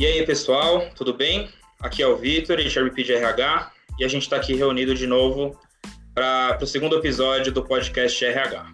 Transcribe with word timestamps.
E 0.00 0.06
aí, 0.06 0.24
pessoal, 0.24 0.88
tudo 0.96 1.12
bem? 1.12 1.50
Aqui 1.78 2.02
é 2.02 2.06
o 2.06 2.16
Vitor, 2.16 2.56
HRP 2.58 3.04
de 3.04 3.12
RH, 3.12 3.70
e 3.98 4.04
a 4.06 4.08
gente 4.08 4.22
está 4.22 4.36
aqui 4.36 4.54
reunido 4.54 4.94
de 4.94 5.06
novo 5.06 5.60
para 6.14 6.58
o 6.58 6.66
segundo 6.66 6.96
episódio 6.96 7.52
do 7.52 7.62
podcast 7.62 8.24
RH. 8.24 8.66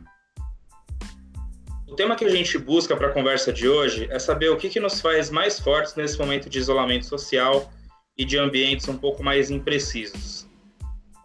O 1.89 1.97
tema 1.97 2.15
que 2.15 2.25
a 2.25 2.29
gente 2.29 2.57
busca 2.59 2.97
para 2.97 3.09
a 3.09 3.13
conversa 3.13 3.53
de 3.53 3.69
hoje 3.69 4.07
é 4.09 4.21
saber 4.21 4.51
o 4.51 4.57
que, 4.57 4.69
que 4.69 4.79
nos 4.79 5.01
faz 5.01 5.29
mais 5.29 5.59
fortes 5.59 5.97
nesse 5.97 6.17
momento 6.17 6.49
de 6.49 6.61
isolamento 6.61 7.07
social 7.07 7.73
e 8.17 8.25
de 8.25 8.39
ambientes 8.39 8.87
um 8.87 8.97
pouco 8.97 9.21
mais 9.21 9.51
imprecisos. 9.51 10.49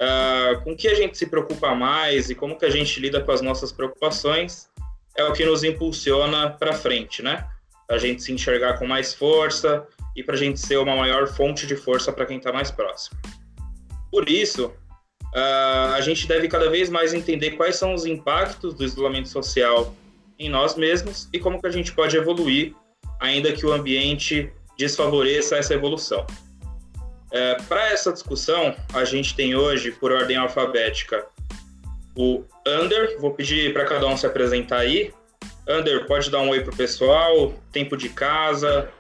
Uh, 0.02 0.64
com 0.64 0.76
que 0.76 0.88
a 0.88 0.96
gente 0.96 1.16
se 1.16 1.28
preocupa 1.28 1.76
mais 1.76 2.32
e 2.32 2.34
como 2.34 2.58
que 2.58 2.66
a 2.66 2.72
gente 2.72 3.00
lida 3.00 3.22
com 3.22 3.32
as 3.32 3.42
nossas 3.42 3.72
preocupações 3.72 4.68
é 5.16 5.24
o 5.24 5.32
que 5.32 5.46
nos 5.46 5.64
impulsiona 5.64 6.50
para 6.50 6.74
frente, 6.74 7.22
né? 7.22 7.48
A 7.92 7.98
gente 7.98 8.24
se 8.24 8.32
enxergar 8.32 8.80
com 8.80 8.88
mais 8.88 9.14
força 9.14 9.86
e 10.16 10.24
para 10.24 10.36
a 10.36 10.38
gente 10.38 10.60
ser 10.60 10.78
uma 10.78 10.96
maior 10.96 11.28
fonte 11.28 11.68
de 11.68 11.76
força 11.76 12.12
para 12.12 12.26
quem 12.26 12.38
está 12.38 12.52
mais 12.52 12.72
próximo. 12.72 13.20
Por 14.10 14.30
isso, 14.30 14.68
uh, 15.34 15.94
a 15.94 16.02
gente 16.02 16.28
deve 16.28 16.48
cada 16.48 16.70
vez 16.70 16.90
mais 16.90 17.14
entender 17.14 17.52
quais 17.52 17.76
são 17.76 17.94
os 17.94 18.06
impactos 18.06 18.74
do 18.74 18.84
isolamento 18.84 19.30
social 19.30 19.94
em 20.40 20.50
nós 20.50 20.76
mesmos 20.76 21.30
e 21.32 21.40
como 21.40 21.62
que 21.62 21.68
a 21.68 21.72
gente 21.72 21.94
pode 21.94 22.18
evoluir, 22.18 22.74
ainda 23.20 23.52
que 23.52 23.66
o 23.66 23.72
ambiente 23.72 24.52
desfavoreça 24.78 25.58
essa 25.58 25.74
evolução. 25.74 26.26
É, 27.32 27.56
Para 27.70 27.90
essa 27.90 28.12
discussão, 28.12 28.76
a 28.94 29.06
gente 29.06 29.36
tem 29.36 29.56
hoje, 29.56 29.92
por 29.92 30.12
ordem 30.12 30.36
alfabética, 30.36 31.26
o 32.16 32.44
Under. 32.68 33.20
Vou 33.20 33.34
pedir 33.34 33.72
para 33.74 33.86
cada 33.86 34.06
um 34.08 34.18
se 34.18 34.26
apresentar 34.26 34.80
aí. 34.80 35.14
Under, 35.68 36.06
pode 36.08 36.30
dar 36.30 36.42
um 36.42 36.50
oi 36.50 36.62
para 36.62 36.74
o 36.74 36.76
pessoal, 36.76 37.54
tempo 37.72 37.96
de 37.96 38.10
casa, 38.10 38.92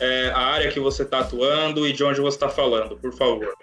é, 0.00 0.30
a 0.30 0.38
área 0.38 0.70
que 0.70 0.80
você 0.80 1.02
está 1.02 1.20
atuando 1.20 1.86
e 1.86 1.92
de 1.92 2.02
onde 2.04 2.20
você 2.20 2.36
está 2.36 2.48
falando, 2.48 2.96
por 2.96 3.12
favor. 3.12 3.54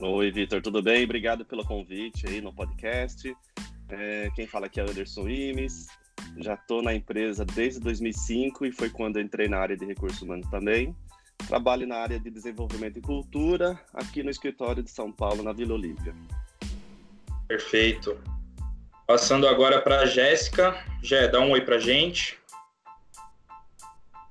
Oi, 0.00 0.30
Vitor, 0.32 0.60
tudo 0.60 0.82
bem? 0.82 1.04
Obrigado 1.04 1.44
pelo 1.44 1.64
convite 1.64 2.26
aí 2.26 2.40
no 2.40 2.52
podcast. 2.52 3.34
É, 3.88 4.30
quem 4.34 4.46
fala 4.46 4.66
aqui 4.66 4.80
é 4.80 4.82
Anderson 4.82 5.28
Imes. 5.28 5.86
Já 6.38 6.54
estou 6.54 6.82
na 6.82 6.94
empresa 6.94 7.44
desde 7.44 7.78
2005 7.80 8.66
e 8.66 8.72
foi 8.72 8.88
quando 8.88 9.20
entrei 9.20 9.48
na 9.48 9.58
área 9.58 9.76
de 9.76 9.84
recursos 9.84 10.20
humanos 10.22 10.48
também. 10.50 10.96
Trabalho 11.46 11.86
na 11.86 11.96
área 11.96 12.18
de 12.18 12.30
desenvolvimento 12.30 12.98
e 12.98 13.02
cultura, 13.02 13.78
aqui 13.92 14.22
no 14.22 14.30
escritório 14.30 14.82
de 14.82 14.90
São 14.90 15.12
Paulo, 15.12 15.42
na 15.42 15.52
Vila 15.52 15.74
Olímpia. 15.74 16.14
Perfeito. 17.46 18.18
Passando 19.12 19.46
agora 19.46 19.78
para 19.78 20.00
a 20.00 20.06
Jéssica. 20.06 20.74
Jé, 21.02 21.28
dá 21.28 21.38
um 21.38 21.50
oi 21.50 21.60
para 21.60 21.78
gente. 21.78 22.38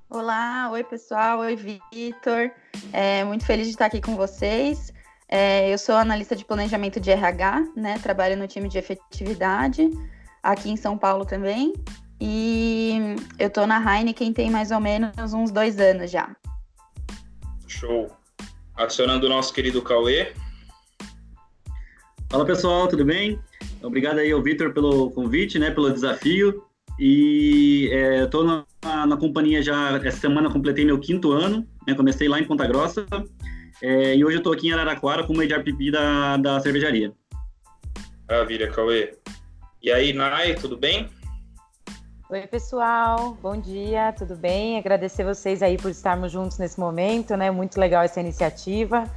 Olá, 0.09 0.71
oi 0.71 0.83
pessoal, 0.83 1.37
oi 1.37 1.55
Vitor. 1.55 2.49
É, 2.91 3.23
muito 3.23 3.45
feliz 3.45 3.67
de 3.67 3.73
estar 3.73 3.85
aqui 3.85 4.02
com 4.02 4.15
vocês. 4.15 4.91
É, 5.29 5.71
eu 5.71 5.77
sou 5.77 5.93
analista 5.93 6.35
de 6.35 6.43
planejamento 6.43 6.99
de 6.99 7.11
RH, 7.11 7.63
né? 7.75 7.99
Trabalho 7.99 8.35
no 8.35 8.47
time 8.47 8.67
de 8.67 8.79
efetividade 8.79 9.87
aqui 10.41 10.71
em 10.71 10.75
São 10.75 10.97
Paulo 10.97 11.25
também. 11.25 11.73
E 12.19 13.15
eu 13.37 13.52
tô 13.52 13.67
na 13.67 13.77
Heineken 13.77 14.33
tem 14.33 14.49
mais 14.49 14.71
ou 14.71 14.79
menos 14.79 15.31
uns 15.31 15.52
dois 15.52 15.79
anos 15.79 16.09
já. 16.09 16.35
Show. 17.67 18.09
Acionando 18.75 19.27
o 19.27 19.29
nosso 19.29 19.53
querido 19.53 19.79
Cauê. 19.83 20.33
Fala 22.31 22.45
pessoal, 22.45 22.87
tudo 22.87 23.05
bem? 23.05 23.39
Obrigado 23.81 24.20
aí 24.20 24.31
ao 24.31 24.42
Vitor 24.42 24.73
pelo 24.73 25.12
convite, 25.12 25.58
né, 25.58 25.72
pelo 25.72 25.92
desafio. 25.92 26.64
E 27.00 27.90
é, 27.92 28.23
estou 28.23 28.44
na, 28.44 28.66
na, 29.06 29.17
companhia 29.17 29.62
já, 29.62 29.98
essa 30.04 30.20
semana 30.20 30.52
completei 30.52 30.86
meu 30.86 31.00
quinto 31.00 31.31
ano, 31.31 31.67
né, 31.88 31.95
comecei 31.95 32.27
lá 32.27 32.39
em 32.39 32.44
Ponta 32.44 32.67
Grossa. 32.67 33.05
É, 33.82 34.16
e 34.16 34.23
hoje 34.23 34.36
eu 34.36 34.39
estou 34.39 34.54
aqui 34.54 34.67
em 34.67 34.73
Araraquara 34.73 35.23
como 35.23 35.42
HRPP 35.42 35.92
da, 35.92 36.38
da 36.38 36.60
cervejaria. 36.60 37.11
Maravilha, 38.30 38.70
Cauê. 38.70 39.17
E 39.82 39.92
aí, 39.92 40.14
Nai, 40.14 40.54
tudo 40.54 40.77
bem? 40.77 41.10
Oi, 42.30 42.48
pessoal. 42.48 43.38
Bom 43.42 43.60
dia, 43.60 44.14
tudo 44.14 44.38
bem? 44.38 44.77
Agradecer 44.77 45.23
vocês 45.26 45.61
aí 45.61 45.77
por 45.77 45.92
estarmos 45.92 46.32
juntos 46.32 46.58
nesse 46.60 46.80
momento, 46.80 47.36
né? 47.36 47.52
Muito 47.52 47.77
legal 47.77 48.04
essa 48.04 48.21
iniciativa. 48.21 49.10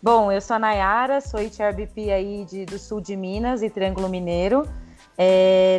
Bom, 0.00 0.30
eu 0.30 0.40
sou 0.40 0.56
a 0.56 0.58
Nayara, 0.58 1.20
sou 1.20 1.40
HRBP 1.40 2.12
aí 2.12 2.44
de, 2.44 2.64
do 2.64 2.78
sul 2.78 3.00
de 3.00 3.16
Minas 3.16 3.62
e 3.62 3.70
Triângulo 3.70 4.08
Mineiro. 4.08 4.62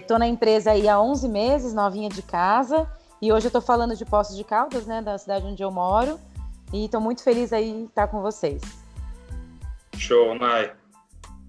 Estou 0.01 0.17
é, 0.17 0.19
na 0.19 0.27
empresa 0.27 0.71
aí 0.71 0.89
há 0.89 0.99
11 0.99 1.29
meses, 1.29 1.73
novinha 1.73 2.09
de 2.09 2.21
casa. 2.21 2.85
E 3.21 3.31
hoje 3.31 3.45
eu 3.45 3.49
estou 3.49 3.61
falando 3.61 3.95
de 3.95 4.03
Poços 4.03 4.35
de 4.35 4.43
Caldas, 4.43 4.85
né? 4.85 5.01
Da 5.01 5.17
cidade 5.17 5.45
onde 5.45 5.63
eu 5.63 5.71
moro. 5.71 6.19
E 6.73 6.85
estou 6.85 6.99
muito 6.99 7.23
feliz 7.23 7.53
aí 7.53 7.85
estar 7.85 8.07
com 8.07 8.21
vocês. 8.21 8.61
Show, 9.97 10.35
Nay. 10.35 10.71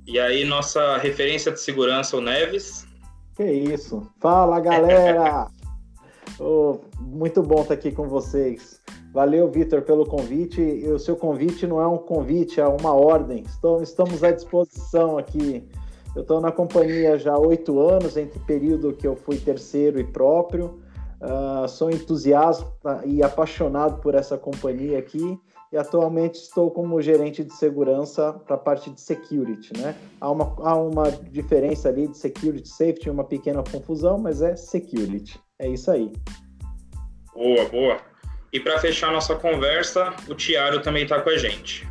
E 0.07 0.19
aí, 0.19 0.45
nossa 0.45 0.97
referência 0.99 1.51
de 1.51 1.61
segurança, 1.61 2.17
o 2.17 2.21
Neves. 2.21 2.87
Que 3.35 3.45
isso. 3.45 4.09
Fala, 4.21 4.61
galera! 4.61 5.49
oh, 6.41 6.79
muito 7.01 7.43
bom 7.43 7.63
estar 7.63 7.75
aqui 7.75 7.93
com 7.93 8.09
vocês. 8.09 8.81
Valeu, 9.13 9.51
Vitor, 9.51 9.83
pelo 9.83 10.07
convite. 10.07 10.61
E 10.61 10.89
o 10.89 10.99
seu 10.99 11.17
convite 11.17 11.67
não 11.67 11.81
é 11.81 11.87
um 11.87 11.99
convite, 11.99 12.61
é 12.61 12.67
uma 12.67 12.93
ordem. 12.93 13.45
Estamos 13.83 14.25
à 14.25 14.31
disposição 14.31 15.19
aqui. 15.19 15.69
Eu 16.15 16.23
estou 16.23 16.41
na 16.41 16.51
companhia 16.51 17.19
já 17.19 17.35
há 17.35 17.39
oito 17.39 17.79
anos, 17.79 18.17
entre 18.17 18.39
período 18.41 18.93
que 18.93 19.07
eu 19.07 19.15
fui 19.15 19.37
terceiro 19.37 20.01
e 20.01 20.05
próprio. 20.05 20.81
Uh, 21.21 21.69
sou 21.69 21.91
entusiasta 21.91 23.03
e 23.05 23.23
apaixonado 23.23 24.01
por 24.01 24.15
essa 24.15 24.39
companhia 24.39 24.99
aqui 24.99 25.39
e 25.73 25.77
atualmente 25.77 26.37
estou 26.37 26.71
como 26.71 27.01
gerente 27.01 27.45
de 27.45 27.53
segurança 27.53 28.33
para 28.33 28.57
a 28.57 28.59
parte 28.59 28.91
de 28.91 29.01
security, 29.01 29.79
né? 29.79 29.95
Há 30.21 30.31
uma, 30.31 30.57
há 30.59 30.75
uma 30.75 31.11
diferença 31.11 31.89
ali 31.89 32.09
de 32.09 32.17
security 32.17 32.69
safety, 32.69 33.09
uma 33.09 33.23
pequena 33.23 33.63
confusão, 33.63 34.19
mas 34.19 34.43
é 34.43 34.57
security. 34.57 35.39
É 35.61 35.69
isso 35.69 35.91
aí. 35.91 36.11
Boa, 37.35 37.69
boa. 37.69 38.01
E 38.51 38.59
para 38.59 38.79
fechar 38.79 39.13
nossa 39.13 39.37
conversa, 39.37 40.17
o 40.27 40.35
Tiago 40.35 40.81
também 40.81 41.03
está 41.03 41.21
com 41.21 41.29
a 41.29 41.37
gente. 41.37 41.87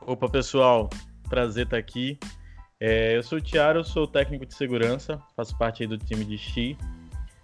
Opa, 0.00 0.28
pessoal, 0.28 0.90
prazer 1.30 1.66
estar 1.66 1.76
tá 1.76 1.80
aqui. 1.80 2.18
É, 2.80 3.16
eu 3.16 3.22
sou 3.22 3.38
o 3.38 3.40
Tiago, 3.40 3.84
sou 3.84 4.08
técnico 4.08 4.44
de 4.44 4.54
segurança, 4.54 5.22
faço 5.36 5.56
parte 5.56 5.86
do 5.86 5.96
time 5.96 6.24
de 6.24 6.36
Xi, 6.36 6.76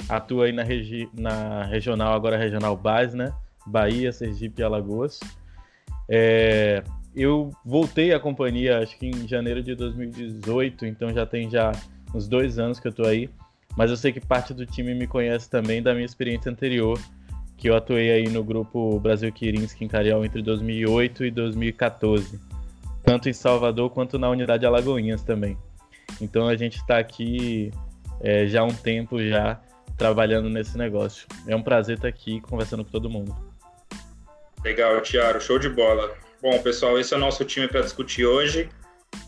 atuo 0.08 0.42
aí 0.42 0.50
na, 0.50 0.64
regi 0.64 1.08
na 1.16 1.62
regional, 1.62 2.12
agora 2.12 2.36
regional 2.36 2.76
base, 2.76 3.16
né? 3.16 3.32
Bahia, 3.64 4.10
Sergipe 4.10 4.60
e 4.60 4.64
Alagoas. 4.64 5.20
É, 6.08 6.82
eu 7.14 7.52
voltei 7.64 8.12
à 8.12 8.18
companhia, 8.18 8.80
acho 8.80 8.98
que 8.98 9.06
em 9.06 9.28
janeiro 9.28 9.62
de 9.62 9.76
2018, 9.76 10.86
então 10.86 11.14
já 11.14 11.24
tem 11.24 11.48
já 11.48 11.70
uns 12.12 12.26
dois 12.26 12.58
anos 12.58 12.80
que 12.80 12.88
eu 12.88 12.92
tô 12.92 13.06
aí. 13.06 13.30
Mas 13.78 13.92
eu 13.92 13.96
sei 13.96 14.10
que 14.12 14.18
parte 14.18 14.52
do 14.52 14.66
time 14.66 14.92
me 14.92 15.06
conhece 15.06 15.48
também 15.48 15.80
da 15.80 15.94
minha 15.94 16.04
experiência 16.04 16.50
anterior, 16.50 16.98
que 17.56 17.70
eu 17.70 17.76
atuei 17.76 18.10
aí 18.10 18.28
no 18.28 18.42
grupo 18.42 18.98
Brasil 18.98 19.32
Quirinski 19.32 19.84
em 19.84 19.88
Carial 19.88 20.24
entre 20.24 20.42
2008 20.42 21.26
e 21.26 21.30
2014, 21.30 22.40
tanto 23.04 23.28
em 23.28 23.32
Salvador 23.32 23.88
quanto 23.90 24.18
na 24.18 24.28
unidade 24.28 24.66
Alagoinhas 24.66 25.22
também. 25.22 25.56
Então 26.20 26.48
a 26.48 26.56
gente 26.56 26.78
está 26.78 26.98
aqui 26.98 27.70
é, 28.20 28.48
já 28.48 28.62
há 28.62 28.64
um 28.64 28.74
tempo 28.74 29.22
já 29.22 29.60
trabalhando 29.96 30.50
nesse 30.50 30.76
negócio. 30.76 31.28
É 31.46 31.54
um 31.54 31.62
prazer 31.62 31.98
estar 31.98 32.08
aqui 32.08 32.40
conversando 32.40 32.84
com 32.84 32.90
todo 32.90 33.08
mundo. 33.08 33.32
Legal, 34.64 35.00
Tiago, 35.02 35.40
show 35.40 35.56
de 35.56 35.68
bola. 35.68 36.16
Bom, 36.42 36.58
pessoal, 36.58 36.98
esse 36.98 37.14
é 37.14 37.16
o 37.16 37.20
nosso 37.20 37.44
time 37.44 37.68
para 37.68 37.82
discutir 37.82 38.26
hoje. 38.26 38.68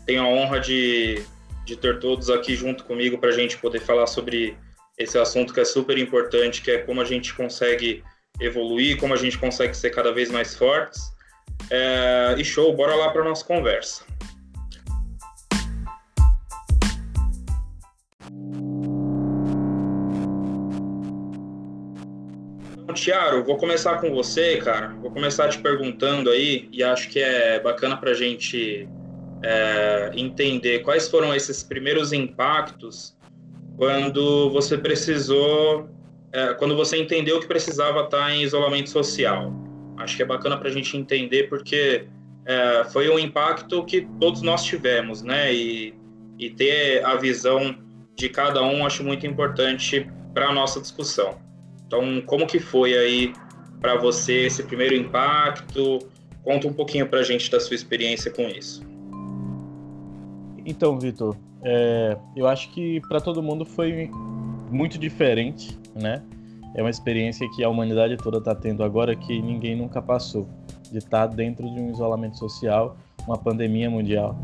Tenho 0.05 0.23
a 0.23 0.27
honra 0.27 0.59
de, 0.59 1.23
de 1.65 1.75
ter 1.75 1.99
todos 1.99 2.29
aqui 2.29 2.55
junto 2.55 2.83
comigo 2.83 3.17
para 3.17 3.29
a 3.29 3.33
gente 3.33 3.57
poder 3.57 3.79
falar 3.79 4.07
sobre 4.07 4.57
esse 4.97 5.17
assunto 5.17 5.53
que 5.53 5.59
é 5.59 5.65
super 5.65 5.97
importante, 5.97 6.61
que 6.61 6.71
é 6.71 6.77
como 6.79 7.01
a 7.01 7.05
gente 7.05 7.33
consegue 7.33 8.03
evoluir, 8.39 8.97
como 8.97 9.13
a 9.13 9.17
gente 9.17 9.37
consegue 9.37 9.75
ser 9.75 9.89
cada 9.91 10.11
vez 10.11 10.29
mais 10.31 10.55
fortes. 10.55 11.01
É, 11.69 12.35
e 12.37 12.43
show, 12.43 12.73
bora 12.75 12.95
lá 12.95 13.09
para 13.09 13.23
nossa 13.23 13.45
conversa. 13.45 14.05
Tiago, 22.93 23.43
vou 23.43 23.57
começar 23.57 23.99
com 23.99 24.13
você, 24.13 24.57
cara. 24.57 24.89
Vou 25.01 25.09
começar 25.09 25.49
te 25.49 25.57
perguntando 25.57 26.29
aí, 26.29 26.69
e 26.71 26.83
acho 26.83 27.09
que 27.09 27.19
é 27.19 27.59
bacana 27.59 27.97
para 27.97 28.11
a 28.11 28.13
gente 28.13 28.87
é, 29.43 30.11
entender 30.15 30.79
quais 30.79 31.07
foram 31.07 31.33
esses 31.33 31.63
primeiros 31.63 32.13
impactos 32.13 33.15
quando 33.77 34.49
você 34.51 34.77
precisou, 34.77 35.89
é, 36.31 36.53
quando 36.53 36.75
você 36.75 36.97
entendeu 36.97 37.39
que 37.39 37.47
precisava 37.47 38.01
estar 38.01 38.31
em 38.31 38.43
isolamento 38.43 38.89
social. 38.89 39.51
Acho 39.97 40.15
que 40.15 40.23
é 40.23 40.25
bacana 40.25 40.57
para 40.57 40.69
a 40.69 40.71
gente 40.71 40.95
entender 40.95 41.49
porque 41.49 42.05
é, 42.45 42.83
foi 42.91 43.09
um 43.09 43.19
impacto 43.19 43.83
que 43.85 44.07
todos 44.19 44.41
nós 44.41 44.63
tivemos, 44.63 45.21
né? 45.21 45.53
E, 45.53 45.93
e 46.37 46.49
ter 46.49 47.03
a 47.05 47.15
visão 47.15 47.75
de 48.15 48.29
cada 48.29 48.61
um 48.63 48.85
acho 48.85 49.03
muito 49.03 49.25
importante 49.25 50.07
para 50.33 50.49
a 50.49 50.53
nossa 50.53 50.79
discussão. 50.79 51.39
Então, 51.85 52.21
como 52.21 52.47
que 52.47 52.59
foi 52.59 52.97
aí 52.97 53.33
para 53.79 53.95
você 53.95 54.45
esse 54.45 54.63
primeiro 54.63 54.95
impacto? 54.95 55.99
Conta 56.43 56.67
um 56.67 56.73
pouquinho 56.73 57.07
para 57.07 57.19
a 57.19 57.23
gente 57.23 57.49
da 57.51 57.59
sua 57.59 57.75
experiência 57.75 58.31
com 58.31 58.47
isso. 58.47 58.81
Então, 60.65 60.97
Vitor, 60.99 61.35
é, 61.63 62.17
eu 62.35 62.47
acho 62.47 62.69
que 62.71 63.01
para 63.07 63.19
todo 63.19 63.41
mundo 63.41 63.65
foi 63.65 64.09
muito 64.69 64.97
diferente, 64.97 65.77
né? 65.95 66.23
É 66.73 66.81
uma 66.81 66.89
experiência 66.89 67.47
que 67.55 67.63
a 67.63 67.69
humanidade 67.69 68.15
toda 68.17 68.37
está 68.37 68.55
tendo 68.55 68.83
agora 68.83 69.15
que 69.15 69.41
ninguém 69.41 69.75
nunca 69.75 70.01
passou, 70.01 70.47
de 70.91 70.99
estar 70.99 71.27
tá 71.27 71.35
dentro 71.35 71.69
de 71.69 71.79
um 71.79 71.91
isolamento 71.91 72.37
social, 72.37 72.95
uma 73.27 73.37
pandemia 73.37 73.89
mundial. 73.89 74.37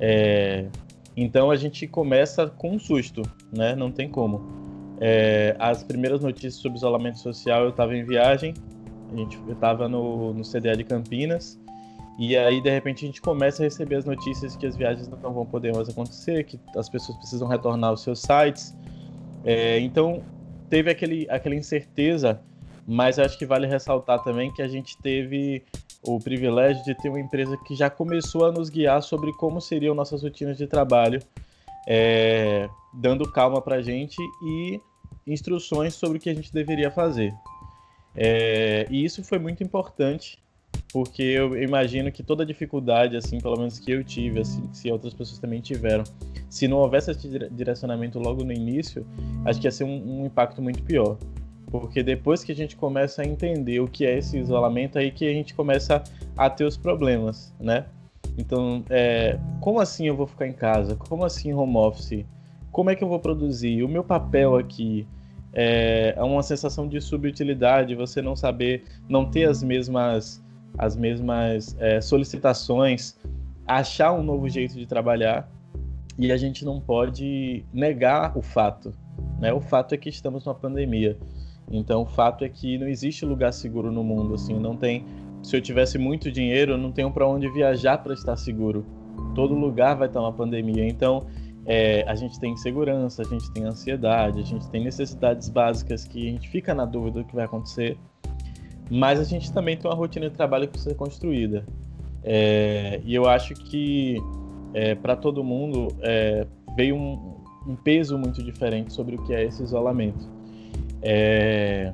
É, 0.00 0.68
então 1.16 1.50
a 1.50 1.56
gente 1.56 1.86
começa 1.86 2.46
com 2.46 2.72
um 2.72 2.78
susto, 2.78 3.22
né? 3.52 3.74
Não 3.74 3.90
tem 3.90 4.08
como. 4.08 4.42
É, 4.98 5.54
as 5.58 5.82
primeiras 5.82 6.20
notícias 6.20 6.54
sobre 6.54 6.78
isolamento 6.78 7.18
social, 7.18 7.64
eu 7.64 7.70
estava 7.70 7.94
em 7.94 8.04
viagem, 8.04 8.54
a 9.12 9.16
gente, 9.16 9.38
eu 9.46 9.52
estava 9.52 9.88
no, 9.88 10.32
no 10.32 10.42
CDA 10.42 10.76
de 10.76 10.84
Campinas, 10.84 11.60
e 12.18 12.36
aí, 12.36 12.62
de 12.62 12.70
repente, 12.70 13.04
a 13.04 13.08
gente 13.08 13.20
começa 13.20 13.62
a 13.62 13.64
receber 13.64 13.96
as 13.96 14.04
notícias 14.06 14.56
que 14.56 14.66
as 14.66 14.74
viagens 14.74 15.06
não 15.08 15.32
vão 15.34 15.44
poder 15.44 15.74
mais 15.74 15.88
acontecer, 15.88 16.44
que 16.44 16.58
as 16.74 16.88
pessoas 16.88 17.18
precisam 17.18 17.46
retornar 17.46 17.90
aos 17.90 18.02
seus 18.02 18.22
sites. 18.22 18.74
É, 19.44 19.78
então, 19.80 20.22
teve 20.70 20.90
aquele, 20.90 21.26
aquela 21.28 21.54
incerteza, 21.54 22.40
mas 22.86 23.18
acho 23.18 23.38
que 23.38 23.44
vale 23.44 23.66
ressaltar 23.66 24.22
também 24.24 24.50
que 24.52 24.62
a 24.62 24.68
gente 24.68 24.96
teve 25.02 25.62
o 26.02 26.18
privilégio 26.18 26.82
de 26.84 26.94
ter 26.94 27.10
uma 27.10 27.20
empresa 27.20 27.56
que 27.66 27.74
já 27.74 27.90
começou 27.90 28.46
a 28.46 28.52
nos 28.52 28.70
guiar 28.70 29.02
sobre 29.02 29.30
como 29.34 29.60
seriam 29.60 29.94
nossas 29.94 30.22
rotinas 30.22 30.56
de 30.56 30.66
trabalho, 30.66 31.20
é, 31.86 32.68
dando 32.94 33.30
calma 33.30 33.60
para 33.60 33.76
a 33.76 33.82
gente 33.82 34.16
e 34.42 34.80
instruções 35.26 35.94
sobre 35.94 36.16
o 36.16 36.20
que 36.20 36.30
a 36.30 36.34
gente 36.34 36.52
deveria 36.52 36.90
fazer. 36.90 37.34
É, 38.14 38.86
e 38.88 39.04
isso 39.04 39.22
foi 39.22 39.38
muito 39.38 39.62
importante 39.62 40.38
porque 40.92 41.22
eu 41.22 41.60
imagino 41.60 42.10
que 42.10 42.22
toda 42.22 42.46
dificuldade, 42.46 43.16
assim, 43.16 43.38
pelo 43.38 43.56
menos 43.56 43.78
que 43.78 43.90
eu 43.90 44.04
tive, 44.04 44.40
assim, 44.40 44.68
se 44.72 44.90
outras 44.90 45.12
pessoas 45.12 45.38
também 45.38 45.60
tiveram, 45.60 46.04
se 46.48 46.68
não 46.68 46.78
houvesse 46.78 47.10
esse 47.10 47.28
direcionamento 47.50 48.18
logo 48.18 48.44
no 48.44 48.52
início, 48.52 49.06
acho 49.44 49.60
que 49.60 49.66
ia 49.66 49.70
ser 49.70 49.84
um, 49.84 50.20
um 50.20 50.26
impacto 50.26 50.62
muito 50.62 50.82
pior. 50.82 51.18
Porque 51.70 52.02
depois 52.02 52.44
que 52.44 52.52
a 52.52 52.54
gente 52.54 52.76
começa 52.76 53.22
a 53.22 53.26
entender 53.26 53.80
o 53.80 53.88
que 53.88 54.06
é 54.06 54.16
esse 54.16 54.38
isolamento, 54.38 54.98
aí 54.98 55.10
que 55.10 55.28
a 55.28 55.32
gente 55.32 55.54
começa 55.54 56.02
a 56.36 56.48
ter 56.48 56.64
os 56.64 56.76
problemas, 56.76 57.52
né? 57.58 57.86
Então, 58.38 58.84
é, 58.88 59.38
como 59.60 59.80
assim 59.80 60.06
eu 60.06 60.16
vou 60.16 60.26
ficar 60.26 60.46
em 60.46 60.52
casa? 60.52 60.94
Como 60.94 61.24
assim 61.24 61.52
home 61.52 61.76
office? 61.76 62.24
Como 62.70 62.90
é 62.90 62.94
que 62.94 63.02
eu 63.02 63.08
vou 63.08 63.18
produzir? 63.18 63.82
O 63.82 63.88
meu 63.88 64.04
papel 64.04 64.56
aqui 64.56 65.06
é, 65.52 66.14
é 66.16 66.22
uma 66.22 66.42
sensação 66.42 66.86
de 66.86 67.00
subutilidade, 67.00 67.94
você 67.94 68.20
não 68.20 68.36
saber, 68.36 68.84
não 69.08 69.24
ter 69.24 69.48
as 69.48 69.62
mesmas 69.62 70.44
as 70.78 70.96
mesmas 70.96 71.76
é, 71.78 72.00
solicitações, 72.00 73.16
achar 73.66 74.12
um 74.12 74.22
novo 74.22 74.48
jeito 74.48 74.74
de 74.74 74.86
trabalhar 74.86 75.50
e 76.18 76.32
a 76.32 76.36
gente 76.36 76.64
não 76.64 76.80
pode 76.80 77.64
negar 77.72 78.36
o 78.36 78.42
fato. 78.42 78.92
Né? 79.38 79.52
O 79.52 79.60
fato 79.60 79.94
é 79.94 79.98
que 79.98 80.08
estamos 80.08 80.44
numa 80.44 80.54
pandemia. 80.54 81.18
Então, 81.70 82.02
o 82.02 82.06
fato 82.06 82.44
é 82.44 82.48
que 82.48 82.78
não 82.78 82.88
existe 82.88 83.24
lugar 83.24 83.52
seguro 83.52 83.90
no 83.90 84.04
mundo. 84.04 84.34
Assim, 84.34 84.58
não 84.58 84.76
tem. 84.76 85.04
Se 85.42 85.56
eu 85.56 85.60
tivesse 85.60 85.98
muito 85.98 86.30
dinheiro, 86.30 86.72
eu 86.72 86.78
não 86.78 86.92
tenho 86.92 87.10
para 87.10 87.26
onde 87.26 87.48
viajar 87.50 87.98
para 87.98 88.14
estar 88.14 88.36
seguro. 88.36 88.84
Todo 89.34 89.54
lugar 89.54 89.96
vai 89.96 90.08
estar 90.08 90.20
uma 90.20 90.32
pandemia. 90.32 90.86
Então, 90.86 91.26
é, 91.66 92.04
a 92.06 92.14
gente 92.14 92.38
tem 92.38 92.52
insegurança, 92.52 93.22
a 93.22 93.24
gente 93.24 93.50
tem 93.52 93.64
ansiedade, 93.64 94.40
a 94.40 94.44
gente 94.44 94.68
tem 94.70 94.84
necessidades 94.84 95.48
básicas 95.48 96.04
que 96.04 96.28
a 96.28 96.30
gente 96.30 96.48
fica 96.48 96.72
na 96.74 96.84
dúvida 96.84 97.20
do 97.20 97.24
que 97.26 97.34
vai 97.34 97.44
acontecer. 97.44 97.98
Mas 98.90 99.18
a 99.18 99.24
gente 99.24 99.52
também 99.52 99.76
tem 99.76 99.90
uma 99.90 99.96
rotina 99.96 100.30
de 100.30 100.36
trabalho 100.36 100.66
que 100.66 100.72
precisa 100.72 100.90
ser 100.90 100.96
construída. 100.96 101.64
É, 102.22 103.00
e 103.04 103.14
eu 103.14 103.28
acho 103.28 103.54
que 103.54 104.16
é, 104.74 104.94
para 104.94 105.16
todo 105.16 105.42
mundo 105.42 105.88
é, 106.00 106.46
veio 106.76 106.96
um, 106.96 107.36
um, 107.66 107.76
peso 107.76 108.18
muito 108.18 108.42
diferente 108.42 108.92
sobre 108.92 109.16
o 109.16 109.24
que 109.24 109.32
é 109.32 109.44
esse 109.44 109.62
isolamento. 109.62 110.28
É, 111.02 111.92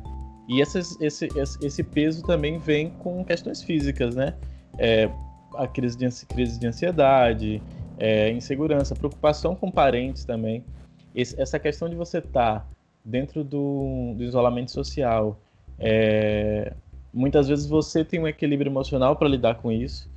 e 0.49 0.61
esse, 0.61 0.79
esse, 1.01 1.29
esse, 1.63 1.83
peso 1.83 2.23
também 2.23 2.59
vem 2.59 2.91
com 2.91 3.25
questões 3.25 3.63
físicas, 3.63 4.15
né? 4.15 4.35
É, 4.79 5.09
a 5.55 5.67
crise 5.67 5.97
de, 5.97 6.27
crise 6.27 6.59
de 6.59 6.67
ansiedade, 6.67 7.63
é, 7.99 8.31
insegurança, 8.31 8.95
preocupação 8.95 9.55
com 9.55 9.71
parentes 9.71 10.25
também. 10.25 10.65
Esse, 11.15 11.41
essa 11.41 11.59
questão 11.59 11.89
de 11.89 11.95
você 11.95 12.19
estar 12.19 12.61
tá 12.61 12.67
dentro 13.05 13.45
do, 13.45 14.15
do 14.17 14.25
isolamento 14.25 14.71
social, 14.71 15.39
é, 15.83 16.73
muitas 17.13 17.49
vezes 17.49 17.67
você 17.67 18.05
tem 18.05 18.21
um 18.21 18.29
equilíbrio 18.29 18.71
emocional 18.71 19.17
para 19.17 19.29
lidar 19.29 19.57
com 19.57 19.71
isso, 19.71 20.09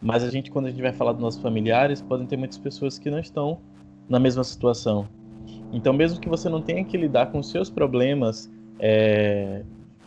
mas 0.00 0.24
a 0.24 0.30
gente, 0.30 0.50
quando 0.50 0.66
a 0.66 0.70
gente 0.70 0.82
vai 0.82 0.92
falar 0.92 1.12
dos 1.12 1.20
nossos 1.20 1.40
familiares, 1.40 2.00
podem 2.00 2.26
ter 2.26 2.36
muitas 2.36 2.58
pessoas 2.58 2.98
que 2.98 3.10
não 3.10 3.18
estão 3.18 3.60
na 4.08 4.18
mesma 4.18 4.42
situação. 4.42 5.06
Então, 5.72 5.92
mesmo 5.92 6.18
que 6.18 6.28
você 6.28 6.48
não 6.48 6.60
tenha 6.60 6.84
que 6.84 6.96
lidar 6.96 7.26
com 7.26 7.42
seus 7.42 7.70
problemas 7.70 8.50
é, 8.80 9.62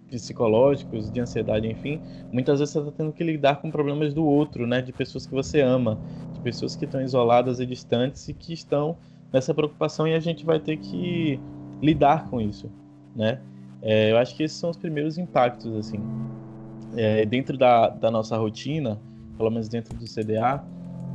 psicológicos, 0.09 1.11
de 1.11 1.19
ansiedade, 1.19 1.67
enfim, 1.67 2.01
muitas 2.31 2.59
vezes 2.59 2.73
você 2.73 2.79
está 2.79 2.91
tendo 2.91 3.13
que 3.13 3.23
lidar 3.23 3.61
com 3.61 3.71
problemas 3.71 4.13
do 4.13 4.25
outro, 4.25 4.67
né? 4.67 4.81
De 4.81 4.91
pessoas 4.91 5.25
que 5.25 5.33
você 5.33 5.61
ama, 5.61 5.97
de 6.33 6.39
pessoas 6.41 6.75
que 6.75 6.85
estão 6.85 7.01
isoladas 7.01 7.59
e 7.59 7.65
distantes 7.65 8.27
e 8.27 8.33
que 8.33 8.53
estão 8.53 8.97
nessa 9.31 9.53
preocupação 9.53 10.07
e 10.07 10.13
a 10.13 10.19
gente 10.19 10.45
vai 10.45 10.59
ter 10.59 10.77
que 10.77 11.39
lidar 11.81 12.29
com 12.29 12.41
isso, 12.41 12.69
né? 13.15 13.39
É, 13.85 14.11
eu 14.11 14.17
acho 14.17 14.35
que 14.35 14.41
esses 14.41 14.57
são 14.57 14.71
os 14.71 14.77
primeiros 14.77 15.19
impactos, 15.19 15.71
assim. 15.75 15.99
É, 16.97 17.23
dentro 17.23 17.55
da, 17.55 17.89
da, 17.89 18.09
nossa 18.09 18.35
rotina, 18.35 18.99
pelo 19.37 19.51
menos 19.51 19.69
dentro 19.69 19.95
do 19.95 20.05
CDA, 20.05 20.63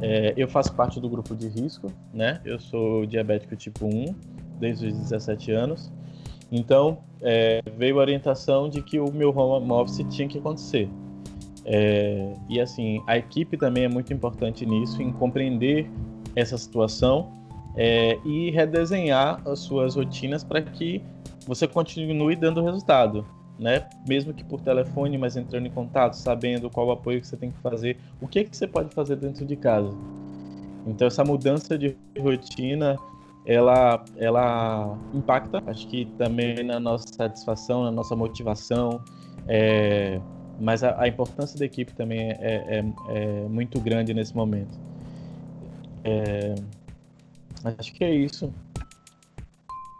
é, 0.00 0.32
eu 0.36 0.46
faço 0.46 0.72
parte 0.74 1.00
do 1.00 1.08
grupo 1.08 1.34
de 1.34 1.48
risco, 1.48 1.88
né? 2.14 2.40
Eu 2.44 2.60
sou 2.60 3.04
diabético 3.04 3.56
tipo 3.56 3.86
1 3.86 4.14
desde 4.60 4.86
os 4.86 4.94
17 4.94 5.50
anos. 5.50 5.92
Então, 6.52 6.98
é, 7.20 7.60
veio 7.76 7.98
a 7.98 8.02
orientação 8.02 8.68
de 8.68 8.82
que 8.82 9.00
o 9.00 9.10
meu 9.12 9.36
home 9.36 9.72
office 9.72 10.06
tinha 10.08 10.28
que 10.28 10.38
acontecer. 10.38 10.88
É, 11.64 12.34
e 12.48 12.60
assim, 12.60 13.02
a 13.06 13.18
equipe 13.18 13.56
também 13.56 13.84
é 13.84 13.88
muito 13.88 14.12
importante 14.12 14.64
nisso, 14.64 15.02
em 15.02 15.12
compreender 15.12 15.90
essa 16.36 16.56
situação 16.56 17.32
é, 17.76 18.16
e 18.24 18.50
redesenhar 18.50 19.40
as 19.46 19.58
suas 19.60 19.96
rotinas 19.96 20.44
para 20.44 20.62
que 20.62 21.02
você 21.46 21.66
continue 21.66 22.36
dando 22.36 22.62
resultado, 22.62 23.26
né? 23.58 23.88
Mesmo 24.06 24.32
que 24.32 24.44
por 24.44 24.60
telefone, 24.60 25.18
mas 25.18 25.36
entrando 25.36 25.66
em 25.66 25.70
contato, 25.70 26.14
sabendo 26.14 26.70
qual 26.70 26.86
o 26.86 26.92
apoio 26.92 27.20
que 27.20 27.26
você 27.26 27.36
tem 27.36 27.50
que 27.50 27.58
fazer, 27.58 27.98
o 28.20 28.28
que 28.28 28.44
que 28.44 28.56
você 28.56 28.66
pode 28.66 28.94
fazer 28.94 29.16
dentro 29.16 29.44
de 29.44 29.56
casa. 29.56 29.94
Então 30.86 31.06
essa 31.06 31.24
mudança 31.24 31.76
de 31.76 31.96
rotina, 32.18 32.96
ela, 33.44 34.04
ela 34.16 34.98
impacta, 35.12 35.62
acho 35.66 35.86
que 35.88 36.06
também 36.16 36.62
na 36.62 36.80
nossa 36.80 37.06
satisfação, 37.12 37.84
na 37.84 37.90
nossa 37.90 38.16
motivação, 38.16 39.02
é, 39.46 40.20
mas 40.58 40.84
a, 40.84 41.00
a, 41.00 41.08
importância 41.08 41.58
da 41.58 41.64
equipe 41.64 41.92
também 41.94 42.30
é, 42.30 42.36
é, 42.40 42.84
é 43.08 43.48
muito 43.48 43.80
grande 43.80 44.12
nesse 44.12 44.34
momento. 44.36 44.78
É, 46.04 46.54
acho 47.78 47.92
que 47.92 48.04
é 48.04 48.14
isso. 48.14 48.52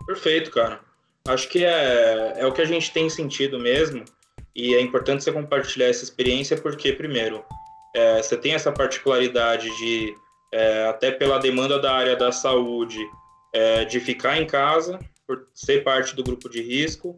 Perfeito, 0.06 0.50
cara. 0.50 0.89
Acho 1.31 1.49
que 1.49 1.65
é, 1.65 2.35
é 2.37 2.47
o 2.47 2.53
que 2.53 2.61
a 2.61 2.65
gente 2.65 2.93
tem 2.93 3.09
sentido 3.09 3.59
mesmo, 3.59 4.05
e 4.55 4.75
é 4.75 4.81
importante 4.81 5.23
você 5.23 5.31
compartilhar 5.31 5.87
essa 5.87 6.03
experiência, 6.03 6.57
porque, 6.57 6.93
primeiro, 6.93 7.45
é, 7.95 8.23
você 8.23 8.37
tem 8.37 8.53
essa 8.53 8.73
particularidade 8.73 9.69
de, 9.79 10.15
é, 10.53 10.87
até 10.87 11.11
pela 11.11 11.39
demanda 11.39 11.79
da 11.79 11.93
área 11.93 12.17
da 12.17 12.33
saúde, 12.33 12.99
é, 13.55 13.85
de 13.85 14.01
ficar 14.01 14.41
em 14.41 14.47
casa, 14.47 14.99
por 15.27 15.47
ser 15.55 15.85
parte 15.85 16.17
do 16.17 16.25
grupo 16.25 16.49
de 16.49 16.61
risco, 16.61 17.17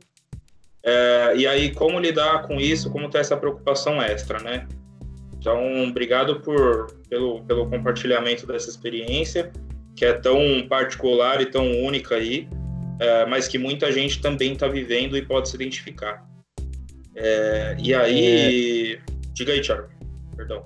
é, 0.84 1.32
e 1.36 1.46
aí 1.46 1.74
como 1.74 1.98
lidar 1.98 2.46
com 2.46 2.60
isso, 2.60 2.90
como 2.90 3.08
ter 3.08 3.18
essa 3.18 3.36
preocupação 3.36 4.02
extra, 4.02 4.38
né? 4.40 4.68
Então, 5.38 5.84
obrigado 5.84 6.40
por, 6.40 6.92
pelo, 7.08 7.42
pelo 7.44 7.68
compartilhamento 7.68 8.46
dessa 8.46 8.68
experiência, 8.68 9.50
que 9.96 10.04
é 10.04 10.12
tão 10.12 10.66
particular 10.68 11.40
e 11.40 11.46
tão 11.46 11.70
única 11.82 12.16
aí 12.16 12.48
é, 13.02 13.26
mas 13.26 13.48
que 13.48 13.58
muita 13.58 13.90
gente 13.90 14.20
também 14.20 14.52
está 14.52 14.68
vivendo 14.68 15.16
e 15.16 15.22
pode 15.22 15.48
se 15.48 15.56
identificar. 15.56 16.24
É, 17.16 17.76
e 17.82 17.92
aí, 17.92 18.94
é... 18.94 18.98
diga 19.32 19.52
aí, 19.52 19.60
Thiago, 19.60 19.88
perdão. 20.36 20.64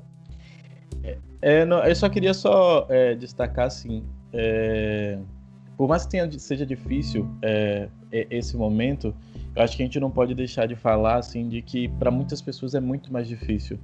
É, 1.40 1.64
não, 1.64 1.82
eu 1.84 1.94
só 1.94 2.08
queria 2.08 2.34
só 2.34 2.86
é, 2.90 3.14
destacar 3.14 3.66
assim, 3.66 4.04
é, 4.32 5.18
por 5.76 5.88
mais 5.88 6.04
que 6.04 6.10
tenha, 6.10 6.30
seja 6.38 6.66
difícil 6.66 7.28
é, 7.42 7.88
esse 8.10 8.56
momento, 8.56 9.14
eu 9.54 9.62
acho 9.62 9.76
que 9.76 9.82
a 9.82 9.86
gente 9.86 10.00
não 10.00 10.10
pode 10.10 10.34
deixar 10.34 10.66
de 10.66 10.74
falar 10.74 11.16
assim 11.16 11.48
de 11.48 11.62
que 11.62 11.88
para 11.88 12.10
muitas 12.10 12.42
pessoas 12.42 12.74
é 12.74 12.80
muito 12.80 13.12
mais 13.12 13.28
difícil. 13.28 13.78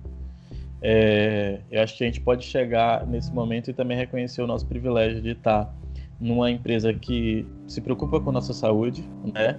É, 0.83 1.61
eu 1.71 1.81
acho 1.81 1.97
que 1.97 2.05
a 2.05 2.07
gente 2.07 2.21
pode 2.21 2.45
chegar 2.45 3.07
nesse 3.07 3.33
momento 3.33 3.71
e 3.71 3.73
também 3.73 3.97
reconhecer 3.97 4.43
o 4.43 4.47
nosso 4.47 4.67
privilégio 4.67 5.23
de 5.23 5.31
estar 5.31 5.73
numa 6.23 6.49
empresa 6.51 6.95
que 6.95 7.45
se 7.67 7.81
preocupa 7.81 8.21
com 8.21 8.31
nossa 8.31 8.55
saúde, 8.55 9.05
né? 9.35 9.59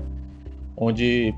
Onde 0.78 1.36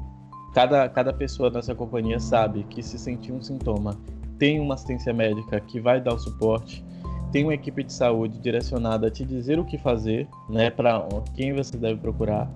cada, 0.53 0.87
cada 0.87 1.11
pessoa 1.11 1.49
nessa 1.49 1.73
companhia 1.73 2.19
sabe 2.19 2.63
que 2.69 2.83
se 2.83 2.99
sentir 2.99 3.31
um 3.31 3.41
sintoma, 3.41 3.97
tem 4.37 4.59
uma 4.59 4.75
assistência 4.75 5.11
médica 5.11 5.59
que 5.59 5.79
vai 5.79 5.99
dar 5.99 6.13
o 6.13 6.19
suporte, 6.19 6.85
tem 7.31 7.43
uma 7.43 7.55
equipe 7.55 7.83
de 7.83 7.91
saúde 7.91 8.37
direcionada 8.37 9.07
a 9.07 9.11
te 9.11 9.25
dizer 9.25 9.59
o 9.59 9.65
que 9.65 9.77
fazer, 9.79 10.27
né, 10.47 10.69
para 10.69 11.05
quem 11.35 11.53
você 11.53 11.75
deve 11.75 11.99
procurar. 11.99 12.49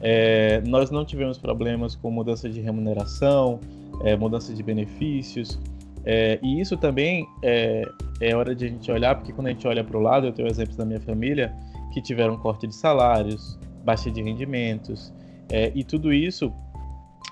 É, 0.00 0.62
nós 0.66 0.90
não 0.90 1.04
tivemos 1.04 1.36
problemas 1.36 1.96
com 1.96 2.10
mudança 2.10 2.48
de 2.48 2.60
remuneração, 2.60 3.58
é, 4.02 4.16
mudança 4.16 4.54
de 4.54 4.62
benefícios, 4.62 5.58
é, 6.04 6.38
e 6.42 6.60
isso 6.60 6.76
também 6.76 7.26
é, 7.42 7.82
é 8.20 8.36
hora 8.36 8.54
de 8.54 8.66
a 8.66 8.68
gente 8.68 8.90
olhar, 8.92 9.14
porque 9.16 9.32
quando 9.32 9.48
a 9.48 9.50
gente 9.50 9.66
olha 9.66 9.82
para 9.82 9.96
o 9.96 10.00
lado, 10.00 10.26
eu 10.26 10.32
tenho 10.32 10.46
exemplos 10.48 10.76
da 10.76 10.84
minha 10.84 11.00
família 11.00 11.52
que 11.94 12.02
tiveram 12.02 12.36
corte 12.36 12.66
de 12.66 12.74
salários, 12.74 13.56
baixa 13.84 14.10
de 14.10 14.20
rendimentos, 14.20 15.14
é, 15.48 15.70
e 15.76 15.84
tudo 15.84 16.12
isso 16.12 16.52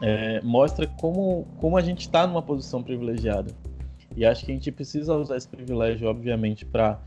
é, 0.01 0.41
mostra 0.41 0.87
como, 0.87 1.49
como 1.59 1.77
a 1.77 1.83
gente 1.83 2.03
está 2.03 2.29
numa 2.29 2.41
posição 2.41 2.81
privilegiada. 2.81 3.53
E 4.17 4.25
acho 4.25 4.45
que 4.47 4.53
a 4.53 4.55
gente 4.55 4.71
precisa 4.71 5.17
usar 5.17 5.37
esse 5.37 5.49
privilégio, 5.49 6.09
obviamente, 6.09 6.65
para 6.65 7.01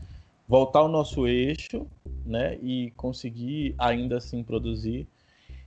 voltar 0.46 0.80
ao 0.80 0.88
nosso 0.88 1.26
eixo, 1.26 1.86
né, 2.26 2.58
e 2.62 2.92
conseguir 2.94 3.74
ainda 3.78 4.18
assim 4.18 4.42
produzir, 4.42 5.08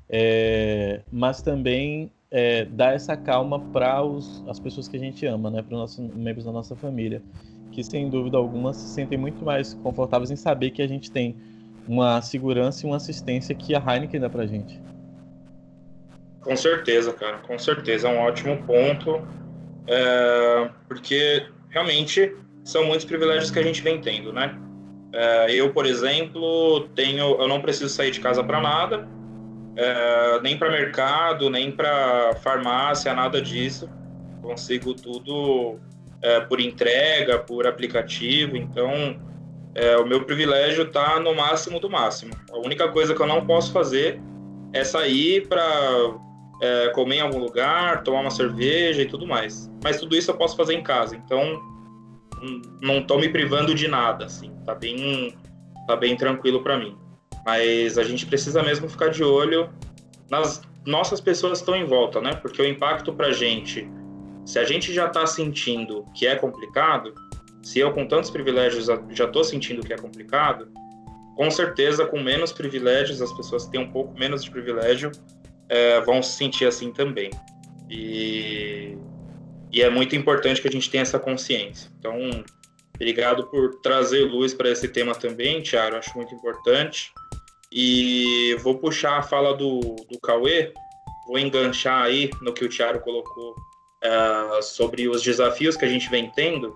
é, 0.07 1.01
mas 1.11 1.41
também 1.41 2.11
é, 2.29 2.65
dar 2.65 2.93
essa 2.93 3.17
calma 3.17 3.59
para 3.59 3.99
as 4.47 4.59
pessoas 4.59 4.87
que 4.87 4.95
a 4.95 4.99
gente 4.99 5.25
ama, 5.25 5.49
né, 5.49 5.63
para 5.63 5.75
os 5.75 5.97
membros 5.97 6.45
da 6.45 6.51
nossa 6.51 6.75
família, 6.75 7.21
que 7.71 7.83
sem 7.83 8.09
dúvida 8.09 8.37
alguma 8.37 8.73
se 8.73 8.87
sentem 8.89 9.17
muito 9.17 9.43
mais 9.43 9.73
confortáveis 9.73 10.29
em 10.29 10.35
saber 10.35 10.69
que 10.69 10.81
a 10.81 10.87
gente 10.87 11.09
tem 11.09 11.35
uma 11.89 12.21
segurança 12.21 12.85
e 12.85 12.87
uma 12.87 12.97
assistência 12.97 13.55
que 13.55 13.73
a 13.75 13.79
Heineken 13.79 14.19
dá 14.19 14.29
para 14.29 14.43
a 14.43 14.45
gente. 14.45 14.79
Com 16.39 16.55
certeza, 16.55 17.11
cara, 17.11 17.39
com 17.39 17.57
certeza 17.57 18.07
é 18.07 18.11
um 18.11 18.19
ótimo 18.19 18.61
ponto, 18.63 19.27
é, 19.87 20.69
porque 20.87 21.47
realmente 21.71 22.35
são 22.63 22.85
muitos 22.85 23.05
privilégios 23.05 23.49
que 23.49 23.57
a 23.57 23.63
gente 23.63 23.81
vem 23.81 23.99
tendo, 23.99 24.31
né? 24.31 24.55
É, 25.11 25.51
eu, 25.51 25.73
por 25.73 25.87
exemplo, 25.87 26.87
tenho, 26.93 27.41
eu 27.41 27.47
não 27.47 27.59
preciso 27.59 27.89
sair 27.89 28.11
de 28.11 28.19
casa 28.19 28.43
para 28.43 28.61
nada, 28.61 29.07
é, 29.75 30.39
nem 30.43 30.59
para 30.59 30.69
mercado, 30.69 31.49
nem 31.49 31.71
para 31.71 32.35
farmácia, 32.43 33.11
nada 33.15 33.41
disso. 33.41 33.89
Consigo 34.43 34.93
tudo 34.93 35.79
é, 36.21 36.39
por 36.41 36.61
entrega, 36.61 37.39
por 37.39 37.65
aplicativo. 37.65 38.55
Então, 38.55 39.19
é, 39.75 39.97
o 39.97 40.05
meu 40.05 40.23
privilégio 40.23 40.83
está 40.83 41.19
no 41.19 41.35
máximo 41.35 41.79
do 41.79 41.89
máximo. 41.89 42.33
A 42.51 42.57
única 42.57 42.87
coisa 42.89 43.13
que 43.13 43.21
eu 43.21 43.27
não 43.27 43.45
posso 43.45 43.71
fazer 43.71 44.19
é 44.73 44.83
sair 44.83 45.47
para 45.47 45.63
é, 46.61 46.89
comer 46.89 47.17
em 47.17 47.21
algum 47.21 47.39
lugar, 47.39 48.03
tomar 48.03 48.21
uma 48.21 48.31
cerveja 48.31 49.01
e 49.01 49.05
tudo 49.05 49.25
mais. 49.25 49.71
Mas 49.83 49.99
tudo 49.99 50.15
isso 50.15 50.31
eu 50.31 50.35
posso 50.35 50.55
fazer 50.55 50.73
em 50.73 50.83
casa, 50.83 51.15
então 51.15 51.61
não 52.81 52.99
estou 52.99 53.19
me 53.19 53.29
privando 53.29 53.75
de 53.75 53.87
nada, 53.87 54.25
assim, 54.25 54.51
tá 54.65 54.73
bem, 54.73 55.35
tá 55.87 55.95
bem 55.95 56.15
tranquilo 56.15 56.61
para 56.61 56.77
mim. 56.77 56.97
Mas 57.45 57.97
a 57.97 58.03
gente 58.03 58.25
precisa 58.25 58.63
mesmo 58.63 58.87
ficar 58.87 59.09
de 59.09 59.23
olho 59.23 59.69
nas 60.29 60.61
nossas 60.85 61.19
pessoas 61.19 61.59
estão 61.59 61.75
em 61.75 61.85
volta, 61.85 62.21
né? 62.21 62.33
Porque 62.35 62.61
o 62.61 62.65
impacto 62.65 63.13
para 63.13 63.31
gente, 63.31 63.89
se 64.45 64.59
a 64.59 64.63
gente 64.63 64.93
já 64.93 65.07
está 65.07 65.25
sentindo 65.25 66.05
que 66.15 66.25
é 66.25 66.35
complicado, 66.35 67.13
se 67.69 67.77
eu 67.77 67.93
com 67.93 68.03
tantos 68.07 68.31
privilégios 68.31 68.87
já 68.87 69.25
estou 69.25 69.43
sentindo 69.43 69.85
que 69.85 69.93
é 69.93 69.95
complicado, 69.95 70.71
com 71.35 71.51
certeza 71.51 72.03
com 72.03 72.19
menos 72.19 72.51
privilégios, 72.51 73.21
as 73.21 73.31
pessoas 73.31 73.65
que 73.65 73.71
têm 73.73 73.81
um 73.81 73.91
pouco 73.91 74.17
menos 74.17 74.43
de 74.43 74.49
privilégio 74.49 75.11
é, 75.69 76.01
vão 76.01 76.23
se 76.23 76.35
sentir 76.35 76.65
assim 76.65 76.91
também. 76.91 77.29
E, 77.87 78.97
e 79.71 79.83
é 79.83 79.89
muito 79.89 80.15
importante 80.15 80.59
que 80.59 80.67
a 80.67 80.71
gente 80.71 80.89
tenha 80.89 81.03
essa 81.03 81.19
consciência. 81.19 81.91
Então, 81.99 82.17
obrigado 82.95 83.45
por 83.51 83.75
trazer 83.81 84.23
luz 84.23 84.51
para 84.51 84.71
esse 84.71 84.87
tema 84.87 85.13
também, 85.13 85.61
Tiago, 85.61 85.95
acho 85.95 86.17
muito 86.17 86.33
importante. 86.33 87.11
E 87.71 88.57
vou 88.63 88.79
puxar 88.79 89.19
a 89.19 89.21
fala 89.21 89.53
do, 89.53 89.79
do 90.09 90.19
Cauê, 90.23 90.73
vou 91.27 91.37
enganchar 91.37 92.01
aí 92.01 92.31
no 92.41 92.51
que 92.51 92.65
o 92.65 92.69
Tiago 92.69 92.99
colocou 93.01 93.51
uh, 93.51 94.63
sobre 94.63 95.07
os 95.07 95.21
desafios 95.21 95.77
que 95.77 95.85
a 95.85 95.89
gente 95.89 96.09
vem 96.09 96.31
tendo. 96.31 96.75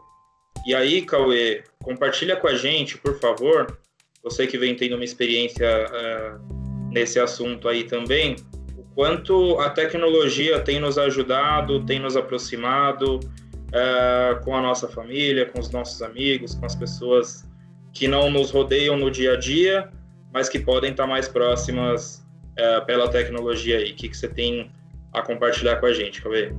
E 0.65 0.73
aí, 0.73 1.01
Cauê, 1.01 1.63
compartilha 1.83 2.35
com 2.35 2.47
a 2.47 2.55
gente, 2.55 2.97
por 2.97 3.19
favor, 3.19 3.77
você 4.23 4.47
que 4.47 4.57
vem 4.57 4.75
tendo 4.75 4.95
uma 4.95 5.03
experiência 5.03 5.85
uh, 5.87 6.89
nesse 6.91 7.19
assunto 7.19 7.67
aí 7.67 7.83
também, 7.83 8.37
quanto 8.95 9.59
a 9.59 9.69
tecnologia 9.69 10.59
tem 10.61 10.79
nos 10.79 10.97
ajudado, 10.97 11.85
tem 11.85 11.99
nos 11.99 12.15
aproximado 12.15 13.19
uh, 13.19 14.43
com 14.43 14.55
a 14.55 14.61
nossa 14.61 14.87
família, 14.87 15.45
com 15.45 15.59
os 15.59 15.69
nossos 15.69 16.01
amigos, 16.01 16.55
com 16.55 16.65
as 16.65 16.75
pessoas 16.75 17.43
que 17.91 18.07
não 18.07 18.31
nos 18.31 18.49
rodeiam 18.51 18.97
no 18.97 19.11
dia 19.11 19.33
a 19.33 19.35
dia, 19.35 19.89
mas 20.33 20.47
que 20.47 20.59
podem 20.59 20.91
estar 20.91 21.05
mais 21.05 21.27
próximas 21.27 22.25
uh, 22.57 22.85
pela 22.85 23.09
tecnologia 23.09 23.77
aí. 23.77 23.91
O 23.91 23.95
que, 23.95 24.09
que 24.09 24.17
você 24.17 24.27
tem 24.27 24.71
a 25.11 25.21
compartilhar 25.21 25.75
com 25.77 25.85
a 25.85 25.93
gente, 25.93 26.21
Cauê? 26.21 26.51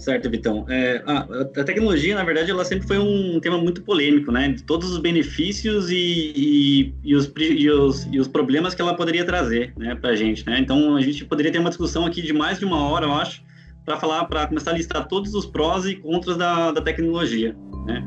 Certo, 0.00 0.30
Vitão. 0.30 0.64
É, 0.68 1.02
a, 1.06 1.18
a, 1.60 1.64
tecnologia, 1.64 2.14
na 2.14 2.24
verdade, 2.24 2.50
ela 2.50 2.64
sempre 2.64 2.86
foi 2.86 2.98
um 2.98 3.40
tema 3.40 3.58
muito 3.58 3.82
polêmico, 3.82 4.30
né? 4.30 4.48
De 4.48 4.62
todos 4.62 4.90
os 4.90 4.98
benefícios 4.98 5.90
e, 5.90 6.32
e, 6.36 6.94
e, 7.04 7.14
os, 7.14 7.32
e, 7.36 7.70
os, 7.70 8.08
e 8.10 8.18
os 8.18 8.28
problemas 8.28 8.74
que 8.74 8.82
ela 8.82 8.94
poderia 8.94 9.24
trazer 9.24 9.72
né, 9.76 9.94
para 9.94 10.10
a 10.10 10.16
gente, 10.16 10.44
né? 10.46 10.58
Então, 10.60 10.96
a 10.96 11.00
gente 11.00 11.24
poderia 11.24 11.52
ter 11.52 11.58
uma 11.58 11.70
discussão 11.70 12.06
aqui 12.06 12.22
de 12.22 12.32
mais 12.32 12.58
de 12.58 12.64
uma 12.64 12.88
hora, 12.88 13.06
eu 13.06 13.12
acho, 13.12 13.42
para 13.84 13.96
falar, 13.98 14.24
para 14.24 14.46
começar 14.46 14.72
a 14.72 14.74
listar 14.74 15.06
todos 15.08 15.34
os 15.34 15.46
prós 15.46 15.86
e 15.86 15.96
contras 15.96 16.36
da, 16.36 16.72
da 16.72 16.80
tecnologia, 16.80 17.56
né? 17.86 18.04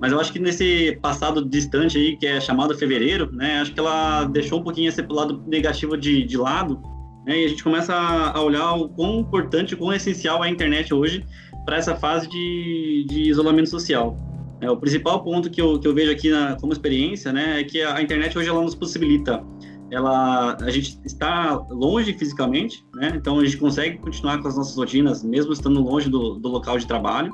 Mas 0.00 0.12
eu 0.12 0.20
acho 0.20 0.30
que 0.30 0.38
nesse 0.38 0.98
passado 1.00 1.42
distante 1.42 1.96
aí, 1.96 2.16
que 2.16 2.26
é 2.26 2.38
chamado 2.40 2.76
fevereiro, 2.76 3.32
né? 3.32 3.60
Acho 3.60 3.72
que 3.72 3.80
ela 3.80 4.24
deixou 4.24 4.60
um 4.60 4.62
pouquinho 4.62 4.88
esse 4.88 5.00
lado 5.08 5.42
negativo 5.46 5.96
de, 5.96 6.22
de 6.24 6.36
lado 6.36 6.80
né? 7.26 7.40
E 7.40 7.44
a 7.44 7.48
gente 7.48 7.62
começa 7.62 7.94
a 7.94 8.40
olhar 8.40 8.74
o 8.74 8.88
quão 8.88 9.20
importante, 9.20 9.74
o 9.74 9.78
quão 9.78 9.92
essencial 9.92 10.44
é 10.44 10.48
a 10.48 10.50
internet 10.50 10.94
hoje 10.94 11.24
para 11.64 11.76
essa 11.76 11.96
fase 11.96 12.28
de, 12.28 13.04
de 13.08 13.22
isolamento 13.28 13.68
social. 13.68 14.16
É, 14.60 14.70
o 14.70 14.76
principal 14.76 15.22
ponto 15.22 15.50
que 15.50 15.60
eu, 15.60 15.78
que 15.78 15.86
eu 15.86 15.94
vejo 15.94 16.10
aqui 16.10 16.30
na, 16.30 16.56
como 16.56 16.72
experiência 16.72 17.32
né, 17.32 17.60
é 17.60 17.64
que 17.64 17.82
a 17.82 18.00
internet 18.00 18.38
hoje 18.38 18.48
ela 18.48 18.62
nos 18.62 18.74
possibilita 18.74 19.44
ela 19.90 20.56
a 20.60 20.70
gente 20.70 20.98
está 21.04 21.54
longe 21.70 22.12
fisicamente, 22.12 22.84
né? 22.94 23.12
Então 23.14 23.38
a 23.38 23.44
gente 23.44 23.56
consegue 23.56 23.98
continuar 23.98 24.40
com 24.40 24.48
as 24.48 24.56
nossas 24.56 24.76
rotinas 24.76 25.22
mesmo 25.22 25.52
estando 25.52 25.80
longe 25.80 26.08
do, 26.08 26.34
do 26.34 26.48
local 26.48 26.78
de 26.78 26.86
trabalho, 26.86 27.32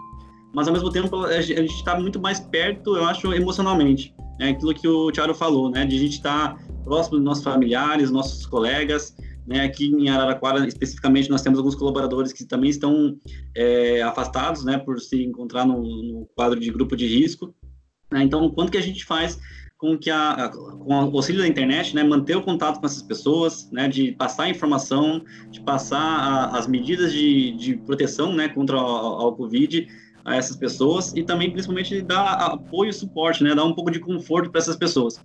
mas 0.55 0.69
ao 0.69 0.75
mesmo 0.75 0.91
tempo 0.91 1.25
a 1.25 1.41
gente 1.41 1.75
está 1.75 1.99
muito 1.99 2.21
mais 2.21 2.41
perto, 2.41 2.97
eu 2.97 3.05
acho, 3.05 3.33
emocionalmente. 3.33 4.15
É 4.39 4.51
aquilo 4.51 4.75
que 4.75 4.87
o 4.87 5.11
Thiago 5.11 5.35
falou, 5.35 5.71
né? 5.71 5.87
De 5.87 5.97
a 5.97 5.99
gente 5.99 6.17
estar 6.17 6.55
tá 6.55 6.63
próximo 6.85 7.17
dos 7.17 7.25
nossos 7.25 7.45
familiares, 7.45 8.11
nossos 8.11 8.45
colegas, 8.45 9.17
né, 9.47 9.61
aqui 9.65 9.87
em 9.87 10.09
Araraquara, 10.09 10.67
especificamente, 10.67 11.31
nós 11.31 11.43
temos 11.43 11.59
alguns 11.59 11.75
colaboradores 11.75 12.33
que 12.33 12.45
também 12.45 12.71
estão 12.71 13.17
é, 13.55 14.03
afastados, 14.03 14.65
né, 14.65 14.79
por 14.79 15.01
se 15.01 15.23
encontrar 15.23 15.65
no, 15.65 15.83
no, 15.83 16.27
quadro 16.35 16.59
de 16.59 16.71
grupo 16.71 16.97
de 16.97 17.07
risco. 17.07 17.55
Né, 18.11 18.23
então, 18.23 18.49
quanto 18.51 18.73
que 18.73 18.79
a 18.79 18.83
gente 18.83 19.05
faz 19.05 19.39
com 19.77 19.99
que 19.99 20.11
a, 20.11 20.49
com 20.49 20.95
o 20.95 21.17
auxílio 21.17 21.43
da 21.43 21.49
internet, 21.49 21.93
né, 21.93 22.05
manter 22.05 22.37
o 22.37 22.43
contato 22.43 22.79
com 22.79 22.87
essas 22.87 23.03
pessoas, 23.03 23.69
né, 23.73 23.89
de 23.89 24.13
passar 24.13 24.49
informação, 24.49 25.25
de 25.51 25.61
passar 25.61 25.99
a, 25.99 26.57
as 26.57 26.69
medidas 26.69 27.13
de, 27.13 27.51
de 27.57 27.77
proteção, 27.79 28.33
né, 28.33 28.49
contra 28.49 28.81
o 28.81 29.33
Covid 29.33 29.89
a 30.25 30.37
essas 30.37 30.55
pessoas 30.55 31.13
e 31.17 31.25
também, 31.25 31.51
principalmente, 31.51 32.01
dar 32.01 32.35
apoio 32.35 32.91
e 32.91 32.93
suporte, 32.93 33.43
né, 33.43 33.57
dar 33.57 33.65
um 33.65 33.75
pouco 33.75 33.91
de 33.91 33.99
conforto 33.99 34.53
para 34.53 34.61
essas 34.61 34.77
pessoas. 34.77 35.21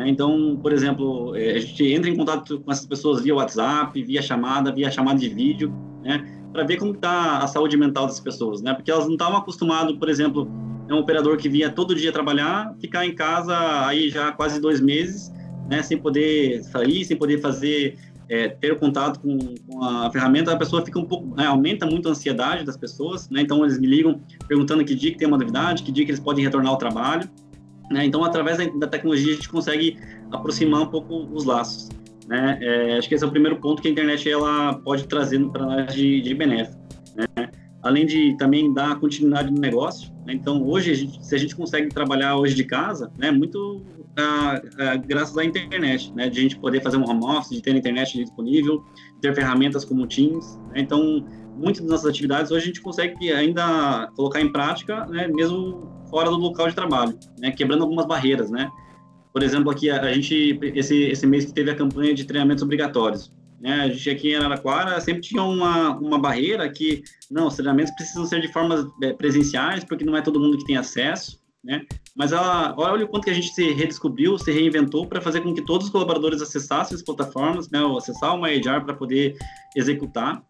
Né? 0.00 0.08
Então, 0.08 0.58
por 0.62 0.72
exemplo, 0.72 1.36
é, 1.36 1.56
a 1.56 1.58
gente 1.58 1.84
entra 1.92 2.08
em 2.08 2.16
contato 2.16 2.58
com 2.60 2.72
essas 2.72 2.86
pessoas 2.86 3.22
via 3.22 3.34
WhatsApp, 3.34 4.02
via 4.02 4.22
chamada, 4.22 4.72
via 4.72 4.90
chamada 4.90 5.18
de 5.18 5.28
vídeo, 5.28 5.70
né? 6.02 6.26
para 6.50 6.64
ver 6.64 6.78
como 6.78 6.92
está 6.92 7.38
a 7.38 7.46
saúde 7.46 7.76
mental 7.76 8.06
das 8.06 8.18
pessoas, 8.18 8.62
né? 8.62 8.72
Porque 8.74 8.90
elas 8.90 9.04
não 9.04 9.12
estavam 9.12 9.36
acostumadas, 9.36 9.94
por 9.96 10.08
exemplo, 10.08 10.50
é 10.88 10.94
um 10.94 10.98
operador 10.98 11.36
que 11.36 11.48
vinha 11.48 11.70
todo 11.70 11.94
dia 11.94 12.10
trabalhar, 12.10 12.74
ficar 12.80 13.06
em 13.06 13.14
casa 13.14 13.86
aí 13.86 14.08
já 14.08 14.32
quase 14.32 14.60
dois 14.60 14.80
meses, 14.80 15.30
né? 15.68 15.82
Sem 15.82 15.98
poder 15.98 16.64
sair, 16.64 17.04
sem 17.04 17.16
poder 17.16 17.40
fazer, 17.40 17.96
é, 18.28 18.48
ter 18.48 18.76
contato 18.80 19.20
com, 19.20 19.38
com, 19.68 19.84
a 19.84 20.10
ferramenta, 20.10 20.50
a 20.52 20.56
pessoa 20.56 20.84
fica 20.84 20.98
um 20.98 21.04
pouco, 21.04 21.36
né? 21.36 21.46
aumenta 21.46 21.86
muito 21.86 22.08
a 22.08 22.12
ansiedade 22.12 22.64
das 22.64 22.76
pessoas, 22.76 23.28
né? 23.30 23.42
Então 23.42 23.62
eles 23.62 23.78
me 23.78 23.86
ligam 23.86 24.20
perguntando 24.48 24.84
que 24.84 24.94
dia 24.94 25.12
que 25.12 25.18
tem 25.18 25.28
uma 25.28 25.38
novidade, 25.38 25.84
que 25.84 25.92
dia 25.92 26.04
que 26.04 26.10
eles 26.10 26.20
podem 26.20 26.42
retornar 26.42 26.72
ao 26.72 26.78
trabalho, 26.78 27.30
né? 27.90 28.04
Então, 28.06 28.24
através 28.24 28.58
da 28.78 28.86
tecnologia, 28.86 29.32
a 29.32 29.36
gente 29.36 29.48
consegue 29.48 29.98
aproximar 30.30 30.82
um 30.82 30.86
pouco 30.86 31.28
os 31.32 31.44
laços. 31.44 31.88
Né? 32.28 32.58
É, 32.62 32.98
acho 32.98 33.08
que 33.08 33.14
esse 33.14 33.24
é 33.24 33.26
o 33.26 33.30
primeiro 33.30 33.56
ponto 33.56 33.82
que 33.82 33.88
a 33.88 33.90
internet 33.90 34.30
ela 34.30 34.74
pode 34.74 35.08
trazer 35.08 35.44
para 35.48 35.66
nós 35.66 35.92
de, 35.92 36.20
de 36.20 36.34
benéfico. 36.34 36.80
Né? 37.16 37.50
Além 37.82 38.06
de 38.06 38.36
também 38.36 38.72
dar 38.72 39.00
continuidade 39.00 39.50
no 39.50 39.58
negócio. 39.58 40.12
Né? 40.24 40.34
Então, 40.34 40.62
hoje, 40.62 40.92
a 40.92 40.94
gente, 40.94 41.24
se 41.24 41.34
a 41.34 41.38
gente 41.38 41.56
consegue 41.56 41.88
trabalhar 41.88 42.36
hoje 42.36 42.54
de 42.54 42.64
casa, 42.64 43.10
né, 43.18 43.32
muito 43.32 43.82
ah, 44.16 44.60
ah, 44.78 44.96
graças 44.96 45.36
à 45.36 45.44
internet, 45.44 46.12
né? 46.14 46.28
De 46.28 46.38
a 46.38 46.42
gente 46.42 46.58
poder 46.58 46.82
fazer 46.82 46.96
um 46.96 47.08
home 47.08 47.24
office, 47.24 47.50
de 47.50 47.62
ter 47.62 47.72
a 47.72 47.78
internet 47.78 48.18
disponível, 48.18 48.84
ter 49.20 49.34
ferramentas 49.34 49.84
como 49.84 50.06
Teams. 50.06 50.58
Né? 50.72 50.80
Então, 50.80 51.24
muitas 51.56 51.82
das 51.82 51.90
nossas 51.90 52.06
atividades 52.06 52.50
hoje 52.50 52.64
a 52.64 52.66
gente 52.66 52.80
consegue 52.80 53.32
ainda 53.32 54.10
colocar 54.16 54.40
em 54.40 54.50
prática, 54.50 55.06
né? 55.06 55.28
Mesmo 55.28 55.88
fora 56.08 56.30
do 56.30 56.36
local 56.36 56.68
de 56.68 56.74
trabalho, 56.74 57.18
né? 57.38 57.50
Quebrando 57.50 57.82
algumas 57.82 58.06
barreiras, 58.06 58.50
né? 58.50 58.70
Por 59.32 59.42
exemplo, 59.42 59.70
aqui 59.70 59.90
a, 59.90 60.00
a 60.00 60.12
gente 60.12 60.58
esse 60.74 60.96
esse 61.04 61.26
mês 61.26 61.44
que 61.44 61.52
teve 61.52 61.70
a 61.70 61.76
campanha 61.76 62.14
de 62.14 62.24
treinamentos 62.24 62.62
obrigatórios. 62.62 63.32
Né? 63.60 63.82
A 63.82 63.88
gente 63.88 64.08
aqui 64.08 64.30
em 64.30 64.36
Araraquara 64.36 64.98
sempre 65.00 65.20
tinha 65.20 65.42
uma, 65.42 65.94
uma 65.98 66.18
barreira 66.18 66.66
que, 66.70 67.02
não, 67.30 67.46
os 67.46 67.54
treinamentos 67.56 67.94
precisam 67.94 68.24
ser 68.24 68.40
de 68.40 68.50
formas 68.50 68.86
é, 69.02 69.12
presenciais, 69.12 69.84
porque 69.84 70.02
não 70.02 70.16
é 70.16 70.22
todo 70.22 70.40
mundo 70.40 70.56
que 70.56 70.64
tem 70.64 70.78
acesso, 70.78 71.38
né? 71.62 71.84
Mas 72.16 72.32
ela, 72.32 72.74
olha 72.78 73.04
o 73.04 73.08
quanto 73.08 73.24
que 73.24 73.30
a 73.30 73.34
gente 73.34 73.48
se 73.48 73.70
redescobriu, 73.72 74.38
se 74.38 74.50
reinventou 74.50 75.06
para 75.06 75.20
fazer 75.20 75.42
com 75.42 75.54
que 75.54 75.64
todos 75.64 75.86
os 75.86 75.92
colaboradores 75.92 76.40
acessassem 76.40 76.96
as 76.96 77.02
plataformas, 77.02 77.68
né? 77.68 77.82
Ou 77.82 77.98
acessar 77.98 78.34
o 78.34 78.40
MyEjar 78.40 78.82
para 78.82 78.94
poder 78.94 79.36
executar. 79.76 80.42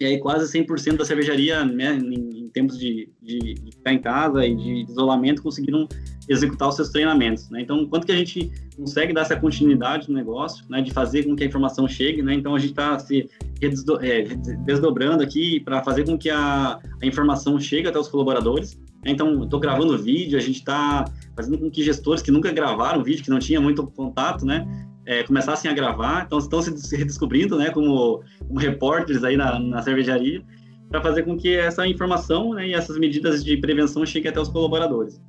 E 0.00 0.06
aí 0.06 0.18
quase 0.18 0.50
100% 0.58 0.96
da 0.96 1.04
cervejaria, 1.04 1.62
né, 1.62 1.94
em, 1.94 2.44
em 2.44 2.48
tempos 2.48 2.78
de, 2.78 3.10
de, 3.20 3.38
de, 3.38 3.70
ficar 3.72 3.92
em 3.92 3.98
casa 3.98 4.46
e 4.46 4.56
de 4.56 4.90
isolamento, 4.90 5.42
conseguiram 5.42 5.86
executar 6.26 6.68
os 6.68 6.76
seus 6.76 6.88
treinamentos, 6.88 7.50
né? 7.50 7.60
Então, 7.60 7.84
quanto 7.86 8.06
que 8.06 8.12
a 8.12 8.16
gente 8.16 8.50
consegue 8.74 9.12
dar 9.12 9.22
essa 9.22 9.36
continuidade 9.36 10.08
no 10.08 10.14
negócio, 10.14 10.64
né, 10.70 10.80
de 10.80 10.90
fazer 10.90 11.24
com 11.24 11.36
que 11.36 11.42
a 11.42 11.46
informação 11.46 11.86
chegue, 11.86 12.22
né? 12.22 12.32
Então, 12.32 12.54
a 12.54 12.58
gente 12.58 12.70
está 12.70 12.98
se 12.98 13.28
é, 13.60 14.22
desdobrando 14.64 15.22
aqui 15.22 15.60
para 15.60 15.84
fazer 15.84 16.06
com 16.06 16.16
que 16.16 16.30
a, 16.30 16.78
a 17.02 17.06
informação 17.06 17.60
chegue 17.60 17.86
até 17.86 17.98
os 17.98 18.08
colaboradores. 18.08 18.80
Então, 19.04 19.44
estou 19.44 19.60
gravando 19.60 19.98
vídeo, 19.98 20.38
a 20.38 20.42
gente 20.42 20.60
está 20.60 21.04
fazendo 21.36 21.58
com 21.58 21.70
que 21.70 21.82
gestores 21.82 22.22
que 22.22 22.30
nunca 22.30 22.50
gravaram 22.50 23.02
vídeo, 23.02 23.22
que 23.22 23.30
não 23.30 23.38
tinha 23.38 23.60
muito 23.60 23.86
contato, 23.88 24.46
né, 24.46 24.66
é, 25.06 25.22
começassem 25.22 25.70
a 25.70 25.74
gravar, 25.74 26.24
então 26.26 26.38
estão 26.38 26.60
se 26.62 26.96
redescobrindo, 26.96 27.56
né, 27.56 27.70
como, 27.70 28.22
como 28.46 28.58
repórteres 28.58 29.24
aí 29.24 29.36
na, 29.36 29.58
na 29.58 29.82
cervejaria, 29.82 30.42
para 30.88 31.00
fazer 31.00 31.22
com 31.22 31.36
que 31.36 31.54
essa 31.54 31.86
informação 31.86 32.54
né, 32.54 32.68
e 32.68 32.74
essas 32.74 32.98
medidas 32.98 33.44
de 33.44 33.56
prevenção 33.56 34.04
cheguem 34.04 34.30
até 34.30 34.40
os 34.40 34.48
colaboradores. 34.48 35.20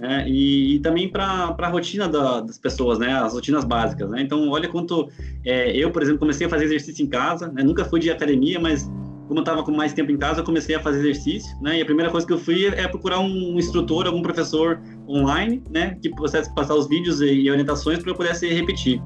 Né, 0.00 0.28
e, 0.28 0.76
e, 0.76 0.78
também 0.78 1.08
para 1.08 1.56
a 1.58 1.68
rotina 1.68 2.08
da, 2.08 2.40
das 2.40 2.56
pessoas, 2.56 3.00
né, 3.00 3.12
as 3.14 3.32
rotinas 3.32 3.64
básicas. 3.64 4.08
Né? 4.08 4.22
Então, 4.22 4.48
olha 4.48 4.68
quanto 4.68 5.08
é, 5.44 5.76
eu, 5.76 5.90
por 5.90 6.02
exemplo, 6.02 6.20
comecei 6.20 6.46
a 6.46 6.50
fazer 6.50 6.66
exercício 6.66 7.04
em 7.04 7.08
casa, 7.08 7.48
né, 7.48 7.64
nunca 7.64 7.84
fui 7.84 7.98
de 7.98 8.10
academia, 8.10 8.60
mas 8.60 8.88
como 9.26 9.40
eu 9.40 9.42
estava 9.42 9.62
com 9.62 9.72
mais 9.72 9.92
tempo 9.92 10.10
em 10.10 10.16
casa, 10.16 10.40
eu 10.40 10.44
comecei 10.44 10.74
a 10.74 10.80
fazer 10.80 11.00
exercício, 11.00 11.54
né? 11.60 11.78
E 11.78 11.82
a 11.82 11.84
primeira 11.84 12.10
coisa 12.10 12.26
que 12.26 12.32
eu 12.32 12.38
fui 12.38 12.64
é 12.64 12.88
procurar 12.88 13.20
um 13.20 13.58
instrutor, 13.58 14.06
algum 14.06 14.22
professor 14.22 14.80
online, 15.06 15.62
né? 15.68 15.98
Que 16.00 16.08
pudesse 16.08 16.52
passar 16.54 16.74
os 16.74 16.88
vídeos 16.88 17.20
e 17.20 17.50
orientações 17.50 17.98
para 17.98 18.10
eu 18.10 18.14
pudesse 18.14 18.48
repetir 18.48 19.02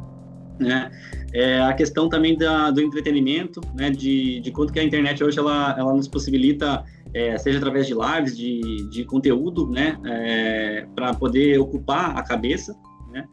né? 0.62 0.90
É, 1.33 1.61
a 1.61 1.73
questão 1.73 2.09
também 2.09 2.37
da, 2.37 2.71
do 2.71 2.81
entretenimento, 2.81 3.61
né? 3.75 3.90
De, 3.90 4.40
de 4.40 4.50
quanto 4.50 4.73
que 4.73 4.81
a 4.81 4.85
internet 4.85 5.23
hoje 5.23 5.38
ela, 5.38 5.75
ela 5.78 5.95
nos 5.95 6.09
possibilita, 6.09 6.85
é, 7.12 7.37
seja 7.38 7.59
através 7.59 7.87
de 7.87 7.95
lives, 7.95 8.37
de, 8.37 8.88
de 8.90 9.04
conteúdo, 9.04 9.69
né? 9.69 9.99
É, 10.04 10.87
para 10.95 11.14
poder 11.14 11.59
ocupar 11.59 12.16
a 12.16 12.23
cabeça, 12.23 12.75
né? 13.11 13.26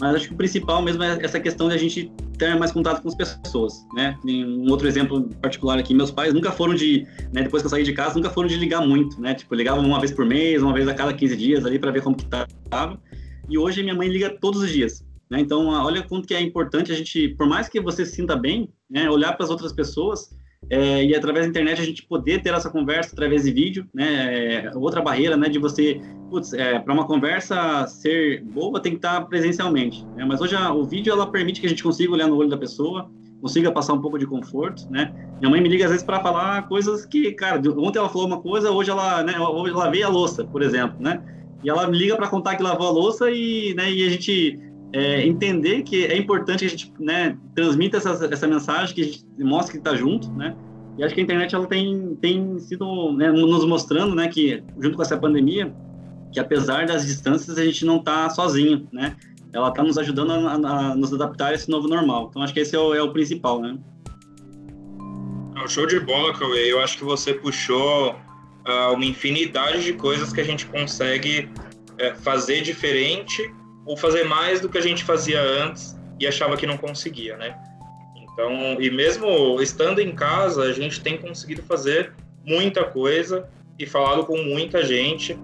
Mas 0.00 0.16
acho 0.16 0.28
que 0.28 0.34
o 0.34 0.36
principal 0.36 0.82
mesmo 0.82 1.02
é 1.02 1.18
essa 1.22 1.40
questão 1.40 1.68
de 1.68 1.74
a 1.74 1.78
gente 1.78 2.12
ter 2.38 2.56
mais 2.56 2.70
contato 2.70 3.02
com 3.02 3.08
as 3.08 3.14
pessoas, 3.14 3.84
né? 3.94 4.16
Um 4.24 4.70
outro 4.70 4.86
exemplo 4.86 5.28
particular 5.42 5.78
aqui, 5.78 5.92
meus 5.92 6.10
pais 6.10 6.32
nunca 6.32 6.52
foram 6.52 6.74
de, 6.74 7.06
né, 7.32 7.42
depois 7.42 7.62
que 7.62 7.66
eu 7.66 7.70
saí 7.70 7.82
de 7.82 7.92
casa, 7.92 8.14
nunca 8.14 8.30
foram 8.30 8.48
de 8.48 8.56
ligar 8.56 8.80
muito, 8.86 9.20
né? 9.20 9.34
Tipo, 9.34 9.54
ligavam 9.54 9.84
uma 9.84 9.98
vez 9.98 10.12
por 10.12 10.24
mês, 10.24 10.62
uma 10.62 10.72
vez 10.72 10.86
a 10.86 10.94
cada 10.94 11.12
15 11.12 11.36
dias 11.36 11.66
ali 11.66 11.78
para 11.78 11.90
ver 11.90 12.02
como 12.02 12.16
que 12.16 12.24
tava. 12.26 13.00
E 13.48 13.58
hoje 13.58 13.82
minha 13.82 13.94
mãe 13.94 14.08
liga 14.08 14.30
todos 14.40 14.62
os 14.62 14.70
dias, 14.70 15.04
né? 15.30 15.40
Então, 15.40 15.66
olha 15.66 16.02
quanto 16.02 16.26
que 16.26 16.34
é 16.34 16.40
importante 16.40 16.92
a 16.92 16.94
gente, 16.94 17.28
por 17.28 17.46
mais 17.46 17.68
que 17.68 17.80
você 17.80 18.04
se 18.04 18.12
sinta 18.12 18.36
bem, 18.36 18.68
né, 18.88 19.08
olhar 19.10 19.34
para 19.34 19.44
as 19.44 19.50
outras 19.50 19.72
pessoas 19.72 20.30
é, 20.70 21.04
e 21.04 21.14
através 21.14 21.46
da 21.46 21.50
internet 21.50 21.80
a 21.80 21.84
gente 21.84 22.04
poder 22.04 22.42
ter 22.42 22.52
essa 22.52 22.68
conversa 22.68 23.12
através 23.12 23.44
de 23.44 23.52
vídeo, 23.52 23.86
né? 23.94 24.64
É, 24.66 24.72
outra 24.74 25.00
barreira, 25.00 25.36
né, 25.36 25.48
de 25.48 25.58
você, 25.58 26.00
é, 26.54 26.78
para 26.78 26.92
uma 26.92 27.06
conversa 27.06 27.86
ser 27.86 28.42
boa 28.42 28.80
tem 28.80 28.92
que 28.92 28.98
estar 28.98 29.20
presencialmente, 29.26 30.04
né? 30.16 30.24
Mas 30.26 30.40
hoje 30.40 30.56
a, 30.56 30.72
o 30.72 30.84
vídeo 30.84 31.12
ela 31.12 31.30
permite 31.30 31.60
que 31.60 31.66
a 31.66 31.70
gente 31.70 31.82
consiga 31.82 32.12
olhar 32.12 32.26
no 32.26 32.36
olho 32.36 32.50
da 32.50 32.58
pessoa, 32.58 33.10
consiga 33.40 33.70
passar 33.70 33.94
um 33.94 34.00
pouco 34.00 34.18
de 34.18 34.26
conforto, 34.26 34.90
né? 34.90 35.14
Minha 35.38 35.50
mãe 35.50 35.60
me 35.60 35.68
liga 35.68 35.84
às 35.84 35.90
vezes 35.90 36.04
para 36.04 36.20
falar 36.20 36.68
coisas 36.68 37.06
que, 37.06 37.32
cara, 37.32 37.62
ontem 37.78 37.98
ela 37.98 38.08
falou 38.08 38.26
uma 38.26 38.40
coisa, 38.40 38.70
hoje 38.70 38.90
ela, 38.90 39.22
né, 39.22 39.38
hoje 39.38 39.72
ela 39.72 39.88
veio 39.88 40.06
a 40.06 40.10
louça, 40.10 40.44
por 40.44 40.60
exemplo, 40.60 40.96
né? 41.00 41.22
E 41.62 41.70
ela 41.70 41.88
me 41.88 41.96
liga 41.96 42.16
para 42.16 42.28
contar 42.28 42.56
que 42.56 42.62
lavou 42.62 42.88
a 42.88 42.90
louça 42.90 43.30
e, 43.30 43.74
né, 43.74 43.90
e 43.90 44.06
a 44.06 44.10
gente 44.10 44.58
é, 44.92 45.26
entender 45.26 45.82
que 45.82 46.06
é 46.06 46.16
importante 46.16 46.60
que 46.60 46.66
a 46.66 46.68
gente 46.68 46.92
né, 46.98 47.36
transmita 47.54 47.98
essa, 47.98 48.28
essa 48.30 48.46
mensagem, 48.46 48.94
que 48.94 49.00
a 49.00 49.04
gente 49.04 49.24
mostre 49.40 49.72
que 49.72 49.78
está 49.78 49.94
junto, 49.94 50.30
né? 50.32 50.56
E 50.96 51.04
acho 51.04 51.14
que 51.14 51.20
a 51.20 51.24
internet 51.24 51.54
ela 51.54 51.66
tem, 51.66 52.16
tem 52.20 52.58
sido 52.58 53.12
né, 53.12 53.30
nos 53.30 53.64
mostrando, 53.64 54.14
né, 54.14 54.28
que 54.28 54.62
junto 54.80 54.96
com 54.96 55.02
essa 55.02 55.16
pandemia, 55.16 55.72
que 56.32 56.40
apesar 56.40 56.86
das 56.86 57.06
distâncias 57.06 57.56
a 57.56 57.64
gente 57.64 57.84
não 57.84 57.98
está 57.98 58.28
sozinho, 58.30 58.88
né? 58.92 59.16
Ela 59.52 59.68
está 59.68 59.82
nos 59.82 59.96
ajudando 59.96 60.32
a, 60.32 60.54
a, 60.54 60.96
nos 60.96 61.12
adaptar 61.12 61.48
a 61.48 61.54
esse 61.54 61.70
novo 61.70 61.88
normal. 61.88 62.28
Então 62.28 62.42
acho 62.42 62.52
que 62.52 62.60
esse 62.60 62.74
é 62.74 62.78
o, 62.78 62.94
é 62.94 63.02
o 63.02 63.12
principal, 63.12 63.60
né? 63.60 63.78
Show 65.68 65.86
de 65.86 66.00
bola, 66.00 66.32
Cauê. 66.32 66.72
Eu 66.72 66.80
acho 66.80 66.96
que 66.96 67.04
você 67.04 67.34
puxou 67.34 68.12
uh, 68.12 68.94
uma 68.94 69.04
infinidade 69.04 69.84
de 69.84 69.92
coisas 69.92 70.32
que 70.32 70.40
a 70.40 70.44
gente 70.44 70.64
consegue 70.66 71.50
uh, 72.00 72.22
fazer 72.22 72.62
diferente 72.62 73.52
ou 73.88 73.96
fazer 73.96 74.24
mais 74.24 74.60
do 74.60 74.68
que 74.68 74.76
a 74.76 74.82
gente 74.82 75.02
fazia 75.02 75.40
antes 75.40 75.98
e 76.20 76.26
achava 76.26 76.56
que 76.56 76.66
não 76.66 76.76
conseguia, 76.76 77.36
né? 77.38 77.58
Então, 78.14 78.80
e 78.80 78.90
mesmo 78.90 79.60
estando 79.62 79.98
em 79.98 80.14
casa, 80.14 80.62
a 80.62 80.72
gente 80.72 81.00
tem 81.00 81.16
conseguido 81.16 81.62
fazer 81.62 82.12
muita 82.44 82.84
coisa 82.84 83.48
e 83.78 83.86
falado 83.86 84.26
com 84.26 84.36
muita 84.36 84.84
gente. 84.84 85.36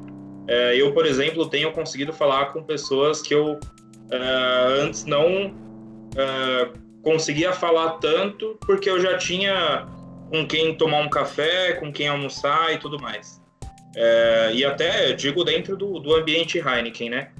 É, 0.46 0.76
eu, 0.76 0.92
por 0.92 1.06
exemplo, 1.06 1.48
tenho 1.48 1.72
conseguido 1.72 2.12
falar 2.12 2.52
com 2.52 2.62
pessoas 2.62 3.22
que 3.22 3.34
eu 3.34 3.58
é, 4.10 4.82
antes 4.82 5.06
não 5.06 5.54
é, 6.14 6.68
conseguia 7.02 7.52
falar 7.52 7.92
tanto, 7.92 8.58
porque 8.66 8.90
eu 8.90 9.00
já 9.00 9.16
tinha 9.16 9.86
com 10.30 10.46
quem 10.46 10.74
tomar 10.74 10.98
um 10.98 11.08
café, 11.08 11.72
com 11.72 11.90
quem 11.90 12.08
almoçar 12.08 12.74
e 12.74 12.78
tudo 12.78 13.00
mais. 13.00 13.42
É, 13.96 14.50
e 14.52 14.64
até 14.64 15.12
digo 15.12 15.44
dentro 15.44 15.76
do, 15.76 15.98
do 15.98 16.14
ambiente 16.14 16.58
Heineken, 16.58 17.08
né? 17.08 17.30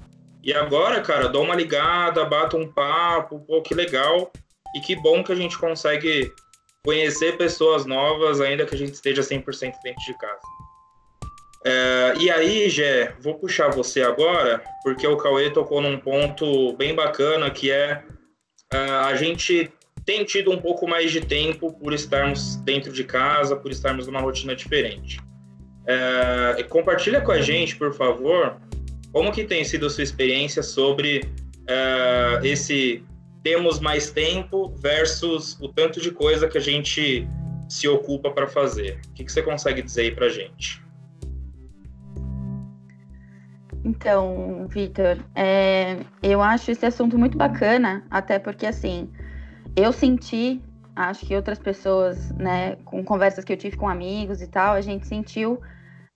E 0.44 0.52
agora, 0.52 1.00
cara, 1.00 1.26
dou 1.26 1.42
uma 1.42 1.54
ligada, 1.54 2.22
bato 2.26 2.58
um 2.58 2.70
papo, 2.70 3.40
pô, 3.40 3.62
que 3.62 3.74
legal. 3.74 4.30
E 4.76 4.80
que 4.80 4.94
bom 4.94 5.24
que 5.24 5.32
a 5.32 5.34
gente 5.34 5.56
consegue 5.56 6.30
conhecer 6.84 7.38
pessoas 7.38 7.86
novas, 7.86 8.42
ainda 8.42 8.66
que 8.66 8.74
a 8.74 8.78
gente 8.78 8.92
esteja 8.92 9.22
100% 9.22 9.72
dentro 9.82 10.04
de 10.04 10.18
casa. 10.18 10.42
É, 11.64 12.14
e 12.20 12.30
aí, 12.30 12.68
Gé, 12.68 13.14
vou 13.20 13.38
puxar 13.38 13.70
você 13.70 14.02
agora, 14.02 14.62
porque 14.82 15.06
o 15.06 15.16
Cauê 15.16 15.50
tocou 15.50 15.80
num 15.80 15.98
ponto 15.98 16.74
bem 16.74 16.94
bacana, 16.94 17.50
que 17.50 17.70
é 17.70 18.04
uh, 18.74 19.06
a 19.06 19.14
gente 19.14 19.72
tem 20.04 20.24
tido 20.24 20.50
um 20.50 20.58
pouco 20.58 20.86
mais 20.86 21.10
de 21.10 21.22
tempo 21.22 21.72
por 21.72 21.94
estarmos 21.94 22.56
dentro 22.56 22.92
de 22.92 23.02
casa, 23.02 23.56
por 23.56 23.70
estarmos 23.70 24.06
numa 24.06 24.20
rotina 24.20 24.54
diferente. 24.54 25.18
É, 25.86 26.62
compartilha 26.64 27.22
com 27.22 27.32
a 27.32 27.40
gente, 27.40 27.76
por 27.76 27.94
favor, 27.94 28.60
como 29.14 29.30
que 29.30 29.44
tem 29.44 29.62
sido 29.62 29.86
a 29.86 29.90
sua 29.90 30.02
experiência 30.02 30.60
sobre 30.60 31.20
uh, 31.70 32.44
esse 32.44 33.04
temos 33.44 33.78
mais 33.78 34.10
tempo 34.10 34.74
versus 34.76 35.56
o 35.60 35.68
tanto 35.68 36.00
de 36.00 36.10
coisa 36.10 36.48
que 36.48 36.58
a 36.58 36.60
gente 36.60 37.28
se 37.68 37.86
ocupa 37.86 38.32
para 38.32 38.48
fazer? 38.48 38.98
O 39.10 39.12
que, 39.12 39.24
que 39.24 39.30
você 39.30 39.40
consegue 39.40 39.82
dizer 39.82 40.00
aí 40.02 40.10
para 40.10 40.28
gente? 40.28 40.82
Então, 43.84 44.66
Vitor, 44.68 45.18
é, 45.32 45.98
eu 46.20 46.42
acho 46.42 46.72
esse 46.72 46.84
assunto 46.84 47.16
muito 47.16 47.38
bacana, 47.38 48.04
até 48.10 48.40
porque 48.40 48.66
assim, 48.66 49.08
eu 49.76 49.92
senti, 49.92 50.60
acho 50.96 51.24
que 51.24 51.36
outras 51.36 51.60
pessoas, 51.60 52.32
né, 52.32 52.76
com 52.84 53.04
conversas 53.04 53.44
que 53.44 53.52
eu 53.52 53.56
tive 53.56 53.76
com 53.76 53.88
amigos 53.88 54.42
e 54.42 54.48
tal, 54.48 54.74
a 54.74 54.80
gente 54.80 55.06
sentiu 55.06 55.60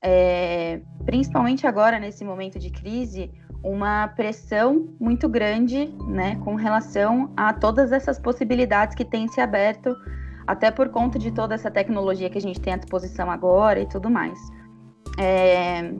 é, 0.03 0.81
principalmente 1.05 1.67
agora 1.67 1.99
nesse 1.99 2.25
momento 2.25 2.59
de 2.59 2.71
crise, 2.71 3.31
uma 3.63 4.09
pressão 4.09 4.95
muito 5.01 5.29
grande, 5.29 5.87
né, 6.07 6.37
com 6.45 6.55
relação 6.55 7.33
a 7.37 7.53
todas 7.53 7.91
essas 7.93 8.19
possibilidades 8.19 8.95
que 8.95 9.05
têm 9.05 9.27
se 9.29 9.41
aberto, 9.41 9.97
até 10.47 10.71
por 10.71 10.89
conta 10.89 11.19
de 11.19 11.31
toda 11.31 11.55
essa 11.55 11.71
tecnologia 11.71 12.31
que 12.31 12.39
a 12.39 12.41
gente 12.41 12.61
tem 12.61 12.73
à 12.73 12.77
disposição 12.77 13.31
agora 13.31 13.81
e 13.81 13.87
tudo 13.87 14.09
mais. 14.09 14.39
É, 15.19 15.93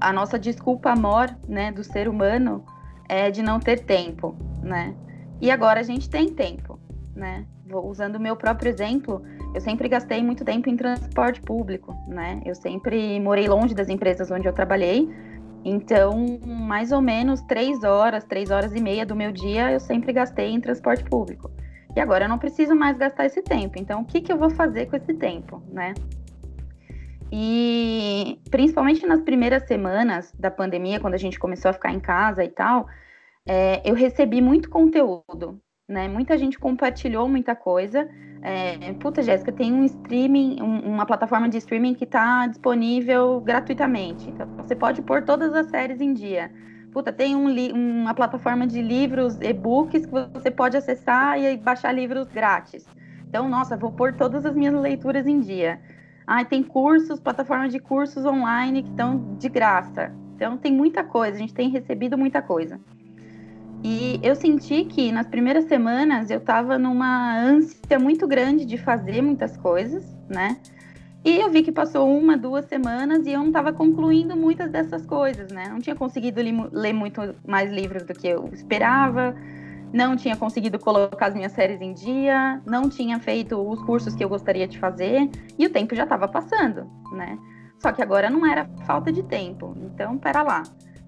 a 0.00 0.12
nossa 0.12 0.38
desculpa 0.38 0.94
maior, 0.94 1.34
né, 1.48 1.72
do 1.72 1.84
ser 1.84 2.08
humano 2.08 2.64
é 3.08 3.30
de 3.30 3.42
não 3.42 3.58
ter 3.58 3.84
tempo, 3.84 4.36
né? 4.62 4.94
E 5.40 5.50
agora 5.50 5.80
a 5.80 5.82
gente 5.82 6.10
tem 6.10 6.28
tempo, 6.28 6.78
né? 7.14 7.46
Usando 7.72 8.16
o 8.16 8.20
meu 8.20 8.36
próprio 8.36 8.70
exemplo, 8.70 9.22
eu 9.54 9.60
sempre 9.60 9.88
gastei 9.88 10.22
muito 10.22 10.44
tempo 10.44 10.68
em 10.68 10.76
transporte 10.76 11.40
público, 11.40 11.94
né? 12.06 12.40
Eu 12.44 12.54
sempre 12.54 13.20
morei 13.20 13.46
longe 13.48 13.74
das 13.74 13.88
empresas 13.88 14.30
onde 14.30 14.46
eu 14.46 14.52
trabalhei, 14.52 15.08
Então, 15.64 16.38
mais 16.46 16.92
ou 16.92 17.02
menos 17.02 17.40
três 17.42 17.82
horas, 17.84 18.24
três 18.24 18.50
horas 18.50 18.72
e 18.74 18.80
meia 18.80 19.04
do 19.04 19.14
meu 19.16 19.32
dia 19.32 19.72
eu 19.72 19.80
sempre 19.80 20.12
gastei 20.12 20.50
em 20.50 20.60
transporte 20.60 21.04
público. 21.04 21.50
E 21.96 22.00
agora 22.00 22.24
eu 22.24 22.28
não 22.28 22.38
preciso 22.38 22.74
mais 22.74 22.96
gastar 22.96 23.26
esse 23.26 23.42
tempo. 23.42 23.78
Então, 23.78 24.02
o 24.02 24.04
que, 24.04 24.20
que 24.20 24.32
eu 24.32 24.38
vou 24.38 24.50
fazer 24.50 24.86
com 24.86 24.96
esse 24.96 25.12
tempo, 25.14 25.62
né? 25.70 25.94
E 27.30 28.40
principalmente 28.50 29.06
nas 29.06 29.20
primeiras 29.20 29.64
semanas 29.66 30.32
da 30.38 30.50
pandemia, 30.50 31.00
quando 31.00 31.14
a 31.14 31.18
gente 31.18 31.38
começou 31.38 31.70
a 31.70 31.74
ficar 31.74 31.92
em 31.92 32.00
casa 32.00 32.42
e 32.42 32.48
tal, 32.48 32.86
é, 33.46 33.82
eu 33.84 33.94
recebi 33.94 34.40
muito 34.40 34.70
conteúdo, 34.70 35.60
né? 35.88 36.06
Muita 36.06 36.36
gente 36.36 36.58
compartilhou 36.58 37.28
muita 37.28 37.56
coisa. 37.56 38.08
É, 38.42 38.92
puta, 38.94 39.22
Jéssica, 39.22 39.50
tem 39.50 39.72
um 39.72 39.84
streaming, 39.84 40.62
um, 40.62 40.80
uma 40.80 41.06
plataforma 41.06 41.48
de 41.48 41.56
streaming 41.58 41.94
que 41.94 42.04
está 42.04 42.46
disponível 42.46 43.40
gratuitamente. 43.40 44.30
Então, 44.30 44.46
você 44.56 44.76
pode 44.76 45.02
pôr 45.02 45.24
todas 45.24 45.54
as 45.54 45.68
séries 45.68 46.00
em 46.00 46.12
dia. 46.12 46.52
Puta, 46.92 47.12
tem 47.12 47.34
um 47.34 47.48
uma 47.74 48.14
plataforma 48.14 48.66
de 48.66 48.80
livros, 48.80 49.40
e-books 49.40 50.06
que 50.06 50.12
você 50.12 50.50
pode 50.50 50.76
acessar 50.76 51.40
e 51.40 51.56
baixar 51.56 51.92
livros 51.92 52.28
grátis. 52.28 52.86
Então, 53.28 53.48
nossa, 53.48 53.76
vou 53.76 53.92
pôr 53.92 54.14
todas 54.14 54.46
as 54.46 54.54
minhas 54.54 54.74
leituras 54.74 55.26
em 55.26 55.40
dia. 55.40 55.80
Ah, 56.26 56.44
tem 56.44 56.62
cursos, 56.62 57.20
plataformas 57.20 57.72
de 57.72 57.78
cursos 57.78 58.24
online 58.24 58.82
que 58.82 58.90
estão 58.90 59.36
de 59.38 59.48
graça. 59.48 60.12
Então 60.34 60.56
tem 60.56 60.72
muita 60.72 61.02
coisa, 61.02 61.36
a 61.36 61.40
gente 61.40 61.54
tem 61.54 61.68
recebido 61.68 62.16
muita 62.16 62.40
coisa. 62.40 62.78
E 63.82 64.18
eu 64.22 64.34
senti 64.34 64.84
que 64.84 65.12
nas 65.12 65.26
primeiras 65.26 65.64
semanas 65.64 66.30
eu 66.30 66.38
estava 66.38 66.78
numa 66.78 67.38
ânsia 67.38 67.98
muito 67.98 68.26
grande 68.26 68.64
de 68.64 68.76
fazer 68.76 69.22
muitas 69.22 69.56
coisas, 69.56 70.04
né? 70.28 70.58
E 71.24 71.40
eu 71.40 71.50
vi 71.50 71.62
que 71.62 71.72
passou 71.72 72.08
uma, 72.08 72.36
duas 72.36 72.64
semanas 72.66 73.26
e 73.26 73.32
eu 73.32 73.40
não 73.40 73.48
estava 73.48 73.72
concluindo 73.72 74.36
muitas 74.36 74.70
dessas 74.70 75.04
coisas, 75.04 75.50
né? 75.50 75.68
Não 75.68 75.80
tinha 75.80 75.94
conseguido 75.94 76.40
ler 76.72 76.92
muito 76.92 77.34
mais 77.46 77.70
livros 77.72 78.04
do 78.04 78.14
que 78.14 78.28
eu 78.28 78.48
esperava 78.52 79.34
não 79.92 80.16
tinha 80.16 80.36
conseguido 80.36 80.78
colocar 80.78 81.26
as 81.26 81.34
minhas 81.34 81.52
séries 81.52 81.80
em 81.80 81.92
dia, 81.92 82.60
não 82.66 82.88
tinha 82.88 83.18
feito 83.18 83.56
os 83.58 83.82
cursos 83.82 84.14
que 84.14 84.22
eu 84.22 84.28
gostaria 84.28 84.66
de 84.66 84.78
fazer 84.78 85.30
e 85.58 85.66
o 85.66 85.70
tempo 85.70 85.94
já 85.94 86.04
estava 86.04 86.28
passando, 86.28 86.86
né? 87.12 87.38
Só 87.78 87.92
que 87.92 88.02
agora 88.02 88.28
não 88.28 88.44
era 88.44 88.68
falta 88.84 89.12
de 89.12 89.22
tempo. 89.22 89.76
Então, 89.80 90.18
pera 90.18 90.42
lá. 90.42 90.62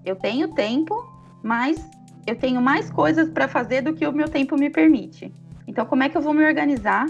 Eu 0.05 0.15
tenho 0.15 0.47
tempo, 0.53 0.95
mas 1.43 1.77
eu 2.25 2.35
tenho 2.35 2.61
mais 2.61 2.89
coisas 2.89 3.29
para 3.29 3.47
fazer 3.47 3.81
do 3.81 3.93
que 3.93 4.05
o 4.05 4.11
meu 4.11 4.29
tempo 4.29 4.55
me 4.55 4.69
permite. 4.69 5.33
Então, 5.67 5.85
como 5.85 6.03
é 6.03 6.09
que 6.09 6.17
eu 6.17 6.21
vou 6.21 6.33
me 6.33 6.45
organizar 6.45 7.05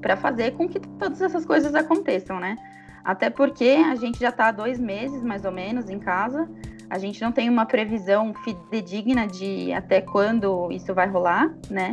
para 0.00 0.16
fazer 0.16 0.52
com 0.52 0.68
que 0.68 0.80
todas 0.80 1.20
essas 1.20 1.44
coisas 1.44 1.74
aconteçam, 1.74 2.38
né? 2.40 2.56
Até 3.04 3.30
porque 3.30 3.84
a 3.86 3.94
gente 3.94 4.18
já 4.18 4.28
está 4.28 4.48
há 4.48 4.52
dois 4.52 4.78
meses, 4.78 5.22
mais 5.22 5.44
ou 5.44 5.52
menos, 5.52 5.88
em 5.88 5.98
casa. 5.98 6.48
A 6.90 6.98
gente 6.98 7.20
não 7.20 7.32
tem 7.32 7.48
uma 7.48 7.66
previsão 7.66 8.32
fidedigna 8.34 9.26
de 9.26 9.72
até 9.72 10.00
quando 10.00 10.70
isso 10.72 10.94
vai 10.94 11.08
rolar, 11.08 11.54
né? 11.70 11.92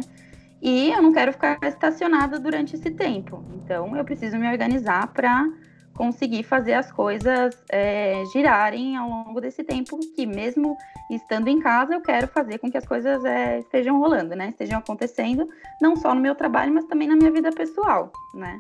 E 0.62 0.92
eu 0.92 1.02
não 1.02 1.14
quero 1.14 1.32
ficar 1.32 1.60
estacionada 1.64 2.40
durante 2.40 2.76
esse 2.76 2.92
tempo. 2.92 3.44
Então, 3.56 3.96
eu 3.96 4.04
preciso 4.04 4.38
me 4.38 4.48
organizar 4.48 5.08
para 5.08 5.48
conseguir 5.96 6.44
fazer 6.44 6.74
as 6.74 6.92
coisas 6.92 7.58
é, 7.70 8.24
girarem 8.32 8.98
ao 8.98 9.10
longo 9.10 9.42
desse 9.42 9.64
tempo, 9.64 9.98
que 10.16 10.26
mesmo 10.26 10.78
estando 11.10 11.48
em 11.48 11.60
casa, 11.60 11.94
eu 11.94 12.02
quero 12.02 12.28
fazer 12.28 12.60
com 12.60 12.70
que 12.70 12.78
as 12.78 12.86
coisas 12.86 13.24
é, 13.24 13.60
estejam 13.60 13.98
rolando, 14.00 14.36
né? 14.36 14.50
Estejam 14.50 14.80
acontecendo, 14.80 15.48
não 15.82 15.96
só 15.96 16.14
no 16.14 16.22
meu 16.22 16.36
trabalho, 16.36 16.74
mas 16.74 16.86
também 16.86 17.08
na 17.08 17.16
minha 17.16 17.32
vida 17.32 17.52
pessoal, 17.52 18.12
né? 18.34 18.60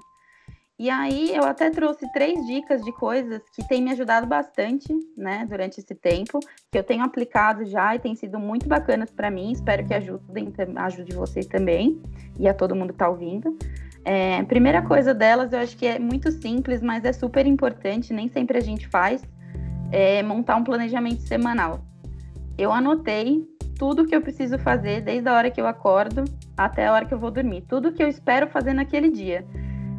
E 0.78 0.90
aí 0.90 1.34
eu 1.34 1.44
até 1.46 1.70
trouxe 1.70 2.06
três 2.12 2.46
dicas 2.46 2.84
de 2.84 2.92
coisas 2.92 3.42
que 3.56 3.66
têm 3.66 3.82
me 3.82 3.92
ajudado 3.92 4.28
bastante, 4.28 4.94
né, 5.16 5.46
durante 5.50 5.80
esse 5.80 5.96
tempo, 5.96 6.38
que 6.70 6.78
eu 6.78 6.84
tenho 6.84 7.02
aplicado 7.02 7.64
já 7.64 7.96
e 7.96 8.00
têm 8.00 8.14
sido 8.14 8.38
muito 8.38 8.68
bacanas 8.68 9.10
para 9.10 9.32
mim. 9.32 9.54
Espero 9.54 9.86
que 9.86 9.94
ajudem, 9.94 10.54
ajude 10.76 11.16
vocês 11.16 11.46
também 11.46 12.02
e 12.38 12.46
a 12.46 12.54
todo 12.54 12.76
mundo 12.76 12.90
que 12.90 12.96
está 12.96 13.08
ouvindo. 13.08 13.58
É, 14.06 14.44
primeira 14.44 14.84
coisa 14.84 15.16
delas, 15.16 15.52
eu 15.52 15.60
acho 15.60 15.76
que 15.76 15.88
é 15.88 15.98
muito 15.98 16.32
simples, 16.32 16.80
mas 16.80 17.04
é 17.04 17.12
super 17.12 17.48
importante, 17.48 18.14
nem 18.14 18.28
sempre 18.28 18.56
a 18.56 18.62
gente 18.62 18.88
faz, 18.88 19.24
é 19.92 20.22
montar 20.22 20.56
um 20.58 20.64
planejamento 20.64 21.22
semanal. 21.22 21.84
Eu 22.56 22.72
anotei 22.72 23.44
tudo 23.80 24.06
que 24.06 24.16
eu 24.16 24.22
preciso 24.22 24.60
fazer 24.60 25.02
desde 25.02 25.28
a 25.28 25.34
hora 25.34 25.50
que 25.50 25.60
eu 25.60 25.66
acordo 25.66 26.24
até 26.56 26.86
a 26.86 26.94
hora 26.94 27.06
que 27.06 27.14
eu 27.16 27.20
vou 27.20 27.32
dormir, 27.32 27.62
tudo 27.68 27.92
que 27.92 28.04
eu 28.04 28.08
espero 28.08 28.48
fazer 28.48 28.74
naquele 28.74 29.10
dia. 29.10 29.44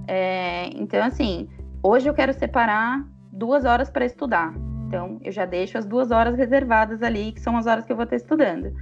É, 0.06 0.68
então, 0.74 1.04
assim, 1.04 1.48
hoje 1.82 2.08
eu 2.08 2.14
quero 2.14 2.32
separar 2.32 3.04
duas 3.32 3.64
horas 3.64 3.90
para 3.90 4.06
estudar. 4.06 4.54
Então, 4.86 5.18
eu 5.22 5.32
já 5.32 5.44
deixo 5.44 5.76
as 5.76 5.84
duas 5.84 6.12
horas 6.12 6.36
reservadas 6.36 7.02
ali, 7.02 7.32
que 7.32 7.40
são 7.40 7.56
as 7.56 7.66
horas 7.66 7.84
que 7.84 7.90
eu 7.90 7.96
vou 7.96 8.04
estar 8.04 8.16
estudando. 8.16 8.72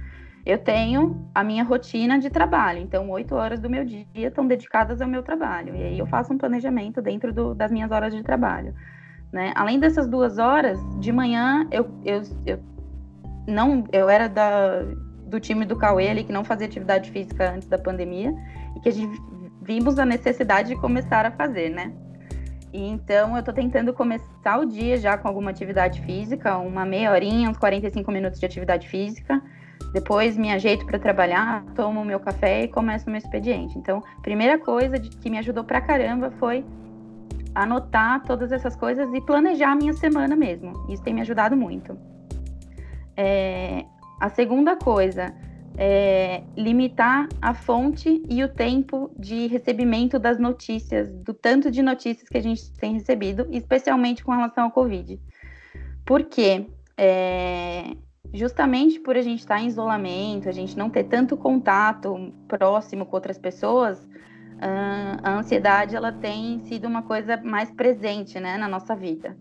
Eu 0.45 0.59
tenho 0.59 1.27
a 1.33 1.43
minha 1.43 1.63
rotina 1.63 2.19
de 2.19 2.29
trabalho, 2.29 2.79
então 2.79 3.09
oito 3.09 3.33
horas 3.33 3.59
do 3.59 3.69
meu 3.69 3.83
dia 3.83 4.05
estão 4.13 4.45
dedicadas 4.45 5.01
ao 5.01 5.07
meu 5.07 5.23
trabalho. 5.23 5.75
E 5.75 5.81
aí 5.81 5.97
eu 5.97 6.05
faço 6.05 6.31
um 6.31 6.37
planejamento 6.37 7.01
dentro 7.01 7.33
do, 7.33 7.55
das 7.55 7.71
minhas 7.71 7.91
horas 7.91 8.13
de 8.13 8.21
trabalho. 8.21 8.75
Né? 9.33 9.51
Além 9.55 9.79
dessas 9.79 10.07
duas 10.07 10.37
horas, 10.37 10.79
de 10.99 11.11
manhã 11.11 11.67
eu, 11.71 11.89
eu, 12.05 12.21
eu 12.45 12.59
não 13.47 13.85
eu 13.91 14.07
era 14.07 14.27
da, 14.27 14.83
do 15.25 15.39
time 15.39 15.65
do 15.65 15.75
Cauê 15.75 16.09
ali 16.09 16.23
que 16.23 16.31
não 16.31 16.43
fazia 16.43 16.67
atividade 16.67 17.09
física 17.09 17.51
antes 17.51 17.67
da 17.67 17.77
pandemia 17.77 18.33
e 18.75 18.79
que 18.81 18.89
a 18.89 18.91
gente 18.91 19.19
vimos 19.63 19.97
a 19.97 20.05
necessidade 20.05 20.69
de 20.69 20.75
começar 20.75 21.25
a 21.25 21.31
fazer, 21.31 21.69
né? 21.69 21.91
E 22.71 22.87
então 22.87 23.33
eu 23.33 23.39
estou 23.39 23.53
tentando 23.53 23.93
começar 23.93 24.59
o 24.59 24.65
dia 24.65 24.97
já 24.97 25.17
com 25.17 25.27
alguma 25.27 25.49
atividade 25.49 26.01
física, 26.01 26.57
uma 26.57 26.85
meia 26.85 27.11
horinha, 27.11 27.49
uns 27.49 27.57
45 27.57 28.11
minutos 28.11 28.39
de 28.39 28.45
atividade 28.45 28.87
física. 28.87 29.41
Depois 29.95 30.35
me 30.35 30.51
ajeito 30.51 30.85
para 30.85 30.99
trabalhar, 30.99 31.63
tomo 31.73 32.03
meu 32.03 32.19
café 32.19 32.63
e 32.63 32.67
começo 32.67 33.09
meu 33.09 33.17
expediente. 33.17 33.77
Então, 33.77 34.03
primeira 34.21 34.59
coisa 34.59 34.99
que 34.99 35.29
me 35.29 35.37
ajudou 35.37 35.63
pra 35.63 35.79
caramba 35.79 36.31
foi 36.31 36.65
anotar 37.55 38.21
todas 38.25 38.51
essas 38.51 38.75
coisas 38.75 39.07
e 39.13 39.21
planejar 39.21 39.71
a 39.71 39.75
minha 39.75 39.93
semana 39.93 40.35
mesmo. 40.35 40.73
Isso 40.89 41.01
tem 41.01 41.13
me 41.13 41.21
ajudado 41.21 41.55
muito. 41.55 41.97
É, 43.15 43.85
a 44.19 44.27
segunda 44.27 44.75
coisa 44.75 45.33
é, 45.77 46.43
limitar 46.57 47.29
a 47.41 47.53
fonte 47.53 48.21
e 48.29 48.43
o 48.43 48.49
tempo 48.49 49.09
de 49.17 49.47
recebimento 49.47 50.19
das 50.19 50.37
notícias, 50.37 51.09
do 51.09 51.33
tanto 51.33 51.71
de 51.71 51.81
notícias 51.81 52.27
que 52.27 52.37
a 52.37 52.43
gente 52.43 52.69
tem 52.73 52.95
recebido, 52.95 53.47
especialmente 53.49 54.25
com 54.25 54.33
relação 54.33 54.65
ao 54.65 54.71
Covid. 54.71 55.17
Por 56.05 56.25
quê? 56.25 56.67
É, 56.97 57.95
justamente 58.33 58.99
por 58.99 59.15
a 59.15 59.21
gente 59.21 59.39
estar 59.39 59.59
em 59.59 59.67
isolamento, 59.67 60.49
a 60.49 60.51
gente 60.51 60.77
não 60.77 60.89
ter 60.89 61.05
tanto 61.05 61.37
contato 61.37 62.33
próximo 62.47 63.05
com 63.05 63.15
outras 63.15 63.37
pessoas, 63.37 64.07
a 64.59 65.37
ansiedade 65.37 65.95
ela 65.95 66.11
tem 66.11 66.59
sido 66.61 66.87
uma 66.87 67.01
coisa 67.01 67.37
mais 67.37 67.71
presente 67.71 68.39
né, 68.39 68.57
na 68.57 68.67
nossa 68.67 68.95
vida. 68.95 69.35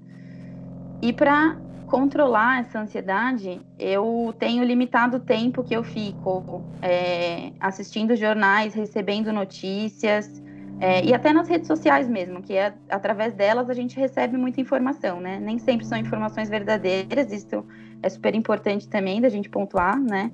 E 1.00 1.12
para 1.12 1.56
controlar 1.86 2.60
essa 2.60 2.80
ansiedade, 2.80 3.60
eu 3.78 4.34
tenho 4.38 4.64
limitado 4.64 5.18
o 5.18 5.20
tempo 5.20 5.62
que 5.62 5.74
eu 5.74 5.84
fico 5.84 6.62
é, 6.82 7.52
assistindo 7.60 8.16
jornais, 8.16 8.74
recebendo 8.74 9.32
notícias, 9.32 10.42
é, 10.80 11.04
e 11.04 11.14
até 11.14 11.32
nas 11.32 11.48
redes 11.48 11.68
sociais 11.68 12.08
mesmo, 12.08 12.42
que 12.42 12.54
é, 12.54 12.74
através 12.88 13.32
delas 13.34 13.70
a 13.70 13.74
gente 13.74 13.98
recebe 13.98 14.36
muita 14.36 14.60
informação, 14.60 15.20
né? 15.20 15.38
Nem 15.38 15.58
sempre 15.58 15.86
são 15.86 15.96
informações 15.96 16.48
verdadeiras, 16.48 17.32
isso 17.32 17.64
é 18.04 18.08
super 18.10 18.34
importante 18.34 18.88
também 18.88 19.20
da 19.20 19.28
gente 19.28 19.48
pontuar, 19.48 19.98
né? 19.98 20.30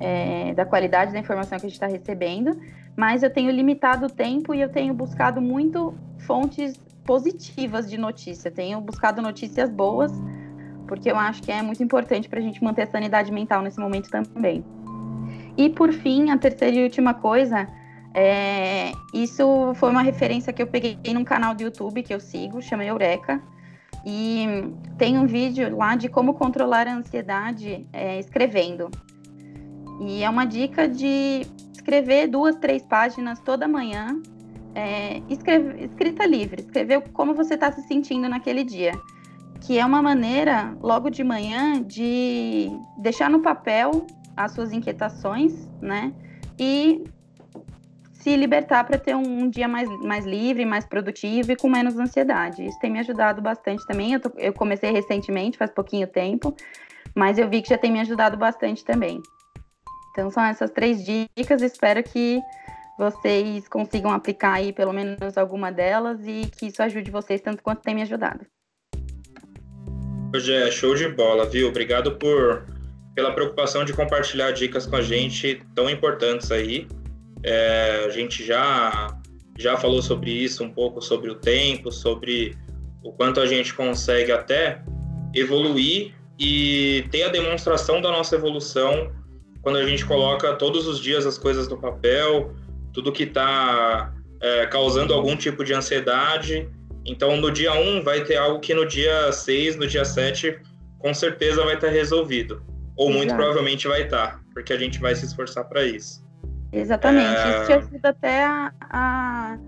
É, 0.00 0.54
da 0.54 0.64
qualidade 0.64 1.12
da 1.12 1.18
informação 1.18 1.58
que 1.58 1.66
a 1.66 1.68
gente 1.68 1.76
está 1.76 1.86
recebendo, 1.86 2.58
mas 2.96 3.22
eu 3.22 3.28
tenho 3.28 3.50
limitado 3.50 4.06
o 4.06 4.10
tempo 4.10 4.54
e 4.54 4.60
eu 4.62 4.70
tenho 4.70 4.94
buscado 4.94 5.42
muito 5.42 5.94
fontes 6.20 6.74
positivas 7.04 7.88
de 7.88 7.98
notícia, 7.98 8.50
tenho 8.50 8.80
buscado 8.80 9.20
notícias 9.20 9.68
boas 9.68 10.10
porque 10.90 11.08
eu 11.08 11.16
acho 11.16 11.40
que 11.40 11.52
é 11.52 11.62
muito 11.62 11.80
importante 11.84 12.28
para 12.28 12.40
a 12.40 12.42
gente 12.42 12.64
manter 12.64 12.82
a 12.82 12.86
sanidade 12.86 13.30
mental 13.30 13.62
nesse 13.62 13.78
momento 13.78 14.10
também. 14.10 14.64
E 15.56 15.68
por 15.68 15.92
fim, 15.92 16.30
a 16.30 16.36
terceira 16.36 16.78
e 16.78 16.82
última 16.82 17.14
coisa, 17.14 17.68
é, 18.12 18.90
isso 19.14 19.72
foi 19.76 19.88
uma 19.88 20.02
referência 20.02 20.52
que 20.52 20.60
eu 20.60 20.66
peguei 20.66 20.98
num 21.14 21.22
canal 21.22 21.54
do 21.54 21.62
YouTube 21.62 22.02
que 22.02 22.12
eu 22.12 22.18
sigo, 22.18 22.60
chama 22.60 22.84
Eureka. 22.84 23.40
E 24.04 24.46
tem 24.96 25.18
um 25.18 25.26
vídeo 25.26 25.76
lá 25.76 25.94
de 25.94 26.08
como 26.08 26.34
controlar 26.34 26.86
a 26.86 26.94
ansiedade 26.94 27.86
é, 27.92 28.18
escrevendo. 28.18 28.90
E 30.00 30.22
é 30.22 30.30
uma 30.30 30.44
dica 30.44 30.88
de 30.88 31.46
escrever 31.72 32.28
duas, 32.28 32.56
três 32.56 32.82
páginas 32.82 33.38
toda 33.40 33.68
manhã, 33.68 34.20
é, 34.74 35.20
escreve, 35.28 35.84
escrita 35.84 36.24
livre, 36.26 36.62
escrever 36.62 37.02
como 37.12 37.34
você 37.34 37.54
está 37.54 37.70
se 37.70 37.82
sentindo 37.82 38.28
naquele 38.28 38.64
dia 38.64 38.92
que 39.60 39.78
é 39.78 39.84
uma 39.84 40.02
maneira, 40.02 40.74
logo 40.80 41.10
de 41.10 41.22
manhã, 41.22 41.82
de 41.82 42.70
deixar 42.98 43.28
no 43.28 43.40
papel 43.40 44.06
as 44.36 44.52
suas 44.52 44.72
inquietações, 44.72 45.68
né? 45.80 46.12
E 46.58 47.04
se 48.20 48.36
libertar 48.36 48.84
para 48.84 48.98
ter 48.98 49.14
um, 49.16 49.42
um, 49.44 49.50
dia 49.50 49.66
mais, 49.66 49.88
mais 50.02 50.26
livre, 50.26 50.64
mais 50.64 50.84
produtivo 50.84 51.52
e 51.52 51.56
com 51.56 51.68
menos 51.68 51.98
ansiedade. 51.98 52.64
Isso 52.64 52.78
tem 52.78 52.90
me 52.90 52.98
ajudado 52.98 53.40
bastante 53.40 53.84
também. 53.86 54.12
Eu, 54.12 54.20
tô, 54.20 54.30
eu 54.36 54.52
comecei 54.52 54.90
recentemente, 54.90 55.56
faz 55.56 55.70
pouquinho 55.70 56.06
tempo, 56.06 56.54
mas 57.14 57.38
eu 57.38 57.48
vi 57.48 57.62
que 57.62 57.70
já 57.70 57.78
tem 57.78 57.90
me 57.90 58.00
ajudado 58.00 58.36
bastante 58.36 58.84
também. 58.84 59.22
Então 60.12 60.30
são 60.30 60.44
essas 60.44 60.70
três 60.70 61.02
dicas, 61.04 61.62
espero 61.62 62.02
que 62.02 62.40
vocês 62.98 63.66
consigam 63.68 64.10
aplicar 64.10 64.54
aí 64.54 64.72
pelo 64.72 64.92
menos 64.92 65.38
alguma 65.38 65.72
delas 65.72 66.20
e 66.26 66.42
que 66.58 66.66
isso 66.66 66.82
ajude 66.82 67.10
vocês 67.10 67.40
tanto 67.40 67.62
quanto 67.62 67.80
tem 67.80 67.94
me 67.94 68.02
ajudado. 68.02 68.44
Hoje 70.34 70.52
é 70.52 70.70
show 70.70 70.94
de 70.94 71.08
bola, 71.08 71.48
viu? 71.48 71.68
Obrigado 71.68 72.16
por 72.16 72.66
pela 73.14 73.32
preocupação 73.32 73.84
de 73.84 73.92
compartilhar 73.92 74.52
dicas 74.52 74.86
com 74.86 74.96
a 74.96 75.02
gente 75.02 75.60
tão 75.74 75.90
importantes 75.90 76.50
aí. 76.52 76.86
É, 77.42 78.04
a 78.06 78.10
gente 78.10 78.44
já 78.44 79.16
já 79.58 79.76
falou 79.76 80.00
sobre 80.00 80.30
isso 80.30 80.64
um 80.64 80.70
pouco 80.70 81.02
sobre 81.02 81.30
o 81.30 81.34
tempo, 81.34 81.92
sobre 81.92 82.56
o 83.02 83.12
quanto 83.12 83.40
a 83.40 83.46
gente 83.46 83.74
consegue 83.74 84.32
até 84.32 84.82
evoluir 85.34 86.14
e 86.38 87.04
ter 87.10 87.24
a 87.24 87.28
demonstração 87.28 88.00
da 88.00 88.10
nossa 88.10 88.34
evolução 88.34 89.12
quando 89.62 89.76
a 89.76 89.86
gente 89.86 90.04
coloca 90.06 90.54
todos 90.54 90.86
os 90.86 90.98
dias 90.98 91.26
as 91.26 91.36
coisas 91.36 91.68
no 91.68 91.76
papel, 91.78 92.54
tudo 92.92 93.12
que 93.12 93.24
está 93.24 94.14
é, 94.40 94.66
causando 94.66 95.12
algum 95.12 95.36
tipo 95.36 95.64
de 95.64 95.74
ansiedade. 95.74 96.68
Então, 97.04 97.36
no 97.36 97.50
dia 97.50 97.72
1 97.72 98.02
vai 98.02 98.24
ter 98.24 98.36
algo 98.36 98.60
que 98.60 98.72
no 98.72 98.86
dia 98.86 99.30
6, 99.30 99.76
no 99.76 99.86
dia 99.86 100.04
7, 100.04 100.58
com 100.98 101.12
certeza 101.12 101.64
vai 101.64 101.74
estar 101.74 101.88
resolvido. 101.88 102.62
Ou 102.96 103.08
Exato. 103.08 103.18
muito 103.18 103.34
provavelmente 103.34 103.86
vai 103.86 104.02
estar, 104.02 104.40
porque 104.52 104.72
a 104.72 104.78
gente 104.78 104.98
vai 104.98 105.14
se 105.14 105.26
esforçar 105.26 105.64
para 105.64 105.84
isso. 105.84 106.22
Exatamente. 106.72 107.38
É... 107.38 107.50
Isso 107.50 107.66
te 107.66 107.72
ajuda 107.72 108.08
até 108.10 108.44
a, 108.44 108.72
a, 108.80 109.58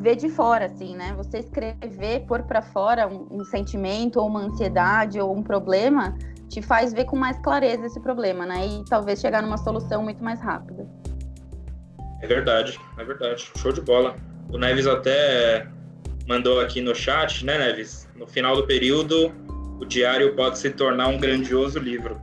ver 0.00 0.16
de 0.16 0.28
fora, 0.28 0.66
assim, 0.66 0.96
né? 0.96 1.14
Você 1.16 1.38
escrever, 1.38 2.20
pôr 2.26 2.42
para 2.42 2.62
fora 2.62 3.06
um, 3.06 3.28
um 3.30 3.44
sentimento, 3.44 4.18
ou 4.18 4.26
uma 4.26 4.40
ansiedade, 4.40 5.20
ou 5.20 5.36
um 5.36 5.42
problema, 5.42 6.16
te 6.48 6.60
faz 6.60 6.92
ver 6.92 7.04
com 7.04 7.16
mais 7.16 7.38
clareza 7.38 7.86
esse 7.86 8.00
problema, 8.00 8.44
né? 8.46 8.66
E 8.66 8.84
talvez 8.84 9.20
chegar 9.20 9.42
numa 9.42 9.58
solução 9.58 10.02
muito 10.02 10.22
mais 10.22 10.40
rápida. 10.40 10.86
É 12.20 12.26
verdade, 12.26 12.78
é 12.98 13.04
verdade. 13.04 13.50
Show 13.58 13.72
de 13.72 13.80
bola. 13.80 14.16
O 14.50 14.58
Neves 14.58 14.86
até 14.86 15.66
mandou 16.28 16.60
aqui 16.60 16.80
no 16.80 16.94
chat, 16.94 17.44
né, 17.44 17.58
Neves? 17.58 18.08
No 18.14 18.26
final 18.26 18.54
do 18.54 18.66
período, 18.66 19.32
o 19.80 19.84
diário 19.84 20.34
pode 20.36 20.58
se 20.58 20.70
tornar 20.70 21.08
um 21.08 21.18
grandioso 21.18 21.78
livro. 21.78 22.20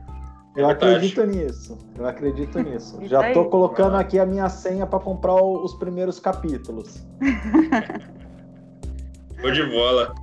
Eu 0.56 0.68
é 0.68 0.72
acredito 0.72 1.24
nisso. 1.24 1.78
Eu 1.96 2.06
acredito 2.06 2.58
nisso. 2.60 2.98
Já 3.02 3.28
estou 3.28 3.48
colocando 3.48 3.96
aqui 3.96 4.18
a 4.18 4.26
minha 4.26 4.48
senha 4.48 4.86
para 4.86 4.98
comprar 4.98 5.34
os 5.34 5.74
primeiros 5.74 6.18
capítulos. 6.18 7.06
Show 9.40 9.50
de 9.50 9.64
bola. 9.66 10.14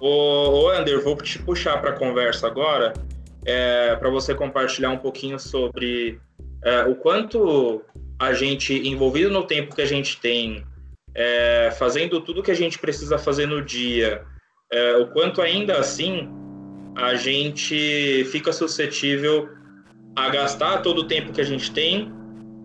Ô, 0.00 0.64
ô 0.64 0.68
Ander, 0.68 1.02
vou 1.02 1.16
te 1.16 1.38
puxar 1.38 1.80
para 1.80 1.90
a 1.90 1.98
conversa 1.98 2.48
agora, 2.48 2.92
é, 3.44 3.94
para 3.96 4.10
você 4.10 4.34
compartilhar 4.34 4.90
um 4.90 4.98
pouquinho 4.98 5.38
sobre 5.38 6.20
é, 6.64 6.82
o 6.82 6.96
quanto 6.96 7.82
a 8.18 8.32
gente, 8.32 8.74
envolvido 8.88 9.30
no 9.30 9.46
tempo 9.46 9.74
que 9.74 9.82
a 9.82 9.86
gente 9.86 10.20
tem, 10.20 10.64
é, 11.14 11.70
fazendo 11.78 12.20
tudo 12.20 12.42
que 12.42 12.50
a 12.50 12.54
gente 12.54 12.78
precisa 12.78 13.16
fazer 13.16 13.46
no 13.46 13.62
dia, 13.62 14.24
é, 14.72 14.96
o 14.96 15.06
quanto 15.08 15.40
ainda 15.40 15.78
assim 15.78 16.28
a 16.94 17.14
gente 17.14 18.24
fica 18.30 18.52
suscetível 18.52 19.48
a 20.14 20.28
gastar 20.28 20.82
todo 20.82 21.02
o 21.02 21.04
tempo 21.06 21.32
que 21.32 21.40
a 21.40 21.44
gente 21.44 21.70
tem, 21.72 22.12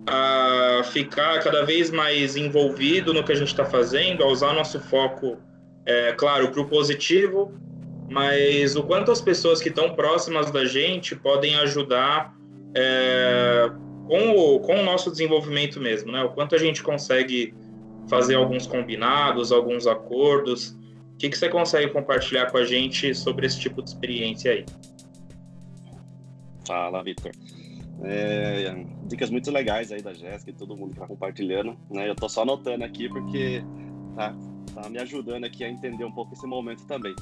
a 0.06 0.82
ficar 0.86 1.40
cada 1.42 1.64
vez 1.64 1.92
mais 1.92 2.36
envolvido 2.36 3.14
no 3.14 3.24
que 3.24 3.32
a 3.32 3.36
gente 3.36 3.50
está 3.50 3.66
fazendo, 3.66 4.24
a 4.24 4.28
usar 4.28 4.54
nosso 4.54 4.80
foco, 4.80 5.38
é, 5.86 6.14
claro, 6.14 6.50
para 6.50 6.62
o 6.62 6.66
positivo, 6.68 7.54
mas 8.10 8.76
o 8.76 8.84
quanto 8.84 9.12
as 9.12 9.22
pessoas 9.22 9.62
que 9.62 9.70
estão 9.70 9.94
próximas 9.96 10.52
da 10.52 10.66
gente 10.66 11.16
podem 11.16 11.56
ajudar 11.56 12.34
é, 12.76 13.70
com, 14.08 14.32
o, 14.32 14.60
com 14.60 14.80
o 14.80 14.84
nosso 14.84 15.12
desenvolvimento 15.12 15.80
mesmo, 15.80 16.12
né? 16.12 16.24
O 16.24 16.30
quanto 16.30 16.56
a 16.56 16.58
gente 16.58 16.82
consegue 16.82 17.54
fazer 18.10 18.36
alguns 18.36 18.66
combinados, 18.66 19.52
alguns 19.52 19.86
acordos, 19.86 20.78
o 21.18 21.20
que, 21.20 21.30
que 21.32 21.38
você 21.38 21.50
consegue 21.50 21.92
compartilhar 21.92 22.52
com 22.52 22.58
a 22.60 22.64
gente 22.64 23.16
sobre 23.16 23.48
esse 23.48 23.60
tipo 23.60 23.82
de 23.82 23.90
experiência 23.90 24.52
aí? 24.52 24.64
Fala, 26.64 27.04
Victor. 27.04 27.32
É, 28.04 28.86
dicas 29.08 29.32
muito 29.32 29.50
legais 29.50 29.92
aí 29.92 30.00
da 30.00 30.14
Jéssica 30.14 30.52
e 30.52 30.54
todo 30.54 30.78
mundo 30.78 30.90
que 30.90 30.98
está 30.98 31.08
compartilhando. 31.08 31.76
Né? 31.90 32.08
Eu 32.08 32.14
estou 32.14 32.30
só 32.30 32.44
anotando 32.44 32.84
aqui 32.84 33.10
porque 33.10 33.64
tá, 34.16 34.36
tá 34.76 34.88
me 34.92 35.00
ajudando 35.00 35.46
aqui 35.46 35.64
a 35.64 35.70
entender 35.70 36.06
um 36.06 36.12
pouco 36.12 36.36
esse 36.36 36.46
momento 36.46 36.86
também. 36.86 37.16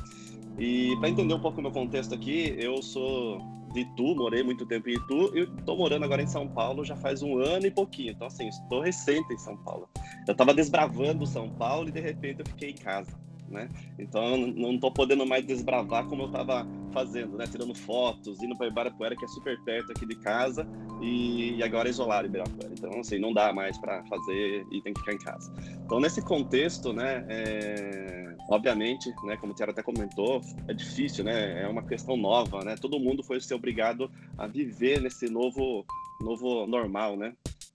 E 0.59 0.93
para 0.97 1.07
entender 1.07 1.33
um 1.33 1.39
pouco 1.39 1.59
o 1.59 1.61
meu 1.61 1.71
contexto 1.71 2.13
aqui, 2.13 2.53
eu 2.59 2.81
sou 2.83 3.39
de 3.71 3.79
Itu, 3.79 4.13
morei 4.13 4.43
muito 4.43 4.65
tempo 4.65 4.89
em 4.89 4.95
Itu 4.95 5.31
e 5.37 5.43
estou 5.57 5.77
morando 5.77 6.03
agora 6.03 6.21
em 6.21 6.27
São 6.27 6.49
Paulo 6.49 6.83
já 6.83 6.97
faz 6.97 7.21
um 7.21 7.37
ano 7.37 7.65
e 7.65 7.71
pouquinho. 7.71 8.11
Então, 8.11 8.27
assim, 8.27 8.49
estou 8.49 8.81
recente 8.81 9.33
em 9.33 9.37
São 9.37 9.55
Paulo. 9.55 9.87
Eu 10.27 10.33
estava 10.33 10.53
desbravando 10.53 11.25
São 11.25 11.49
Paulo 11.49 11.87
e 11.87 11.93
de 11.93 12.01
repente 12.01 12.41
eu 12.41 12.45
fiquei 12.45 12.71
em 12.71 12.75
casa 12.75 13.23
né? 13.49 13.69
Então 13.97 14.37
não 14.37 14.75
estou 14.75 14.91
podendo 14.91 15.25
mais 15.25 15.45
desbravar 15.45 16.05
como 16.07 16.23
eu 16.23 16.27
estava 16.27 16.67
fazendo, 16.91 17.37
né? 17.37 17.45
Tirando 17.45 17.75
fotos, 17.75 18.41
indo 18.41 18.55
para 18.57 18.67
Ibirapuera, 18.67 19.15
que 19.15 19.25
é 19.25 19.27
super 19.27 19.59
perto 19.63 19.91
aqui 19.91 20.05
de 20.05 20.15
casa, 20.15 20.65
e, 21.01 21.61
agora 21.61 21.89
isolado 21.89 22.27
Ibirapuera. 22.27 22.71
Então, 22.71 22.99
assim, 22.99 23.19
não 23.19 23.33
dá 23.33 23.51
mais 23.51 23.77
para 23.77 24.03
fazer 24.05 24.65
e 24.71 24.81
tem 24.81 24.93
que 24.93 24.99
ficar 25.01 25.13
em 25.13 25.17
casa. 25.17 25.51
Então, 25.85 25.99
nesse 25.99 26.21
contexto, 26.21 26.93
né, 26.93 27.25
é... 27.27 28.35
obviamente, 28.49 29.09
né, 29.25 29.35
como 29.37 29.51
o 29.51 29.55
Tiara 29.55 29.71
até 29.71 29.83
comentou, 29.83 30.41
é 30.67 30.73
difícil, 30.73 31.23
né? 31.23 31.63
É 31.63 31.67
uma 31.67 31.83
questão 31.83 32.15
nova, 32.15 32.63
né? 32.63 32.75
Todo 32.79 32.99
mundo 32.99 33.23
foi 33.23 33.41
ser 33.41 33.55
obrigado 33.55 34.09
a 34.37 34.47
viver 34.47 35.01
nesse 35.01 35.29
novo, 35.29 35.85
novo 36.21 36.65
normal, 36.65 37.17
né? 37.17 37.33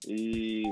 E 0.09 0.63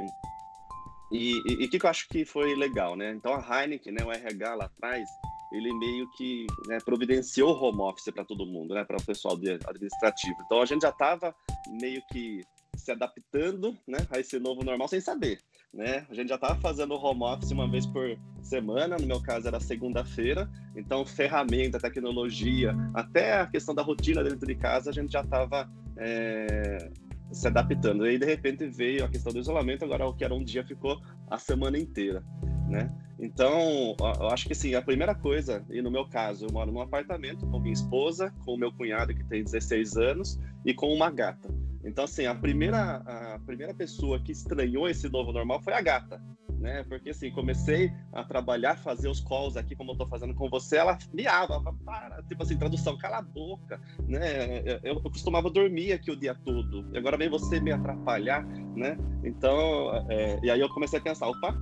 e 1.11 1.65
o 1.67 1.71
que, 1.71 1.79
que 1.79 1.87
eu 1.87 1.91
acho 1.91 2.09
que 2.09 2.25
foi 2.25 2.55
legal, 2.55 2.95
né? 2.95 3.13
Então 3.13 3.33
a 3.35 3.63
Heineken, 3.63 3.93
né, 3.93 4.05
o 4.05 4.13
RH 4.13 4.55
lá 4.55 4.65
atrás, 4.67 5.09
ele 5.53 5.73
meio 5.73 6.09
que 6.13 6.47
né, 6.67 6.79
providenciou 6.85 7.57
home 7.57 7.81
office 7.81 8.13
para 8.13 8.25
todo 8.25 8.47
mundo, 8.47 8.75
né, 8.75 8.85
para 8.85 8.99
o 8.99 9.05
pessoal 9.05 9.35
administrativo. 9.35 10.37
Então 10.45 10.61
a 10.61 10.67
gente 10.67 10.83
já 10.83 10.91
estava 10.91 11.35
meio 11.81 12.03
que 12.13 12.43
se 12.77 12.93
adaptando, 12.93 13.77
né, 13.87 13.99
a 14.11 14.21
esse 14.21 14.39
novo 14.39 14.63
normal 14.63 14.87
sem 14.87 15.01
saber, 15.01 15.41
né? 15.73 16.07
A 16.11 16.15
gente 16.15 16.29
já 16.29 16.37
estava 16.37 16.61
fazendo 16.61 16.95
home 16.95 17.25
office 17.25 17.51
uma 17.51 17.69
vez 17.69 17.87
por 17.87 18.17
semana, 18.43 18.97
no 18.99 19.07
meu 19.07 19.21
caso 19.21 19.49
era 19.49 19.59
segunda-feira. 19.59 20.49
Então 20.77 21.05
ferramenta, 21.05 21.81
tecnologia, 21.81 22.77
até 22.95 23.41
a 23.41 23.47
questão 23.47 23.75
da 23.75 23.83
rotina 23.83 24.23
dentro 24.23 24.47
de 24.47 24.55
casa 24.55 24.91
a 24.91 24.93
gente 24.93 25.11
já 25.11 25.23
estava 25.23 25.69
é, 25.97 26.91
se 27.31 27.47
adaptando. 27.47 28.07
E 28.07 28.11
aí, 28.11 28.19
de 28.19 28.27
repente, 28.27 28.67
veio 28.67 29.05
a 29.05 29.09
questão 29.09 29.33
do 29.33 29.39
isolamento, 29.39 29.85
agora 29.85 30.07
o 30.07 30.15
que 30.15 30.25
era 30.25 30.35
um 30.35 30.43
dia 30.43 30.65
ficou 30.65 31.01
a 31.29 31.39
semana 31.39 31.79
inteira, 31.79 32.25
né? 32.69 32.93
Então, 33.21 33.97
eu 33.99 34.29
acho 34.29 34.47
que, 34.47 34.53
assim, 34.53 34.75
a 34.75 34.83
primeira 34.83 35.15
coisa, 35.15 35.65
e 35.71 35.83
no 35.83 35.91
meu 35.91 36.09
caso, 36.09 36.47
eu 36.47 36.53
moro 36.53 36.71
num 36.71 36.81
apartamento 36.81 37.47
com 37.47 37.59
minha 37.59 37.73
esposa, 37.73 38.33
com 38.45 38.57
meu 38.57 38.73
cunhado, 38.73 39.15
que 39.15 39.25
tem 39.25 39.43
16 39.43 39.97
anos, 39.97 40.39
e 40.65 40.73
com 40.73 40.93
uma 40.93 41.11
gata. 41.11 41.53
Então, 41.89 42.05
assim, 42.05 42.27
a 42.27 42.35
primeira, 42.35 42.97
a 42.97 43.41
primeira 43.47 43.73
pessoa 43.73 44.21
que 44.21 44.31
estranhou 44.31 44.89
esse 44.89 45.09
novo 45.09 45.33
normal 45.33 45.61
foi 45.63 45.73
a 45.73 45.81
gata, 45.81 46.23
né? 46.61 46.85
Porque 46.87 47.11
assim, 47.11 47.31
comecei 47.31 47.91
a 48.13 48.23
trabalhar, 48.23 48.77
fazer 48.77 49.09
os 49.09 49.21
calls 49.21 49.57
aqui, 49.57 49.75
como 49.75 49.93
eu 49.93 49.97
tô 49.97 50.07
fazendo 50.07 50.35
com 50.35 50.51
você, 50.51 50.77
ela 50.77 50.99
miava, 51.15 51.61
para, 51.85 52.23
tipo 52.25 52.43
assim, 52.43 52.59
tradução, 52.59 52.99
cala 52.99 53.19
a 53.19 53.23
boca, 53.23 53.81
né? 54.07 54.59
Eu, 54.61 54.81
eu, 54.83 55.01
costumava 55.01 55.49
dormir 55.49 55.93
aqui 55.93 56.11
o 56.11 56.17
dia 56.17 56.35
todo, 56.35 56.87
e 56.93 56.99
agora 56.99 57.17
vem 57.17 57.31
você 57.31 57.59
me 57.59 57.73
atrapalhar, 57.73 58.45
né? 58.77 58.99
Então, 59.25 60.05
é, 60.11 60.39
e 60.43 60.51
aí 60.51 60.61
eu 60.61 60.69
comecei 60.69 60.99
a 60.99 61.03
pensar, 61.03 61.29
opa, 61.29 61.57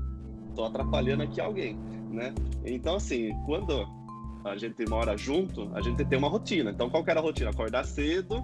tô 0.57 0.65
atrapalhando 0.65 1.23
aqui 1.23 1.41
alguém, 1.41 1.79
né? 2.11 2.35
Então, 2.65 2.97
assim, 2.97 3.31
quando 3.45 3.87
a 4.45 4.57
gente 4.57 4.85
mora 4.89 5.17
junto, 5.17 5.71
a 5.75 5.81
gente 5.81 6.05
tem 6.05 6.19
uma 6.19 6.29
rotina. 6.29 6.71
Então, 6.71 6.89
qual 6.89 7.05
que 7.05 7.11
era 7.11 7.21
a 7.21 7.23
rotina? 7.23 7.51
Acordar 7.51 7.85
cedo, 7.85 8.43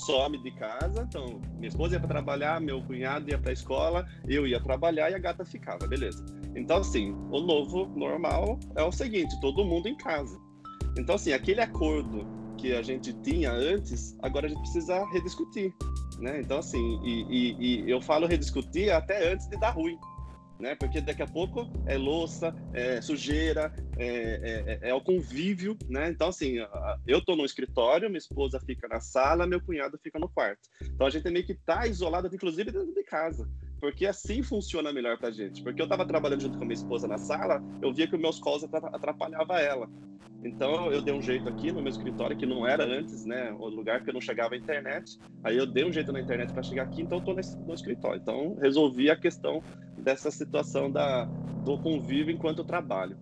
some 0.00 0.38
de 0.38 0.50
casa, 0.52 1.06
então 1.08 1.40
minha 1.56 1.68
esposa 1.68 1.94
ia 1.94 2.00
para 2.00 2.08
trabalhar, 2.08 2.60
meu 2.60 2.82
cunhado 2.82 3.30
ia 3.30 3.38
para 3.38 3.50
a 3.50 3.52
escola, 3.52 4.08
eu 4.26 4.46
ia 4.46 4.60
trabalhar 4.60 5.10
e 5.10 5.14
a 5.14 5.18
gata 5.18 5.44
ficava, 5.44 5.86
beleza. 5.86 6.24
Então 6.54 6.78
assim, 6.78 7.12
o 7.30 7.40
novo 7.40 7.86
normal 7.96 8.58
é 8.76 8.82
o 8.82 8.92
seguinte, 8.92 9.38
todo 9.40 9.64
mundo 9.64 9.88
em 9.88 9.96
casa. 9.96 10.38
Então 10.98 11.14
assim, 11.14 11.32
aquele 11.32 11.60
acordo 11.60 12.26
que 12.56 12.74
a 12.74 12.82
gente 12.82 13.12
tinha 13.22 13.52
antes, 13.52 14.16
agora 14.22 14.46
a 14.46 14.48
gente 14.48 14.60
precisa 14.60 15.04
rediscutir, 15.12 15.74
né? 16.18 16.40
Então 16.40 16.58
assim, 16.58 17.00
e, 17.02 17.26
e, 17.28 17.84
e 17.84 17.90
eu 17.90 18.00
falo 18.00 18.26
rediscutir 18.26 18.90
até 18.90 19.32
antes 19.32 19.46
de 19.48 19.58
dar 19.58 19.70
ruim, 19.70 19.98
né? 20.60 20.74
Porque 20.74 21.00
daqui 21.00 21.22
a 21.22 21.26
pouco 21.26 21.70
é 21.86 21.96
louça, 21.96 22.54
é 22.72 23.00
sujeira, 23.00 23.72
é, 23.96 24.06
é, 24.06 24.88
é, 24.88 24.90
é 24.90 24.94
o 24.94 25.00
convívio, 25.00 25.76
né? 25.88 26.10
Então, 26.10 26.28
assim, 26.28 26.56
eu 27.06 27.24
tô 27.24 27.34
no 27.34 27.44
escritório, 27.44 28.08
minha 28.08 28.18
esposa 28.18 28.60
fica 28.60 28.86
na 28.86 29.00
sala, 29.00 29.46
meu 29.46 29.60
cunhado 29.60 29.98
fica 30.02 30.18
no 30.18 30.28
quarto. 30.28 30.68
Então, 30.82 31.06
a 31.06 31.10
gente 31.10 31.28
meio 31.30 31.46
que 31.46 31.54
tá 31.54 31.86
isolado, 31.86 32.28
inclusive 32.32 32.70
dentro 32.70 32.94
de 32.94 33.02
casa, 33.04 33.48
porque 33.80 34.06
assim 34.06 34.42
funciona 34.42 34.92
melhor 34.92 35.18
pra 35.18 35.30
gente. 35.30 35.62
Porque 35.62 35.80
eu 35.80 35.88
tava 35.88 36.06
trabalhando 36.06 36.42
junto 36.42 36.58
com 36.58 36.64
a 36.64 36.66
minha 36.66 36.74
esposa 36.74 37.08
na 37.08 37.18
sala, 37.18 37.62
eu 37.80 37.92
via 37.92 38.06
que 38.06 38.14
os 38.14 38.20
meus 38.20 38.38
calls 38.38 38.62
atrapalhava 38.92 39.60
ela. 39.60 39.88
Então 40.42 40.90
eu 40.92 41.02
dei 41.02 41.12
um 41.12 41.22
jeito 41.22 41.48
aqui 41.48 41.72
no 41.72 41.82
meu 41.82 41.90
escritório, 41.90 42.36
que 42.36 42.46
não 42.46 42.66
era 42.66 42.84
antes, 42.84 43.24
né, 43.24 43.52
o 43.52 43.68
lugar 43.68 44.02
que 44.02 44.10
eu 44.10 44.14
não 44.14 44.20
chegava 44.20 44.54
à 44.54 44.58
internet. 44.58 45.18
Aí 45.42 45.56
eu 45.56 45.66
dei 45.66 45.84
um 45.84 45.92
jeito 45.92 46.12
na 46.12 46.20
internet 46.20 46.52
para 46.52 46.62
chegar 46.62 46.82
aqui, 46.82 47.02
então 47.02 47.18
eu 47.18 47.22
tô 47.24 47.34
nesse, 47.34 47.62
no 47.62 47.74
escritório. 47.74 48.18
Então 48.20 48.54
resolvi 48.56 49.10
a 49.10 49.16
questão 49.16 49.64
dessa 49.96 50.30
situação 50.30 50.90
da, 50.90 51.28
do 51.56 51.78
convívio 51.78 52.32
enquanto 52.32 52.58
eu 52.58 52.64
trabalho. 52.64 53.18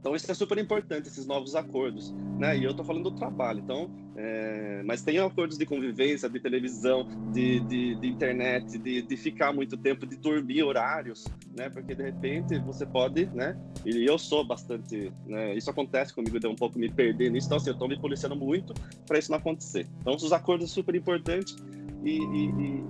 Então 0.00 0.14
isso 0.14 0.30
é 0.30 0.34
super 0.34 0.58
importante, 0.58 1.08
esses 1.08 1.26
novos 1.26 1.54
acordos, 1.54 2.14
né? 2.38 2.56
E 2.56 2.64
eu 2.64 2.70
estou 2.70 2.84
falando 2.84 3.10
do 3.10 3.16
trabalho, 3.16 3.58
então, 3.58 3.90
é... 4.16 4.82
mas 4.84 5.02
tem 5.02 5.18
acordos 5.18 5.58
de 5.58 5.66
convivência, 5.66 6.28
de 6.28 6.38
televisão, 6.38 7.08
de, 7.32 7.60
de, 7.60 7.94
de 7.96 8.08
internet, 8.08 8.78
de, 8.78 9.02
de, 9.02 9.16
ficar 9.16 9.52
muito 9.52 9.76
tempo, 9.76 10.06
de 10.06 10.16
dormir 10.16 10.62
horários, 10.62 11.26
né? 11.56 11.68
Porque 11.68 11.94
de 11.94 12.02
repente 12.04 12.58
você 12.60 12.86
pode, 12.86 13.26
né? 13.26 13.58
E 13.84 14.04
eu 14.04 14.18
sou 14.18 14.46
bastante, 14.46 15.12
né? 15.26 15.54
Isso 15.54 15.68
acontece 15.68 16.14
comigo, 16.14 16.38
de 16.38 16.46
um 16.46 16.54
pouco 16.54 16.78
me 16.78 16.88
perder 16.88 17.30
nisso, 17.30 17.48
então 17.48 17.56
assim, 17.56 17.70
eu 17.70 17.74
estou 17.74 17.88
me 17.88 17.98
policiando 17.98 18.36
muito 18.36 18.72
para 19.04 19.18
isso 19.18 19.30
não 19.30 19.38
acontecer. 19.38 19.86
Então 20.00 20.14
os 20.14 20.32
acordos 20.32 20.70
são 20.70 20.76
super 20.76 20.94
importantes 20.94 21.56
e, 22.04 22.18
e, 22.18 22.44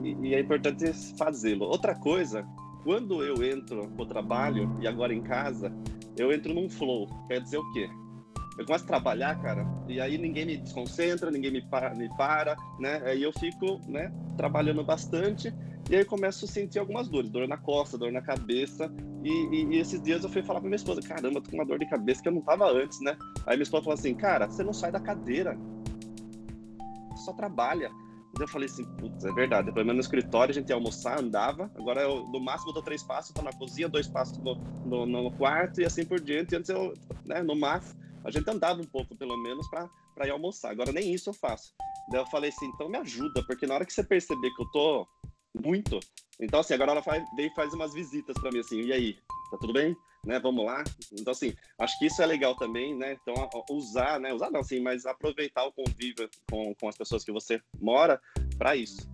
e, 0.05 0.29
e 0.29 0.35
é 0.35 0.41
importante 0.41 0.93
fazê-lo. 1.17 1.65
Outra 1.65 1.95
coisa, 1.95 2.47
quando 2.85 3.23
eu 3.25 3.43
entro 3.43 3.89
no 3.89 4.07
trabalho 4.07 4.71
e 4.81 4.87
agora 4.87 5.15
em 5.15 5.23
casa 5.23 5.73
eu 6.19 6.33
entro 6.33 6.55
num 6.55 6.69
flow. 6.69 7.09
Quer 7.29 7.41
dizer 7.41 7.59
o 7.59 7.73
quê? 7.73 7.89
Eu 8.59 8.67
começo 8.67 8.85
a 8.85 8.89
trabalhar, 8.89 9.41
cara, 9.41 9.65
e 9.87 10.01
aí 10.01 10.19
ninguém 10.19 10.45
me 10.45 10.57
desconcentra, 10.57 11.31
ninguém 11.31 11.53
me 11.53 11.63
para, 11.63 11.95
me 11.95 12.09
para 12.17 12.57
né? 12.81 13.01
Aí 13.05 13.23
eu 13.23 13.33
fico, 13.33 13.81
né, 13.87 14.13
trabalhando 14.37 14.83
bastante 14.83 15.55
e 15.91 15.97
aí 15.97 16.05
começo 16.05 16.45
a 16.45 16.49
sentir 16.49 16.79
algumas 16.79 17.09
dores, 17.09 17.31
dor 17.31 17.49
na 17.49 17.57
costa, 17.57 17.97
dor 17.97 18.13
na 18.13 18.21
cabeça. 18.21 18.93
E, 19.25 19.31
e, 19.31 19.65
e, 19.67 19.79
esses 19.79 20.03
dias 20.03 20.23
eu 20.23 20.29
fui 20.29 20.43
falar 20.43 20.61
pra 20.61 20.69
minha 20.69 20.77
esposa: 20.77 21.01
caramba, 21.01 21.41
tô 21.41 21.51
com 21.51 21.57
uma 21.57 21.65
dor 21.65 21.79
de 21.79 21.87
cabeça 21.87 22.23
que 22.23 22.29
eu 22.29 22.33
não 22.33 22.43
tava 22.43 22.71
antes, 22.71 23.01
né? 23.01 23.17
Aí 23.47 23.57
minha 23.57 23.63
esposa 23.63 23.85
falou 23.85 23.99
assim: 23.99 24.15
cara, 24.15 24.47
você 24.47 24.63
não 24.63 24.73
sai 24.73 24.93
da 24.93 25.01
cadeira, 25.01 25.57
só 27.25 27.33
trabalha. 27.33 27.91
Daí 28.35 28.45
eu 28.45 28.49
falei 28.49 28.67
assim, 28.67 28.85
putz, 28.97 29.25
é 29.25 29.33
verdade. 29.33 29.73
Pelo 29.73 29.87
menos 29.87 29.97
no 29.97 30.01
escritório 30.01 30.53
a 30.53 30.55
gente 30.55 30.69
ia 30.69 30.75
almoçar, 30.75 31.19
andava. 31.19 31.71
Agora 31.77 32.03
eu, 32.03 32.27
no 32.29 32.41
máximo, 32.41 32.71
eu 32.71 32.75
dou 32.75 32.83
três 32.83 33.03
passos, 33.03 33.33
tô 33.33 33.43
na 33.43 33.53
cozinha, 33.53 33.89
dois 33.89 34.07
passos 34.07 34.39
no, 34.39 34.55
no, 34.85 35.07
no 35.07 35.31
quarto 35.33 35.81
e 35.81 35.85
assim 35.85 36.05
por 36.05 36.21
diante. 36.21 36.55
Antes 36.55 36.69
eu, 36.71 36.95
né, 37.25 37.43
no 37.43 37.57
máximo, 37.57 37.99
a 38.25 38.31
gente 38.31 38.49
andava 38.49 38.81
um 38.81 38.85
pouco, 38.85 39.17
pelo 39.17 39.37
menos, 39.37 39.67
para 39.69 40.27
ir 40.27 40.31
almoçar. 40.31 40.71
Agora 40.71 40.93
nem 40.93 41.13
isso 41.13 41.31
eu 41.31 41.35
faço. 41.35 41.73
Daí 42.11 42.21
eu 42.21 42.27
falei 42.27 42.51
assim, 42.51 42.67
então 42.67 42.89
me 42.89 42.99
ajuda, 42.99 43.43
porque 43.47 43.67
na 43.67 43.75
hora 43.75 43.85
que 43.85 43.93
você 43.93 44.03
perceber 44.03 44.51
que 44.51 44.63
eu 44.63 44.67
tô 44.71 45.07
muito, 45.65 46.01
então 46.41 46.61
assim, 46.61 46.75
agora 46.75 46.93
ela 46.93 47.03
faz, 47.03 47.25
vem 47.37 47.53
faz 47.55 47.73
umas 47.75 47.93
visitas 47.93 48.37
para 48.41 48.51
mim 48.51 48.61
assim, 48.61 48.81
e 48.83 48.93
aí, 48.93 49.19
tá 49.51 49.59
tudo 49.59 49.73
bem? 49.73 49.97
né? 50.25 50.39
Vamos 50.39 50.65
lá. 50.65 50.85
Então, 51.13 51.33
assim, 51.33 51.55
acho 51.79 51.99
que 51.99 52.07
isso 52.07 52.23
é 52.23 52.27
legal 52.27 52.55
também, 52.57 52.95
né? 52.95 53.17
Então, 53.21 53.35
usar, 53.71 54.19
né? 54.21 54.33
Usar 54.33 54.51
não, 54.51 54.61
assim, 54.61 54.81
mas 54.81 55.07
aproveitar 55.07 55.65
o 55.65 55.73
convívio 55.73 56.29
com, 56.51 56.75
com 56.75 56.89
as 56.89 56.97
pessoas 56.97 57.25
que 57.25 57.33
você 57.33 57.61
mora 57.81 58.21
para 58.57 58.77
isso. 58.77 59.09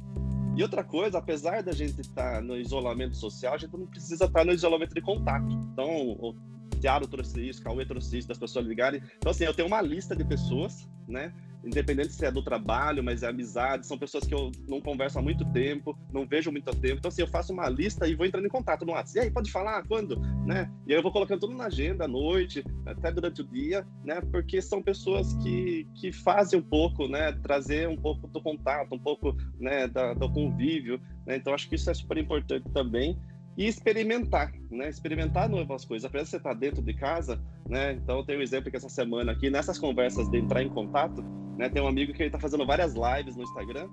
E 0.56 0.62
outra 0.62 0.84
coisa, 0.84 1.18
apesar 1.18 1.62
da 1.62 1.72
gente 1.72 2.00
estar 2.00 2.34
tá 2.34 2.40
no 2.40 2.56
isolamento 2.56 3.16
social, 3.16 3.54
a 3.54 3.58
gente 3.58 3.76
não 3.76 3.86
precisa 3.86 4.26
estar 4.26 4.40
tá 4.40 4.44
no 4.44 4.52
isolamento 4.52 4.94
de 4.94 5.00
contato. 5.00 5.46
Então, 5.72 6.12
o 6.12 6.34
Tiago 6.80 7.06
trouxe 7.08 7.48
isso, 7.48 7.60
o 7.60 7.64
Cauê 7.64 7.84
trouxe 7.84 8.18
isso, 8.18 8.28
das 8.28 8.38
pessoas 8.38 8.66
ligarem. 8.66 9.02
Então, 9.16 9.30
assim, 9.30 9.44
eu 9.44 9.54
tenho 9.54 9.68
uma 9.68 9.80
lista 9.80 10.14
de 10.14 10.24
pessoas, 10.24 10.88
né? 11.08 11.34
Independente 11.64 12.12
se 12.12 12.24
é 12.24 12.30
do 12.30 12.42
trabalho, 12.42 13.02
mas 13.02 13.22
é 13.22 13.28
amizade, 13.28 13.86
são 13.86 13.98
pessoas 13.98 14.24
que 14.24 14.34
eu 14.34 14.50
não 14.68 14.80
converso 14.80 15.18
há 15.18 15.22
muito 15.22 15.44
tempo, 15.46 15.96
não 16.12 16.26
vejo 16.26 16.50
muito 16.50 16.70
tempo. 16.76 16.98
Então, 16.98 17.08
assim, 17.08 17.22
eu 17.22 17.28
faço 17.28 17.52
uma 17.52 17.68
lista 17.68 18.06
e 18.06 18.14
vou 18.14 18.26
entrando 18.26 18.46
em 18.46 18.50
contato 18.50 18.84
no 18.84 18.92
WhatsApp. 18.92 19.18
E 19.18 19.20
aí, 19.22 19.30
pode 19.30 19.50
falar? 19.50 19.82
Quando? 19.86 20.18
Né? 20.46 20.70
E 20.86 20.92
aí 20.92 20.98
eu 20.98 21.02
vou 21.02 21.12
colocando 21.12 21.40
tudo 21.40 21.54
na 21.54 21.66
agenda, 21.66 22.04
à 22.04 22.08
noite, 22.08 22.64
até 22.86 23.10
durante 23.10 23.40
o 23.40 23.44
dia, 23.44 23.86
né? 24.04 24.20
Porque 24.30 24.60
são 24.60 24.82
pessoas 24.82 25.32
que, 25.42 25.86
que 25.94 26.12
fazem 26.12 26.58
um 26.58 26.62
pouco, 26.62 27.08
né? 27.08 27.32
Trazer 27.32 27.88
um 27.88 27.96
pouco 27.96 28.26
do 28.26 28.40
contato, 28.40 28.94
um 28.94 28.98
pouco 28.98 29.36
né? 29.58 29.88
da, 29.88 30.14
do 30.14 30.30
convívio. 30.30 31.00
Né? 31.26 31.36
Então, 31.36 31.54
acho 31.54 31.68
que 31.68 31.76
isso 31.76 31.90
é 31.90 31.94
super 31.94 32.18
importante 32.18 32.68
também 32.70 33.16
e 33.56 33.66
experimentar, 33.66 34.52
né? 34.70 34.88
Experimentar 34.88 35.48
novas 35.48 35.84
coisas. 35.84 36.04
Apesar 36.04 36.24
de 36.24 36.30
você 36.30 36.36
estar 36.36 36.54
dentro 36.54 36.82
de 36.82 36.94
casa, 36.94 37.40
né? 37.68 37.92
Então, 37.92 38.24
tenho 38.24 38.40
um 38.40 38.42
exemplo 38.42 38.70
que 38.70 38.76
essa 38.76 38.88
semana 38.88 39.32
aqui, 39.32 39.50
nessas 39.50 39.78
conversas 39.78 40.28
de 40.28 40.38
entrar 40.38 40.62
em 40.62 40.68
contato, 40.68 41.22
né? 41.56 41.68
Tem 41.68 41.80
um 41.82 41.86
amigo 41.86 42.12
que 42.12 42.22
ele 42.22 42.28
está 42.28 42.38
fazendo 42.38 42.66
várias 42.66 42.94
lives 42.94 43.36
no 43.36 43.42
Instagram, 43.42 43.88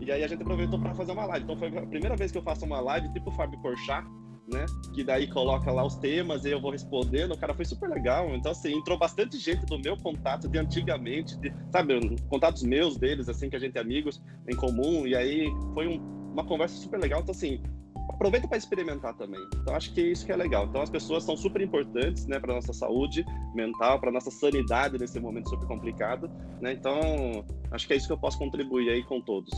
e 0.00 0.12
aí 0.12 0.22
a 0.22 0.28
gente 0.28 0.42
aproveitou 0.42 0.78
para 0.78 0.94
fazer 0.94 1.12
uma 1.12 1.24
live. 1.24 1.44
Então, 1.44 1.56
foi 1.56 1.68
a 1.68 1.86
primeira 1.86 2.16
vez 2.16 2.30
que 2.30 2.38
eu 2.38 2.42
faço 2.42 2.64
uma 2.64 2.80
live, 2.80 3.10
tipo 3.12 3.30
o 3.30 3.32
Fábio 3.32 3.58
Porchat, 3.60 4.06
né? 4.52 4.66
Que 4.92 5.02
daí 5.02 5.26
coloca 5.26 5.72
lá 5.72 5.84
os 5.84 5.96
temas 5.96 6.44
e 6.44 6.50
eu 6.50 6.60
vou 6.60 6.70
respondendo. 6.70 7.32
O 7.32 7.38
cara 7.38 7.54
foi 7.54 7.64
super 7.64 7.88
legal. 7.88 8.34
Então, 8.34 8.52
assim, 8.52 8.76
entrou 8.76 8.98
bastante 8.98 9.38
gente 9.38 9.64
do 9.64 9.78
meu 9.78 9.96
contato 9.96 10.46
de 10.46 10.58
antigamente, 10.58 11.38
de, 11.38 11.52
sabe, 11.70 11.94
contatos 12.28 12.62
meus 12.62 12.98
deles, 12.98 13.28
assim, 13.28 13.48
que 13.48 13.56
a 13.56 13.58
gente 13.58 13.78
é 13.78 13.80
amigos 13.80 14.22
em 14.46 14.54
comum. 14.54 15.06
E 15.06 15.16
aí 15.16 15.46
foi 15.72 15.88
um, 15.88 15.96
uma 16.32 16.44
conversa 16.44 16.76
super 16.76 17.00
legal. 17.00 17.20
Então, 17.22 17.34
assim, 17.34 17.62
aproveita 18.08 18.46
para 18.46 18.58
experimentar 18.58 19.14
também. 19.14 19.40
Então 19.56 19.74
acho 19.74 19.92
que 19.92 20.00
é 20.00 20.04
isso 20.04 20.24
que 20.24 20.32
é 20.32 20.36
legal. 20.36 20.66
Então 20.66 20.82
as 20.82 20.90
pessoas 20.90 21.24
são 21.24 21.36
super 21.36 21.60
importantes, 21.60 22.26
né, 22.26 22.38
para 22.38 22.54
nossa 22.54 22.72
saúde 22.72 23.24
mental, 23.54 24.00
para 24.00 24.10
nossa 24.10 24.30
sanidade 24.30 24.98
nesse 24.98 25.18
momento 25.20 25.50
super 25.50 25.66
complicado, 25.66 26.30
né? 26.60 26.72
Então 26.72 27.44
acho 27.70 27.86
que 27.86 27.92
é 27.92 27.96
isso 27.96 28.06
que 28.06 28.12
eu 28.12 28.18
posso 28.18 28.38
contribuir 28.38 28.90
aí 28.90 29.02
com 29.04 29.20
todos. 29.20 29.52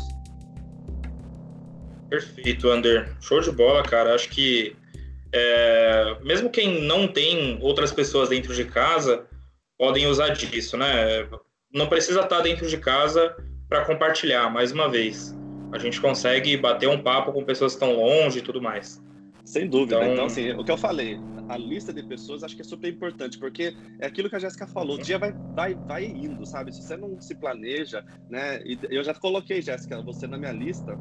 Perfeito, 2.09 2.69
Ander. 2.69 3.17
Show 3.21 3.41
de 3.41 3.51
bola, 3.51 3.83
cara. 3.83 4.15
Acho 4.15 4.29
que 4.29 4.77
é, 5.33 6.17
mesmo 6.23 6.49
quem 6.49 6.83
não 6.83 7.09
tem 7.09 7.59
outras 7.61 7.93
pessoas 7.93 8.29
dentro 8.29 8.55
de 8.55 8.65
casa 8.65 9.27
podem 9.77 10.07
usar 10.07 10.29
disso, 10.31 10.77
né? 10.77 11.29
Não 11.73 11.89
precisa 11.89 12.21
estar 12.21 12.41
dentro 12.41 12.67
de 12.69 12.79
casa 12.79 13.37
para 13.69 13.85
compartilhar, 13.85 14.49
mais 14.49 14.71
uma 14.71 14.89
vez 14.89 15.35
a 15.73 15.79
gente 15.79 16.01
consegue 16.01 16.57
bater 16.57 16.89
um 16.89 17.03
papo 17.03 17.33
com 17.33 17.45
pessoas 17.45 17.75
que 17.75 17.85
estão 17.85 17.97
longe 17.97 18.39
e 18.39 18.43
tudo 18.43 18.61
mais. 18.61 19.01
Sem 19.45 19.69
dúvida. 19.69 19.97
Então, 19.97 20.13
então, 20.13 20.27
assim, 20.27 20.51
o 20.51 20.65
que 20.65 20.71
eu 20.71 20.77
falei, 20.77 21.21
a 21.49 21.57
lista 21.57 21.93
de 21.93 22.03
pessoas 22.03 22.43
acho 22.43 22.57
que 22.57 22.63
é 22.63 22.65
super 22.65 22.93
importante, 22.93 23.39
porque 23.39 23.75
é 24.01 24.07
aquilo 24.07 24.29
que 24.29 24.35
a 24.35 24.41
Jéssica 24.41 24.67
falou, 24.67 24.97
o 24.97 25.03
dia 25.03 25.19
vai, 25.19 25.35
vai, 25.55 25.75
vai 25.75 26.05
indo, 26.05 26.45
sabe? 26.45 26.73
Se 26.73 26.83
você 26.83 26.97
não 26.97 27.21
se 27.21 27.35
planeja, 27.35 28.05
né? 28.29 28.61
E 28.65 28.79
eu 28.91 29.05
já 29.05 29.15
coloquei, 29.15 29.63
Jéssica, 29.63 30.03
você 30.03 30.27
na 30.27 30.37
minha 30.37 30.53
lista, 30.53 30.99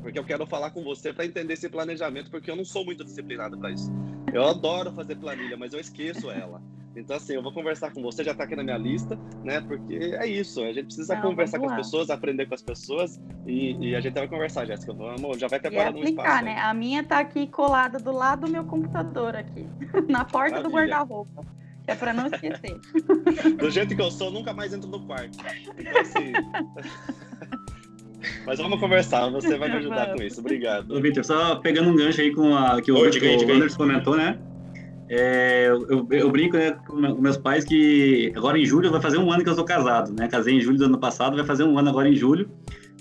porque 0.00 0.18
eu 0.18 0.24
quero 0.24 0.46
falar 0.46 0.70
com 0.70 0.82
você 0.84 1.12
para 1.12 1.24
entender 1.24 1.54
esse 1.54 1.68
planejamento, 1.68 2.30
porque 2.30 2.50
eu 2.50 2.56
não 2.56 2.64
sou 2.64 2.84
muito 2.84 3.04
disciplinado 3.04 3.58
para 3.58 3.72
isso. 3.72 3.90
Eu 4.32 4.44
adoro 4.44 4.92
fazer 4.92 5.16
planilha, 5.16 5.56
mas 5.56 5.72
eu 5.72 5.80
esqueço 5.80 6.30
ela. 6.30 6.62
Então, 6.94 7.16
assim, 7.16 7.34
eu 7.34 7.42
vou 7.42 7.52
conversar 7.52 7.90
com 7.92 8.02
você, 8.02 8.22
já 8.22 8.32
está 8.32 8.44
aqui 8.44 8.54
na 8.54 8.62
minha 8.62 8.76
lista, 8.76 9.18
né? 9.42 9.60
Porque 9.62 9.94
é 9.94 10.26
isso, 10.26 10.62
a 10.62 10.72
gente 10.72 10.86
precisa 10.86 11.14
Não, 11.14 11.22
conversar 11.22 11.58
com 11.58 11.68
as 11.68 11.76
pessoas, 11.76 12.10
aprender 12.10 12.46
com 12.46 12.54
as 12.54 12.62
pessoas 12.62 13.20
e, 13.46 13.76
e 13.80 13.96
a 13.96 14.00
gente 14.00 14.14
vai 14.14 14.28
conversar, 14.28 14.66
Jéssica. 14.66 14.92
Vamos, 14.92 15.38
já 15.38 15.48
vai 15.48 15.58
preparando 15.58 15.98
um 15.98 16.04
espaço. 16.04 16.44
Né? 16.44 16.58
A 16.60 16.74
minha 16.74 17.00
está 17.00 17.18
aqui 17.18 17.46
colada 17.46 17.98
do 17.98 18.12
lado 18.12 18.46
do 18.46 18.52
meu 18.52 18.64
computador 18.64 19.34
aqui, 19.34 19.66
na 20.08 20.24
porta 20.24 20.56
Maravilha. 20.56 20.62
do 20.62 20.70
guarda-roupa. 20.70 21.42
É 21.86 21.94
para 21.96 22.12
não 22.12 22.26
esquecer. 22.26 22.78
do 23.58 23.70
jeito 23.70 23.96
que 23.96 24.00
eu 24.02 24.10
sou, 24.10 24.30
nunca 24.30 24.52
mais 24.52 24.72
entro 24.72 24.88
no 24.88 25.04
quarto. 25.04 25.36
Então, 25.76 26.00
assim. 26.00 26.32
Mas 28.46 28.58
vamos 28.58 28.78
conversar, 28.78 29.28
você 29.30 29.58
vai 29.58 29.68
me 29.68 29.76
ajudar 29.78 30.14
com 30.14 30.22
isso. 30.22 30.38
Obrigado. 30.38 30.94
Ô, 30.94 31.00
Vitor, 31.00 31.24
só 31.24 31.56
pegando 31.56 31.90
um 31.90 31.96
gancho 31.96 32.20
aí 32.20 32.32
com 32.32 32.54
a 32.54 32.80
que 32.80 32.92
o, 32.92 32.96
Oi, 32.96 33.10
o 33.10 33.52
Anderson 33.52 33.76
comentou, 33.76 34.16
né? 34.16 34.38
É, 35.14 35.66
eu, 35.66 36.08
eu, 36.10 36.30
brinco 36.30 36.56
né, 36.56 36.70
com 36.86 36.96
meus 36.96 37.36
pais 37.36 37.66
que 37.66 38.32
agora 38.34 38.58
em 38.58 38.64
julho 38.64 38.90
vai 38.90 38.98
fazer 38.98 39.18
um 39.18 39.30
ano 39.30 39.44
que 39.44 39.50
eu 39.50 39.54
sou 39.54 39.64
casado, 39.64 40.10
né? 40.10 40.26
Casei 40.26 40.54
em 40.54 40.60
julho 40.60 40.78
do 40.78 40.86
ano 40.86 40.98
passado, 40.98 41.36
vai 41.36 41.44
fazer 41.44 41.64
um 41.64 41.78
ano 41.78 41.90
agora 41.90 42.08
em 42.08 42.16
julho. 42.16 42.48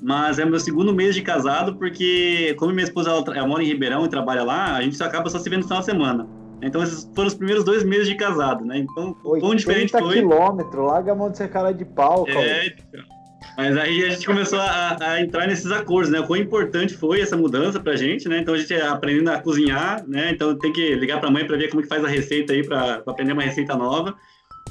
Mas 0.04 0.38
é 0.38 0.44
meu 0.44 0.60
segundo 0.60 0.94
mês 0.94 1.16
de 1.16 1.22
casado, 1.22 1.78
porque 1.78 2.54
como 2.60 2.74
minha 2.74 2.84
esposa 2.84 3.12
ela, 3.12 3.24
ela 3.34 3.48
mora 3.48 3.64
em 3.64 3.68
Ribeirão 3.68 4.04
e 4.04 4.10
trabalha 4.10 4.44
lá, 4.44 4.76
a 4.76 4.82
gente 4.82 4.98
só 4.98 5.06
acaba 5.06 5.30
só 5.30 5.40
se 5.40 5.50
vendo 5.50 5.62
no 5.62 5.68
final 5.68 5.80
de 5.80 5.86
semana. 5.86 6.28
Então 6.62 6.84
esses 6.84 7.10
foram 7.16 7.30
os 7.30 7.34
primeiros 7.34 7.64
dois 7.64 7.82
meses 7.86 8.10
de 8.10 8.16
casado, 8.16 8.66
né? 8.66 8.80
Então, 8.80 9.14
quão 9.14 9.56
diferente 9.56 9.92
foi. 9.92 10.16
quilômetros, 10.16 10.86
larga 10.86 11.14
a 11.14 11.16
mão 11.16 11.32
de 11.32 11.38
ser 11.38 11.50
cara 11.50 11.72
de 11.72 11.86
pau, 11.86 12.26
cara. 12.26 12.42
É, 12.42 12.68
então. 12.68 13.21
Mas 13.58 13.78
aí 13.78 14.06
a 14.06 14.10
gente 14.10 14.26
começou 14.26 14.60
a, 14.60 14.98
a, 15.00 15.22
entrar 15.22 15.48
nesses 15.48 15.72
acordos, 15.72 16.12
né? 16.12 16.20
O 16.20 16.28
quão 16.28 16.40
importante 16.40 16.94
foi 16.94 17.22
essa 17.22 17.36
mudança 17.36 17.80
pra 17.80 17.96
gente, 17.96 18.28
né? 18.28 18.40
Então 18.40 18.54
a 18.54 18.58
gente 18.58 18.74
aprendendo 18.74 19.30
a 19.30 19.40
cozinhar, 19.40 20.08
né? 20.08 20.32
Então 20.32 20.58
tem 20.58 20.72
que 20.72 20.96
ligar 20.96 21.20
pra 21.20 21.30
mãe 21.32 21.46
para 21.46 21.58
ver 21.58 21.70
como 21.70 21.82
que 21.82 21.88
faz 21.88 22.04
a 22.04 22.08
receita 22.08 22.54
aí, 22.54 22.66
para 22.66 23.04
aprender 23.06 23.34
uma 23.34 23.44
receita 23.44 23.76
nova. 23.76 24.16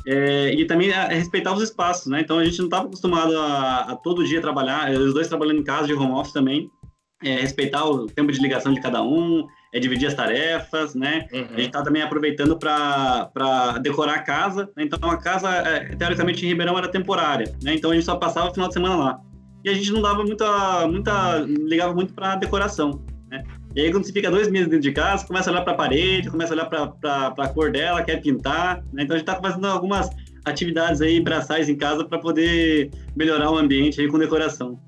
É, 0.07 0.55
e 0.55 0.65
também 0.65 0.93
a, 0.93 1.09
respeitar 1.09 1.53
os 1.53 1.63
espaços, 1.63 2.07
né? 2.07 2.21
Então 2.21 2.39
a 2.39 2.45
gente 2.45 2.59
não 2.59 2.67
estava 2.67 2.87
acostumado 2.87 3.37
a, 3.39 3.81
a, 3.93 3.97
todo 3.97 4.27
dia 4.27 4.41
trabalhar, 4.41 4.91
os 4.91 5.13
dois 5.13 5.29
trabalhando 5.29 5.61
em 5.61 5.65
casa 5.65 5.87
de 5.87 5.95
home 5.95 6.13
office 6.13 6.33
também, 6.33 6.71
é, 7.23 7.37
respeitar 7.37 7.85
o 7.85 8.07
tempo 8.07 8.33
de 8.33 8.41
ligação 8.41 8.73
de 8.73 8.81
cada 8.81 9.03
um, 9.03 9.47
é 9.73 9.79
dividir 9.79 10.09
as 10.09 10.15
tarefas, 10.15 10.95
né? 10.95 11.27
Uhum. 11.33 11.41
A 11.41 11.57
gente 11.57 11.67
está 11.67 11.83
também 11.83 12.03
aproveitando 12.03 12.59
para 12.59 13.79
decorar 13.81 14.15
a 14.15 14.23
casa. 14.23 14.69
Né? 14.77 14.85
Então, 14.85 15.11
a 15.11 15.17
casa, 15.17 15.49
é, 15.49 15.95
teoricamente, 15.95 16.45
em 16.45 16.49
Ribeirão 16.49 16.77
era 16.77 16.89
temporária, 16.89 17.55
né? 17.63 17.75
Então, 17.75 17.91
a 17.91 17.95
gente 17.95 18.05
só 18.05 18.17
passava 18.17 18.51
o 18.51 18.53
final 18.53 18.69
de 18.69 18.75
semana 18.75 18.97
lá. 18.97 19.21
E 19.65 19.69
a 19.69 19.75
gente 19.75 19.93
não 19.93 20.03
dava 20.03 20.25
muita, 20.25 20.89
muita 20.89 21.39
ligava 21.39 21.95
muito 21.95 22.15
para 22.15 22.37
decoração, 22.37 23.05
né? 23.29 23.45
E 23.77 23.81
aí, 23.81 23.93
quando 23.93 24.05
você 24.05 24.13
fica 24.13 24.29
dois 24.31 24.51
meses 24.51 24.67
dentro 24.67 24.83
de 24.83 24.93
casa, 24.93 25.25
começa 25.25 25.49
a 25.49 25.53
olhar 25.53 25.63
para 25.63 25.75
a 25.75 25.77
parede, 25.77 26.29
começa 26.29 26.53
a 26.53 26.57
olhar 26.57 26.67
para 26.67 27.29
a 27.39 27.49
cor 27.49 27.71
dela, 27.71 28.03
quer 28.03 28.21
pintar. 28.21 28.83
Né? 28.93 29.05
Então, 29.05 29.15
a 29.15 29.19
gente 29.19 29.29
está 29.29 29.41
fazendo 29.41 29.67
algumas 29.69 30.11
atividades 30.45 31.01
aí 31.01 31.21
braçais 31.21 31.69
em 31.69 31.77
casa 31.77 32.05
para 32.05 32.19
poder 32.19 32.91
melhorar 33.15 33.49
o 33.51 33.57
ambiente 33.57 34.01
aí 34.01 34.09
com 34.09 34.19
decoração. 34.19 34.81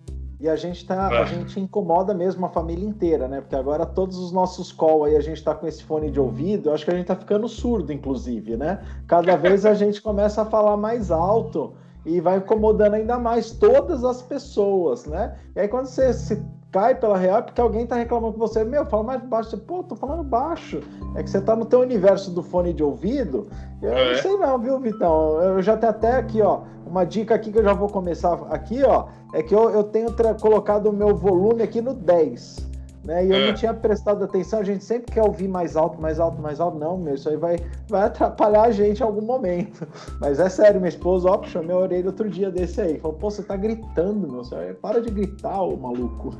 E 0.42 0.48
a 0.48 0.56
gente 0.56 0.84
tá, 0.84 1.06
a 1.06 1.24
gente 1.24 1.60
incomoda 1.60 2.12
mesmo 2.12 2.44
a 2.44 2.48
família 2.48 2.84
inteira, 2.84 3.28
né? 3.28 3.40
Porque 3.40 3.54
agora 3.54 3.86
todos 3.86 4.18
os 4.18 4.32
nossos 4.32 4.72
call 4.72 5.04
aí 5.04 5.14
a 5.14 5.20
gente 5.20 5.40
tá 5.40 5.54
com 5.54 5.68
esse 5.68 5.84
fone 5.84 6.10
de 6.10 6.18
ouvido, 6.18 6.68
eu 6.68 6.74
acho 6.74 6.84
que 6.84 6.90
a 6.90 6.96
gente 6.96 7.06
tá 7.06 7.14
ficando 7.14 7.46
surdo, 7.46 7.92
inclusive, 7.92 8.56
né? 8.56 8.80
Cada 9.06 9.36
vez 9.36 9.64
a 9.64 9.72
gente 9.72 10.02
começa 10.02 10.42
a 10.42 10.44
falar 10.44 10.76
mais 10.76 11.12
alto 11.12 11.74
e 12.04 12.20
vai 12.20 12.38
incomodando 12.38 12.94
ainda 12.94 13.20
mais 13.20 13.52
todas 13.52 14.02
as 14.02 14.20
pessoas, 14.20 15.06
né? 15.06 15.36
E 15.54 15.60
aí 15.60 15.68
quando 15.68 15.86
você 15.86 16.12
se 16.12 16.42
cai 16.72 16.94
pela 16.94 17.18
real 17.18 17.42
porque 17.42 17.60
alguém 17.60 17.86
tá 17.86 17.96
reclamando 17.96 18.32
com 18.32 18.40
você, 18.40 18.64
meu, 18.64 18.86
fala 18.86 19.04
mais 19.04 19.22
baixo, 19.22 19.50
você, 19.50 19.56
pô, 19.58 19.82
tô 19.82 19.94
falando 19.94 20.24
baixo. 20.24 20.80
É 21.14 21.22
que 21.22 21.28
você 21.28 21.40
tá 21.40 21.54
no 21.54 21.66
teu 21.66 21.80
universo 21.80 22.30
do 22.30 22.42
fone 22.42 22.72
de 22.72 22.82
ouvido. 22.82 23.46
Eu 23.82 23.92
é. 23.92 24.14
não 24.14 24.22
sei 24.22 24.36
não, 24.38 24.58
viu, 24.58 24.80
Vitão? 24.80 25.40
Eu 25.42 25.62
já 25.62 25.76
tenho 25.76 25.90
até 25.90 26.16
aqui, 26.16 26.40
ó, 26.40 26.62
uma 26.86 27.04
dica 27.04 27.34
aqui 27.34 27.52
que 27.52 27.58
eu 27.58 27.64
já 27.64 27.74
vou 27.74 27.88
começar 27.88 28.32
aqui, 28.50 28.82
ó, 28.82 29.06
é 29.34 29.42
que 29.42 29.54
eu, 29.54 29.70
eu 29.70 29.84
tenho 29.84 30.08
colocado 30.40 30.86
o 30.86 30.92
meu 30.92 31.14
volume 31.14 31.62
aqui 31.62 31.82
no 31.82 31.92
10 31.92 32.71
né? 33.04 33.26
E 33.26 33.30
eu 33.30 33.36
é. 33.36 33.46
não 33.48 33.54
tinha 33.54 33.74
prestado 33.74 34.24
atenção, 34.24 34.60
a 34.60 34.64
gente 34.64 34.84
sempre 34.84 35.12
quer 35.12 35.22
ouvir 35.22 35.48
mais 35.48 35.76
alto, 35.76 36.00
mais 36.00 36.20
alto, 36.20 36.40
mais 36.40 36.60
alto. 36.60 36.78
Não, 36.78 36.96
meu, 36.96 37.14
isso 37.14 37.28
aí 37.28 37.36
vai, 37.36 37.56
vai 37.88 38.04
atrapalhar 38.04 38.62
a 38.62 38.70
gente 38.70 39.00
em 39.00 39.02
algum 39.02 39.22
momento. 39.22 39.86
Mas 40.20 40.38
é 40.38 40.48
sério, 40.48 40.80
minha 40.80 40.88
esposa, 40.88 41.28
ó, 41.30 41.38
puxou 41.38 41.62
minha 41.62 41.76
orelha 41.76 42.06
outro 42.06 42.28
dia 42.28 42.50
desse 42.50 42.80
aí. 42.80 42.98
Falou, 42.98 43.16
pô, 43.16 43.30
você 43.30 43.42
tá 43.42 43.56
gritando, 43.56 44.30
meu, 44.30 44.44
senhor. 44.44 44.74
para 44.74 45.00
de 45.00 45.10
gritar, 45.10 45.60
ô 45.62 45.76
maluco. 45.76 46.34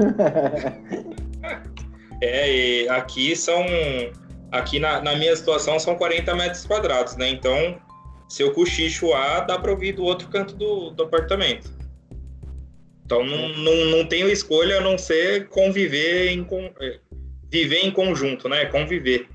é, 2.21 2.53
e 2.53 2.89
aqui 2.89 3.35
são. 3.35 3.65
Aqui 4.53 4.79
na, 4.79 5.01
na 5.01 5.17
minha 5.17 5.35
situação 5.35 5.79
são 5.81 5.95
40 5.97 6.35
metros 6.35 6.67
quadrados, 6.67 7.17
né? 7.17 7.31
Então, 7.31 7.75
se 8.29 8.43
eu 8.43 8.53
cochicho 8.53 9.15
A, 9.15 9.41
dá 9.41 9.59
pra 9.59 9.71
ouvir 9.71 9.93
do 9.93 10.05
outro 10.05 10.29
canto 10.29 10.55
do, 10.55 10.91
do 10.91 11.05
apartamento. 11.05 11.71
Então 13.13 13.23
não, 13.27 13.49
não, 13.51 13.85
não 13.91 14.07
tenho 14.07 14.31
escolha 14.31 14.79
a 14.79 14.81
não 14.81 14.97
ser 14.97 15.49
conviver 15.49 16.31
em 16.31 16.47
é, 16.81 16.99
viver 17.51 17.85
em 17.85 17.91
conjunto, 17.91 18.49
né? 18.49 18.65
Conviver. 18.65 19.29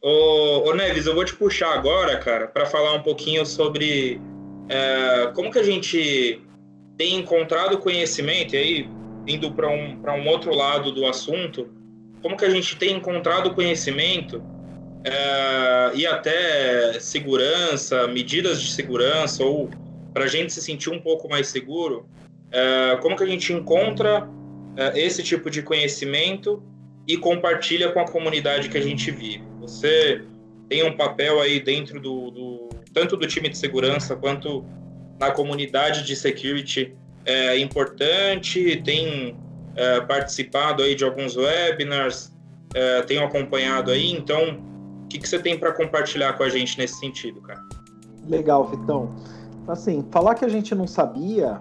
Ô, 0.00 0.68
ô 0.68 0.74
Neves, 0.74 1.06
eu 1.06 1.14
vou 1.16 1.24
te 1.24 1.34
puxar 1.34 1.74
agora, 1.74 2.16
cara, 2.18 2.46
para 2.46 2.66
falar 2.66 2.94
um 2.94 3.02
pouquinho 3.02 3.44
sobre 3.44 4.20
é, 4.68 5.32
como 5.34 5.50
que 5.50 5.58
a 5.58 5.62
gente 5.64 6.40
tem 6.96 7.16
encontrado 7.16 7.78
conhecimento, 7.78 8.54
e 8.54 8.58
aí, 8.58 8.88
indo 9.26 9.50
para 9.50 9.68
um, 9.68 10.00
um 10.00 10.28
outro 10.28 10.54
lado 10.54 10.92
do 10.92 11.04
assunto, 11.04 11.68
como 12.22 12.36
que 12.36 12.44
a 12.44 12.50
gente 12.50 12.76
tem 12.76 12.94
encontrado 12.94 13.54
conhecimento 13.54 14.40
é, 15.04 15.96
e 15.96 16.06
até 16.06 17.00
segurança, 17.00 18.06
medidas 18.06 18.62
de 18.62 18.70
segurança, 18.70 19.42
ou 19.42 19.68
para 20.14 20.24
a 20.24 20.28
gente 20.28 20.52
se 20.52 20.62
sentir 20.62 20.90
um 20.90 21.00
pouco 21.00 21.28
mais 21.28 21.48
seguro, 21.48 22.06
é, 22.50 22.96
como 23.02 23.16
que 23.16 23.22
a 23.22 23.26
gente 23.26 23.52
encontra 23.52 24.28
é, 24.76 25.00
esse 25.00 25.22
tipo 25.22 25.50
de 25.50 25.62
conhecimento 25.62 26.62
e 27.06 27.16
compartilha 27.16 27.90
com 27.90 28.00
a 28.00 28.06
comunidade 28.06 28.68
que 28.68 28.78
a 28.78 28.82
gente 28.82 29.10
vive? 29.10 29.44
Você 29.60 30.22
tem 30.68 30.84
um 30.84 30.96
papel 30.96 31.40
aí 31.40 31.60
dentro 31.60 32.00
do, 32.00 32.30
do 32.30 32.68
tanto 32.92 33.16
do 33.16 33.26
time 33.26 33.48
de 33.48 33.56
segurança 33.56 34.16
quanto 34.16 34.64
na 35.18 35.30
comunidade 35.30 36.04
de 36.04 36.14
security 36.14 36.94
é 37.24 37.58
importante, 37.58 38.80
tem 38.84 39.36
é, 39.76 40.00
participado 40.00 40.82
aí 40.82 40.94
de 40.94 41.04
alguns 41.04 41.36
webinars, 41.36 42.32
é, 42.74 43.18
acompanhado 43.18 43.90
aí, 43.90 44.12
então 44.12 44.60
o 45.04 45.08
que, 45.08 45.18
que 45.18 45.28
você 45.28 45.38
tem 45.38 45.58
para 45.58 45.72
compartilhar 45.72 46.34
com 46.34 46.42
a 46.42 46.48
gente 46.48 46.78
nesse 46.78 46.98
sentido, 46.98 47.40
cara? 47.40 47.62
Legal, 48.28 48.66
Vitão. 48.66 49.14
Assim, 49.66 50.04
falar 50.10 50.34
que 50.34 50.44
a 50.44 50.48
gente 50.48 50.74
não 50.74 50.86
sabia 50.86 51.60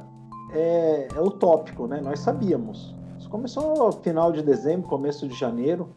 é, 0.58 1.08
é 1.16 1.22
utópico, 1.22 1.88
né? 1.88 2.02
Nós 2.02 2.20
sabíamos. 2.20 2.96
Isso 3.20 3.30
começou 3.30 3.76
no 3.78 3.92
final 3.92 4.32
de 4.32 4.42
dezembro, 4.42 4.88
começo 4.88 5.28
de 5.28 5.38
janeiro. 5.38 5.90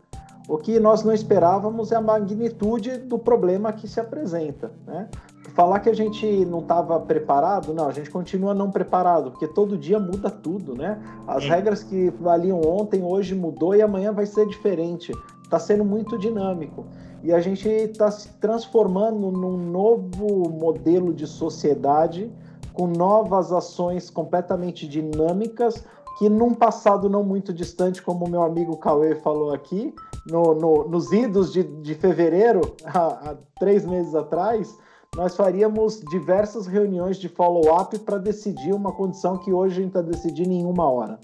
O 0.49 0.59
que 0.59 0.81
nós 0.81 1.05
não 1.05 1.13
esperávamos 1.13 1.93
é 1.93 1.97
a 1.97 2.01
magnitude 2.01 2.99
do 2.99 3.19
problema 3.19 3.73
que 3.73 3.87
se 3.87 4.01
apresenta, 4.01 4.73
né? 4.87 5.09
Falar 5.55 5.81
que 5.81 5.89
a 5.89 5.95
gente 5.95 6.27
não 6.45 6.61
estava 6.61 6.99
preparado, 7.01 7.75
não, 7.75 7.87
a 7.87 7.93
gente 7.93 8.11
continua 8.11 8.55
não 8.55 8.71
preparado, 8.71 9.31
porque 9.31 9.47
todo 9.47 9.77
dia 9.77 9.99
muda 9.99 10.31
tudo, 10.31 10.75
né? 10.75 11.01
As 11.27 11.45
regras 11.45 11.83
que 11.83 12.11
valiam 12.21 12.61
ontem, 12.61 13.03
hoje 13.03 13.35
mudou 13.35 13.75
e 13.75 13.83
amanhã 13.83 14.13
vai 14.13 14.27
ser 14.27 14.47
diferente. 14.47 15.13
Está 15.43 15.59
sendo 15.59 15.85
muito 15.85 16.19
dinâmico. 16.19 16.87
E 17.23 17.33
a 17.33 17.41
gente 17.41 17.69
está 17.69 18.11
se 18.11 18.29
transformando 18.41 19.31
num 19.31 19.57
novo 19.57 20.49
modelo 20.49 21.13
de 21.13 21.27
sociedade 21.27 22.31
com 22.73 22.87
novas 22.87 23.53
ações 23.53 24.11
completamente 24.11 24.87
dinâmicas 24.89 25.85
que 26.21 26.29
num 26.29 26.53
passado 26.53 27.09
não 27.09 27.25
muito 27.25 27.51
distante, 27.51 28.03
como 28.03 28.29
meu 28.29 28.43
amigo 28.43 28.77
Cauê 28.77 29.15
falou 29.15 29.55
aqui, 29.55 29.95
no, 30.27 30.55
no, 30.55 30.87
nos 30.87 31.11
idos 31.13 31.51
de, 31.51 31.63
de 31.63 31.95
fevereiro, 31.95 32.61
há, 32.85 33.31
há, 33.31 33.37
três 33.59 33.87
meses 33.87 34.15
atrás, 34.15 34.77
nós 35.17 35.35
faríamos 35.35 36.01
diversas 36.11 36.67
reuniões 36.67 37.17
de 37.17 37.27
follow-up 37.27 37.99
para 38.01 38.19
decidir 38.19 38.75
uma 38.75 38.93
condição 38.93 39.39
que 39.39 39.51
hoje 39.51 39.79
a 39.79 39.83
gente 39.83 39.89
está 39.89 40.03
decidindo 40.03 40.53
em 40.53 40.67
uma 40.67 40.91
hora. 40.91 41.19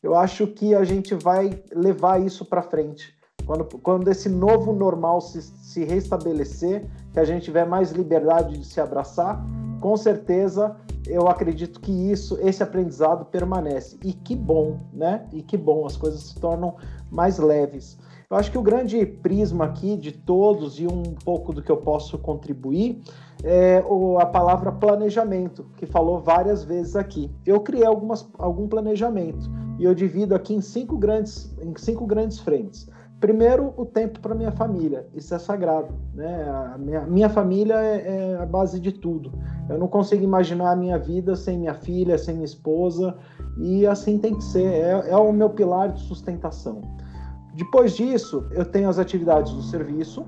Eu 0.00 0.14
acho 0.14 0.46
que 0.46 0.76
a 0.76 0.84
gente 0.84 1.12
vai 1.14 1.60
levar 1.74 2.22
isso 2.22 2.44
para 2.44 2.62
frente. 2.62 3.16
Quando, 3.44 3.64
quando 3.80 4.08
esse 4.08 4.28
novo 4.28 4.72
normal 4.72 5.20
se, 5.20 5.42
se 5.42 5.84
restabelecer, 5.84 6.88
que 7.12 7.18
a 7.18 7.24
gente 7.24 7.42
tiver 7.42 7.66
mais 7.66 7.90
liberdade 7.90 8.58
de 8.58 8.64
se 8.64 8.80
abraçar, 8.80 9.44
com 9.80 9.96
certeza 9.96 10.76
eu 11.06 11.28
acredito 11.28 11.80
que 11.80 11.92
isso, 11.92 12.38
esse 12.40 12.62
aprendizado 12.62 13.24
permanece. 13.24 13.98
E 14.04 14.12
que 14.12 14.34
bom, 14.34 14.78
né? 14.92 15.26
E 15.32 15.42
que 15.42 15.56
bom, 15.56 15.86
as 15.86 15.96
coisas 15.96 16.22
se 16.22 16.40
tornam 16.40 16.74
mais 17.10 17.38
leves. 17.38 17.98
Eu 18.28 18.36
acho 18.36 18.50
que 18.50 18.58
o 18.58 18.62
grande 18.62 19.06
prisma 19.06 19.66
aqui 19.66 19.96
de 19.96 20.10
todos 20.10 20.80
e 20.80 20.86
um 20.86 21.02
pouco 21.24 21.52
do 21.52 21.62
que 21.62 21.70
eu 21.70 21.76
posso 21.76 22.18
contribuir 22.18 23.00
é 23.44 23.84
a 24.20 24.26
palavra 24.26 24.72
planejamento, 24.72 25.66
que 25.76 25.86
falou 25.86 26.18
várias 26.18 26.64
vezes 26.64 26.96
aqui. 26.96 27.30
Eu 27.44 27.60
criei 27.60 27.86
algumas, 27.86 28.28
algum 28.36 28.66
planejamento 28.66 29.48
e 29.78 29.84
eu 29.84 29.94
divido 29.94 30.34
aqui 30.34 30.54
em 30.54 30.60
cinco 30.60 30.96
grandes, 30.96 31.54
em 31.60 31.72
cinco 31.76 32.04
grandes 32.04 32.40
frentes. 32.40 32.88
Primeiro, 33.20 33.72
o 33.78 33.86
tempo 33.86 34.20
para 34.20 34.34
minha 34.34 34.52
família, 34.52 35.06
isso 35.14 35.34
é 35.34 35.38
sagrado, 35.38 35.94
né? 36.14 36.44
A 36.74 36.76
minha, 36.76 37.00
minha 37.06 37.30
família 37.30 37.74
é, 37.74 38.32
é, 38.32 38.36
a 38.36 38.44
base 38.44 38.78
de 38.78 38.92
tudo. 38.92 39.32
Eu 39.70 39.78
não 39.78 39.88
consigo 39.88 40.22
imaginar 40.22 40.72
a 40.72 40.76
minha 40.76 40.98
vida 40.98 41.34
sem 41.34 41.58
minha 41.58 41.72
filha, 41.72 42.18
sem 42.18 42.34
minha 42.34 42.44
esposa, 42.44 43.16
e 43.56 43.86
assim 43.86 44.18
tem 44.18 44.34
que 44.34 44.44
ser, 44.44 44.66
é, 44.66 45.10
é 45.10 45.16
o 45.16 45.32
meu 45.32 45.48
pilar 45.48 45.92
de 45.92 46.00
sustentação. 46.00 46.82
Depois 47.54 47.96
disso, 47.96 48.46
eu 48.50 48.66
tenho 48.66 48.86
as 48.86 48.98
atividades 48.98 49.50
do 49.50 49.62
serviço, 49.62 50.26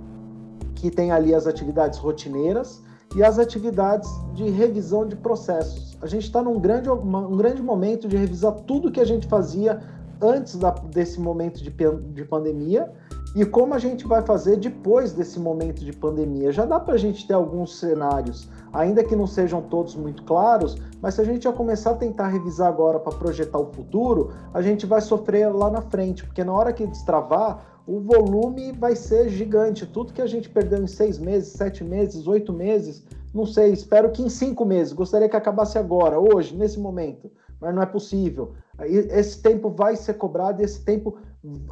que 0.75 0.91
tem 0.91 1.13
ali 1.13 1.35
as 1.35 1.47
atividades 1.47 1.99
rotineiras 1.99 2.83
e 3.15 3.23
as 3.23 3.39
atividades 3.39 4.09
de 4.33 4.49
revisão 4.49 5.07
de 5.07 5.15
processos. 5.15 5.99
A 6.01 6.07
gente 6.07 6.25
está 6.25 6.43
num 6.43 6.59
grande, 6.59 6.89
um 6.89 7.37
grande 7.37 7.61
momento 7.61 8.09
de 8.09 8.17
revisar 8.17 8.53
tudo 8.53 8.91
que 8.91 9.01
a 9.01 9.05
gente 9.05 9.27
fazia 9.27 9.79
antes 10.21 10.57
da, 10.57 10.71
desse 10.71 11.21
momento 11.21 11.63
de, 11.63 11.71
de 11.71 12.25
pandemia 12.25 12.93
e 13.37 13.45
como 13.45 13.75
a 13.75 13.79
gente 13.79 14.07
vai 14.07 14.23
fazer 14.23 14.57
depois 14.57 15.13
desse 15.13 15.39
momento 15.39 15.85
de 15.85 15.93
pandemia. 15.93 16.51
Já 16.51 16.65
dá 16.65 16.81
para 16.81 16.95
a 16.95 16.99
gente 16.99 17.27
ter 17.27 17.35
alguns 17.35 17.79
cenários, 17.79 18.49
ainda 18.73 19.05
que 19.05 19.15
não 19.15 19.27
sejam 19.27 19.61
todos 19.63 19.95
muito 19.95 20.23
claros, 20.25 20.77
mas 21.01 21.15
se 21.15 21.21
a 21.21 21.25
gente 21.25 21.45
já 21.45 21.53
começar 21.53 21.91
a 21.91 21.95
tentar 21.95 22.29
revisar 22.29 22.69
agora 22.69 22.99
para 22.99 23.17
projetar 23.17 23.59
o 23.59 23.73
futuro, 23.73 24.33
a 24.53 24.63
gente 24.63 24.87
vai 24.87 25.01
sofrer 25.01 25.53
lá 25.53 25.71
na 25.71 25.83
frente, 25.83 26.25
porque 26.25 26.43
na 26.43 26.53
hora 26.53 26.73
que 26.73 26.87
destravar, 26.87 27.79
o 27.87 28.01
volume 28.01 28.73
vai 28.73 28.95
ser 28.95 29.29
gigante. 29.31 29.87
Tudo 29.87 30.13
que 30.13 30.21
a 30.21 30.27
gente 30.27 30.49
perdeu 30.49 30.83
em 30.83 30.87
seis 30.87 31.19
meses, 31.19 31.53
sete 31.53 31.83
meses, 31.83 32.27
oito 32.27 32.53
meses, 32.53 33.03
não 33.33 33.47
sei, 33.47 33.73
espero 33.73 34.11
que 34.11 34.23
em 34.23 34.29
cinco 34.29 34.65
meses. 34.65 34.93
Gostaria 34.93 35.29
que 35.29 35.37
acabasse 35.37 35.79
agora, 35.79 36.19
hoje, 36.19 36.57
nesse 36.57 36.79
momento, 36.79 37.31
mas 37.61 37.75
não 37.75 37.83
é 37.83 37.87
possível. 37.87 38.53
Esse 38.81 39.43
tempo 39.43 39.71
vai 39.71 39.97
ser 39.97 40.15
cobrado 40.15 40.63
e 40.63 40.65
esse 40.65 40.85
tempo 40.85 41.17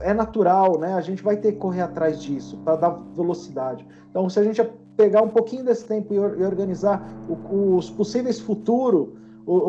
é 0.00 0.12
natural, 0.12 0.78
né? 0.78 0.94
A 0.94 1.00
gente 1.00 1.22
vai 1.22 1.36
ter 1.36 1.52
que 1.52 1.58
correr 1.58 1.82
atrás 1.82 2.20
disso 2.20 2.56
para 2.64 2.76
dar 2.76 2.90
velocidade. 3.14 3.86
Então, 4.10 4.28
se 4.28 4.38
a 4.38 4.42
gente 4.42 4.62
pegar 4.96 5.22
um 5.22 5.28
pouquinho 5.28 5.64
desse 5.64 5.84
tempo 5.84 6.14
e 6.14 6.18
organizar 6.18 7.06
os 7.28 7.90
possíveis 7.90 8.40
futuros, 8.40 9.08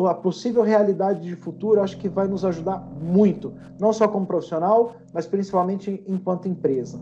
a 0.08 0.14
possível 0.14 0.62
realidade 0.62 1.20
de 1.20 1.36
futuro, 1.36 1.80
acho 1.80 1.96
que 1.98 2.08
vai 2.08 2.26
nos 2.26 2.44
ajudar 2.44 2.78
muito, 3.00 3.52
não 3.78 3.92
só 3.92 4.08
como 4.08 4.26
profissional, 4.26 4.94
mas 5.12 5.26
principalmente 5.26 6.02
enquanto 6.06 6.48
empresa. 6.48 6.98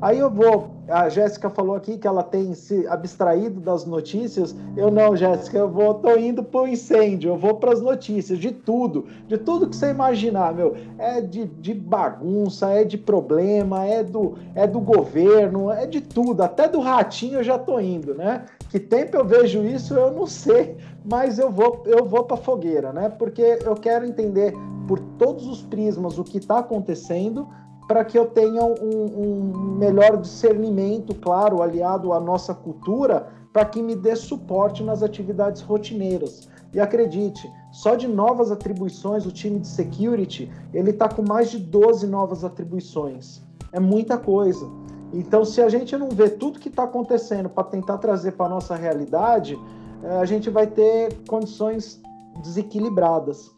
Aí 0.00 0.18
eu 0.18 0.30
vou. 0.30 0.70
A 0.88 1.08
Jéssica 1.08 1.50
falou 1.50 1.76
aqui 1.76 1.98
que 1.98 2.06
ela 2.06 2.22
tem 2.22 2.54
se 2.54 2.86
abstraído 2.88 3.60
das 3.60 3.84
notícias. 3.84 4.56
Eu 4.76 4.90
não, 4.90 5.14
Jéssica, 5.14 5.58
eu 5.58 5.68
vou, 5.68 5.94
tô 5.94 6.16
indo 6.16 6.42
pro 6.42 6.66
incêndio, 6.66 7.30
eu 7.30 7.36
vou 7.36 7.56
para 7.56 7.72
as 7.72 7.80
notícias, 7.80 8.38
de 8.38 8.50
tudo, 8.50 9.06
de 9.28 9.38
tudo 9.38 9.68
que 9.68 9.76
você 9.76 9.90
imaginar, 9.90 10.54
meu. 10.54 10.74
É 10.98 11.20
de, 11.20 11.44
de 11.44 11.74
bagunça, 11.74 12.70
é 12.70 12.82
de 12.82 12.98
problema, 12.98 13.84
é 13.84 14.02
do, 14.02 14.34
é 14.54 14.66
do 14.66 14.80
governo, 14.80 15.70
é 15.70 15.86
de 15.86 16.00
tudo, 16.00 16.42
até 16.42 16.66
do 16.66 16.80
ratinho 16.80 17.38
eu 17.38 17.44
já 17.44 17.58
tô 17.58 17.78
indo, 17.78 18.14
né? 18.14 18.46
Que 18.70 18.80
tempo 18.80 19.16
eu 19.16 19.24
vejo 19.24 19.62
isso, 19.62 19.94
eu 19.94 20.10
não 20.12 20.26
sei, 20.26 20.76
mas 21.04 21.38
eu 21.38 21.50
vou, 21.50 21.82
eu 21.86 22.04
vou 22.04 22.24
para 22.24 22.36
fogueira, 22.36 22.92
né? 22.92 23.08
Porque 23.10 23.58
eu 23.64 23.74
quero 23.74 24.04
entender 24.06 24.54
por 24.88 24.98
todos 25.18 25.46
os 25.46 25.62
prismas 25.62 26.18
o 26.18 26.24
que 26.24 26.38
está 26.38 26.58
acontecendo 26.58 27.46
para 27.90 28.04
que 28.04 28.16
eu 28.16 28.26
tenha 28.26 28.62
um, 28.62 28.72
um, 28.72 29.76
melhor 29.76 30.16
discernimento, 30.16 31.12
claro, 31.12 31.60
aliado 31.60 32.12
à 32.12 32.20
nossa 32.20 32.54
cultura, 32.54 33.26
para 33.52 33.64
que 33.64 33.82
me 33.82 33.96
dê 33.96 34.14
suporte 34.14 34.80
nas 34.84 35.02
atividades 35.02 35.60
rotineiras. 35.60 36.48
E 36.72 36.78
acredite, 36.78 37.52
só 37.72 37.96
de 37.96 38.06
novas 38.06 38.52
atribuições, 38.52 39.26
o 39.26 39.32
time 39.32 39.58
de 39.58 39.66
security, 39.66 40.48
ele 40.72 40.90
está 40.90 41.08
com 41.08 41.22
mais 41.22 41.50
de 41.50 41.58
12 41.58 42.06
novas 42.06 42.44
atribuições. 42.44 43.42
É 43.72 43.80
muita 43.80 44.16
coisa. 44.16 44.70
Então, 45.12 45.44
se 45.44 45.60
a 45.60 45.68
gente 45.68 45.96
não 45.96 46.10
vê 46.10 46.30
tudo 46.30 46.60
que 46.60 46.68
está 46.68 46.84
acontecendo 46.84 47.48
para 47.48 47.64
tentar 47.64 47.98
trazer 47.98 48.32
para 48.32 48.46
a 48.46 48.50
nossa 48.50 48.76
realidade, 48.76 49.58
eh, 50.04 50.16
a 50.20 50.24
gente 50.24 50.48
vai 50.48 50.68
ter 50.68 51.12
condições 51.28 52.00
desequilibradas. 52.40 53.50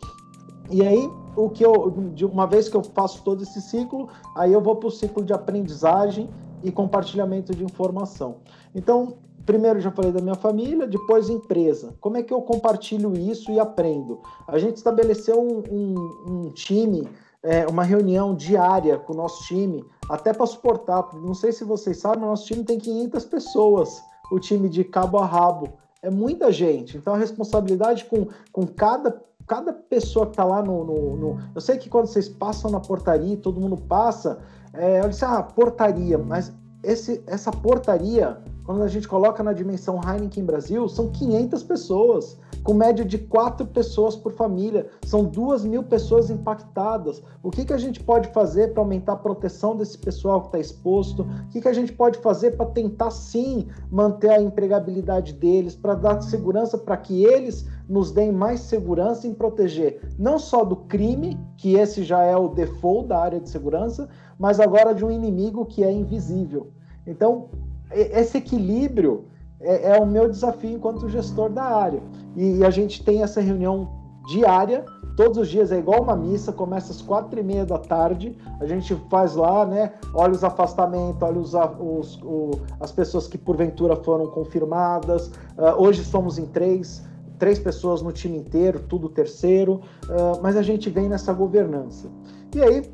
E 0.71 0.81
aí, 0.81 1.11
o 1.37 1.49
que 1.49 1.65
eu, 1.65 1.91
de 2.15 2.25
uma 2.25 2.47
vez 2.47 2.69
que 2.69 2.77
eu 2.77 2.83
faço 2.83 3.23
todo 3.23 3.43
esse 3.43 3.61
ciclo, 3.61 4.09
aí 4.37 4.53
eu 4.53 4.61
vou 4.61 4.77
para 4.77 4.89
o 4.89 4.91
ciclo 4.91 5.25
de 5.25 5.33
aprendizagem 5.33 6.29
e 6.63 6.71
compartilhamento 6.71 7.55
de 7.55 7.65
informação. 7.65 8.37
Então, 8.75 9.15
primeiro 9.45 9.81
já 9.81 9.91
falei 9.91 10.13
da 10.13 10.21
minha 10.21 10.35
família, 10.35 10.87
depois 10.87 11.29
empresa. 11.29 11.95
Como 12.01 12.17
é 12.17 12.23
que 12.23 12.33
eu 12.33 12.41
compartilho 12.43 13.15
isso 13.15 13.51
e 13.51 13.59
aprendo? 13.59 14.21
A 14.47 14.59
gente 14.59 14.77
estabeleceu 14.77 15.41
um, 15.41 15.63
um, 15.71 16.23
um 16.29 16.51
time, 16.51 17.09
é, 17.43 17.67
uma 17.67 17.83
reunião 17.83 18.35
diária 18.35 18.99
com 18.99 19.13
o 19.13 19.17
nosso 19.17 19.45
time, 19.45 19.85
até 20.09 20.33
para 20.33 20.47
suportar. 20.47 21.09
Não 21.15 21.35
sei 21.35 21.53
se 21.53 21.65
vocês 21.65 21.99
sabem, 21.99 22.21
nosso 22.21 22.47
time 22.47 22.65
tem 22.65 22.79
500 22.79 23.25
pessoas, 23.25 24.03
o 24.31 24.39
time 24.39 24.69
de 24.69 24.85
cabo 24.85 25.19
a 25.19 25.27
rabo. 25.27 25.69
É 26.01 26.11
muita 26.11 26.51
gente. 26.51 26.97
Então 26.97 27.15
a 27.15 27.19
responsabilidade 27.19 28.05
com, 28.07 28.27
com 28.53 28.67
cada 28.67 29.23
cada 29.47 29.73
pessoa 29.73 30.27
que 30.27 30.37
tá 30.37 30.45
lá 30.45 30.63
no, 30.63 30.85
no, 30.85 31.17
no, 31.17 31.39
Eu 31.55 31.61
sei 31.61 31.79
que 31.79 31.89
quando 31.89 32.07
vocês 32.07 32.29
passam 32.29 32.71
na 32.71 32.81
portaria, 32.81 33.37
todo 33.37 33.61
mundo 33.61 33.77
passa, 33.77 34.39
é, 34.73 35.01
eu 35.01 35.09
disse, 35.09 35.25
ah, 35.25 35.43
portaria, 35.43 36.19
mas 36.19 36.53
esse, 36.83 37.23
essa 37.27 37.51
portaria, 37.51 38.39
quando 38.65 38.83
a 38.83 38.89
gente 38.89 39.07
coloca 39.07 39.43
na 39.43 39.53
dimensão 39.53 40.01
Heineken 40.05 40.45
Brasil, 40.45 40.89
são 40.89 41.11
500 41.11 41.63
pessoas 41.63 42.39
com 42.63 42.75
média 42.75 43.05
de 43.05 43.19
quatro 43.19 43.67
pessoas 43.67 44.17
por 44.17 44.33
família. 44.33 44.89
São 45.05 45.25
duas 45.25 45.65
mil 45.65 45.83
pessoas 45.83 46.31
impactadas. 46.31 47.23
O 47.43 47.51
que, 47.51 47.65
que 47.65 47.73
a 47.73 47.79
gente 47.79 48.03
pode 48.03 48.29
fazer 48.29 48.73
para 48.73 48.83
aumentar 48.83 49.13
a 49.13 49.17
proteção 49.17 49.77
desse 49.77 49.99
pessoal 49.99 50.41
que 50.43 50.47
está 50.49 50.59
exposto? 50.59 51.23
O 51.23 51.49
que, 51.51 51.61
que 51.61 51.69
a 51.69 51.73
gente 51.73 51.93
pode 51.93 52.19
fazer 52.19 52.53
para 52.53 52.67
tentar 52.67 53.11
sim 53.11 53.69
manter 53.91 54.31
a 54.31 54.41
empregabilidade 54.41 55.33
deles, 55.33 55.75
para 55.75 55.95
dar 55.95 56.21
segurança 56.21 56.79
para 56.79 56.97
que 56.97 57.25
eles 57.25 57.67
nos 57.93 58.11
deem 58.11 58.33
mais 58.33 58.61
segurança 58.61 59.29
em 59.29 59.35
proteger 59.35 60.01
não 60.19 60.39
só 60.39 60.65
do 60.65 60.75
crime, 60.75 61.39
que 61.59 61.75
esse 61.75 62.03
já 62.03 62.23
é 62.23 62.35
o 62.35 62.49
default 62.49 63.09
da 63.09 63.19
área 63.19 63.39
de 63.39 63.51
segurança, 63.51 64.09
mas 64.39 64.59
agora 64.59 64.95
de 64.95 65.05
um 65.05 65.11
inimigo 65.11 65.67
que 65.67 65.85
é 65.85 65.93
invisível. 65.93 66.69
Então, 67.07 67.51
esse 67.91 68.39
equilíbrio 68.39 69.27
é, 69.61 69.91
é 69.91 70.01
o 70.01 70.07
meu 70.07 70.27
desafio 70.27 70.71
enquanto 70.71 71.07
gestor 71.11 71.51
da 71.51 71.65
área. 71.65 72.03
E, 72.35 72.61
e, 72.61 72.65
a 72.65 72.71
gente 72.71 73.05
tem 73.05 73.23
essa 73.23 73.43
reunião 73.43 73.91
diária, 74.27 74.87
todos 75.15 75.37
os 75.37 75.49
dias, 75.49 75.71
é 75.71 75.79
igual 75.79 76.03
uma 76.03 76.17
missa, 76.17 76.51
começa 76.51 76.93
às 76.93 77.03
quatro 77.03 77.39
e 77.39 77.43
meia 77.43 77.67
da 77.67 77.77
tarde, 77.77 78.35
a 78.59 78.65
gente 78.67 78.95
faz 79.11 79.35
lá, 79.35 79.67
né, 79.67 79.93
olha 80.15 80.33
os 80.33 80.43
afastamentos, 80.43 81.21
olha 81.21 81.39
os, 81.39 81.53
os, 81.53 82.23
o, 82.23 82.51
as 82.81 82.91
pessoas 82.91 83.27
que 83.27 83.37
porventura 83.37 83.97
foram 83.97 84.29
confirmadas, 84.29 85.27
uh, 85.59 85.75
hoje 85.77 86.03
somos 86.03 86.39
em 86.39 86.47
três, 86.47 87.05
três 87.43 87.59
pessoas 87.59 88.01
no 88.03 88.13
time 88.13 88.39
inteiro, 88.39 88.85
tudo 88.89 89.09
terceiro, 89.09 89.81
uh, 90.05 90.41
mas 90.41 90.57
a 90.57 90.63
gente 90.63 90.89
vem 90.89 91.09
nessa 91.09 91.33
governança. 91.33 92.09
E 92.55 92.63
aí, 92.63 92.85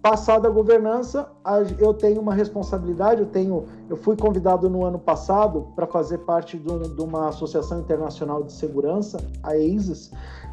Passada 0.00 0.46
a 0.46 0.50
governança, 0.50 1.28
eu 1.76 1.92
tenho 1.92 2.20
uma 2.20 2.32
responsabilidade, 2.32 3.20
eu 3.20 3.26
tenho, 3.26 3.64
eu 3.90 3.96
fui 3.96 4.16
convidado 4.16 4.70
no 4.70 4.84
ano 4.84 4.98
passado 4.98 5.66
para 5.74 5.88
fazer 5.88 6.18
parte 6.18 6.56
de, 6.56 6.70
um, 6.72 6.78
de, 6.78 7.02
uma 7.02 7.28
associação 7.28 7.80
internacional 7.80 8.44
de 8.44 8.52
segurança, 8.52 9.18
a 9.42 9.54
ASIS, 9.54 10.06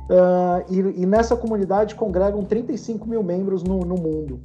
uh, 0.09 0.65
e, 0.67 0.79
e, 0.79 1.05
nessa 1.05 1.37
comunidade 1.37 1.93
congregam 1.93 2.43
35 2.43 3.07
mil 3.07 3.21
membros 3.21 3.61
no, 3.61 3.81
no 3.81 3.95
mundo. 3.95 4.39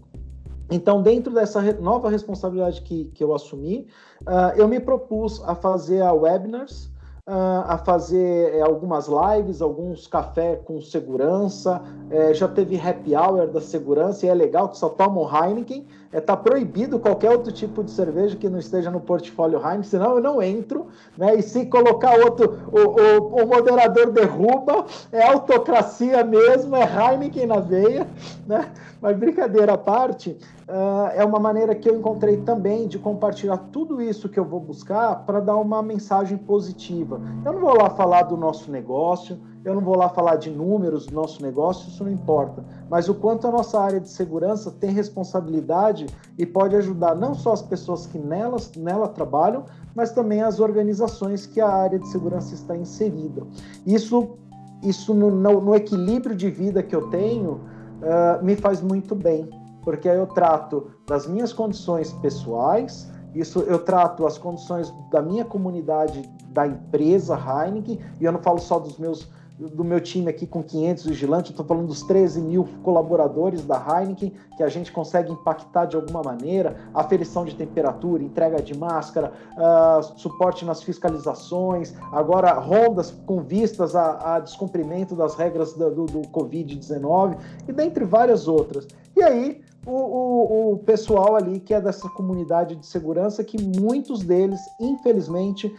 Então, 0.70 1.02
dentro 1.02 1.32
dessa 1.32 1.62
nova 1.80 2.10
responsabilidade 2.10 2.82
que, 2.82 3.06
que 3.06 3.24
eu 3.24 3.34
assumi, 3.34 3.88
uh, 4.22 4.54
eu 4.54 4.68
me 4.68 4.78
propus 4.78 5.42
a 5.46 5.54
fazer 5.54 6.02
a 6.02 6.12
webinars, 6.12 6.89
a 7.32 7.78
fazer 7.78 8.54
é, 8.54 8.60
algumas 8.60 9.06
lives, 9.06 9.62
alguns 9.62 10.06
café 10.06 10.56
com 10.56 10.80
segurança, 10.80 11.80
é, 12.10 12.34
já 12.34 12.48
teve 12.48 12.76
happy 12.76 13.14
hour 13.14 13.46
da 13.46 13.60
segurança 13.60 14.26
e 14.26 14.28
é 14.28 14.34
legal 14.34 14.68
que 14.68 14.76
só 14.76 14.88
tomam 14.88 15.28
Heineken. 15.32 15.86
Está 16.06 16.18
é, 16.18 16.20
tá 16.20 16.36
proibido 16.36 16.98
qualquer 16.98 17.30
outro 17.30 17.52
tipo 17.52 17.84
de 17.84 17.92
cerveja 17.92 18.36
que 18.36 18.48
não 18.48 18.58
esteja 18.58 18.90
no 18.90 19.00
portfólio 19.00 19.60
Heineken, 19.60 19.84
senão 19.84 20.16
eu 20.16 20.20
não 20.20 20.42
entro. 20.42 20.88
Né? 21.16 21.36
E 21.36 21.42
se 21.42 21.66
colocar 21.66 22.18
outro, 22.18 22.58
o, 22.72 22.78
o, 22.78 23.44
o 23.44 23.46
moderador 23.46 24.10
derruba, 24.10 24.86
é 25.12 25.22
autocracia 25.22 26.24
mesmo, 26.24 26.74
é 26.74 26.82
Heineken 26.82 27.46
na 27.46 27.60
veia. 27.60 28.08
Né? 28.44 28.68
Mas 29.00 29.16
brincadeira 29.16 29.74
à 29.74 29.78
parte, 29.78 30.36
uh, 30.70 31.10
é 31.14 31.24
uma 31.24 31.38
maneira 31.38 31.74
que 31.74 31.88
eu 31.90 31.98
encontrei 31.98 32.38
também 32.38 32.86
de 32.86 32.98
compartilhar 32.98 33.58
tudo 33.72 34.00
isso 34.00 34.28
que 34.28 34.38
eu 34.38 34.44
vou 34.44 34.60
buscar 34.60 35.26
para 35.26 35.40
dar 35.40 35.56
uma 35.56 35.82
mensagem 35.82 36.38
positiva. 36.38 37.20
Eu 37.44 37.52
não 37.52 37.60
vou 37.60 37.76
lá 37.76 37.90
falar 37.90 38.22
do 38.22 38.36
nosso 38.36 38.70
negócio, 38.70 39.38
eu 39.64 39.74
não 39.74 39.82
vou 39.82 39.96
lá 39.96 40.08
falar 40.08 40.36
de 40.36 40.50
números 40.50 41.06
do 41.06 41.14
nosso 41.14 41.42
negócio, 41.42 41.88
isso 41.88 42.04
não 42.04 42.10
importa. 42.10 42.64
Mas 42.88 43.08
o 43.08 43.14
quanto 43.14 43.46
a 43.46 43.50
nossa 43.50 43.78
área 43.78 44.00
de 44.00 44.08
segurança 44.08 44.70
tem 44.70 44.90
responsabilidade 44.90 46.06
e 46.38 46.46
pode 46.46 46.76
ajudar 46.76 47.14
não 47.14 47.34
só 47.34 47.52
as 47.52 47.62
pessoas 47.62 48.06
que 48.06 48.18
nelas, 48.18 48.72
nela 48.76 49.08
trabalham, 49.08 49.64
mas 49.94 50.12
também 50.12 50.40
as 50.40 50.60
organizações 50.60 51.44
que 51.46 51.60
a 51.60 51.68
área 51.68 51.98
de 51.98 52.08
segurança 52.08 52.54
está 52.54 52.76
inserida. 52.76 53.42
Isso, 53.84 54.38
isso 54.82 55.12
no, 55.12 55.30
no, 55.30 55.60
no 55.60 55.74
equilíbrio 55.74 56.34
de 56.34 56.48
vida 56.48 56.82
que 56.82 56.94
eu 56.94 57.10
tenho, 57.10 57.60
uh, 58.00 58.42
me 58.42 58.56
faz 58.56 58.80
muito 58.80 59.14
bem 59.14 59.59
porque 59.82 60.08
aí 60.08 60.18
eu 60.18 60.26
trato 60.26 60.90
das 61.06 61.26
minhas 61.26 61.52
condições 61.52 62.12
pessoais, 62.14 63.10
isso 63.34 63.60
eu 63.60 63.78
trato 63.78 64.26
as 64.26 64.36
condições 64.36 64.92
da 65.10 65.22
minha 65.22 65.44
comunidade, 65.44 66.28
da 66.48 66.66
empresa 66.66 67.36
Heineken, 67.36 67.98
e 68.20 68.24
eu 68.24 68.32
não 68.32 68.42
falo 68.42 68.58
só 68.58 68.78
dos 68.78 68.98
meus 68.98 69.28
do 69.68 69.84
meu 69.84 70.00
time 70.00 70.30
aqui 70.30 70.46
com 70.46 70.62
500 70.62 71.04
vigilantes, 71.04 71.50
estou 71.50 71.66
falando 71.66 71.88
dos 71.88 72.02
13 72.02 72.40
mil 72.40 72.66
colaboradores 72.82 73.62
da 73.62 73.76
Heineken, 73.76 74.32
que 74.56 74.62
a 74.62 74.68
gente 74.68 74.90
consegue 74.90 75.30
impactar 75.30 75.84
de 75.84 75.96
alguma 75.96 76.22
maneira, 76.22 76.76
aferição 76.94 77.44
de 77.44 77.54
temperatura, 77.54 78.22
entrega 78.22 78.62
de 78.62 78.76
máscara, 78.76 79.32
uh, 79.52 80.02
suporte 80.18 80.64
nas 80.64 80.82
fiscalizações, 80.82 81.94
agora 82.10 82.52
rondas 82.54 83.10
com 83.26 83.42
vistas 83.42 83.94
a, 83.94 84.36
a 84.36 84.40
descumprimento 84.40 85.14
das 85.14 85.34
regras 85.34 85.74
do, 85.74 85.90
do, 85.90 86.06
do 86.06 86.20
Covid-19, 86.28 87.36
e 87.68 87.72
dentre 87.72 88.04
várias 88.04 88.48
outras. 88.48 88.88
E 89.14 89.22
aí, 89.22 89.60
o, 89.90 90.70
o, 90.70 90.72
o, 90.72 90.78
pessoal 90.78 91.34
ali 91.36 91.58
que 91.60 91.74
é 91.74 91.80
dessa 91.80 92.08
comunidade 92.10 92.76
de 92.76 92.86
segurança, 92.86 93.42
que 93.42 93.60
muitos 93.80 94.22
deles, 94.22 94.60
infelizmente, 94.80 95.74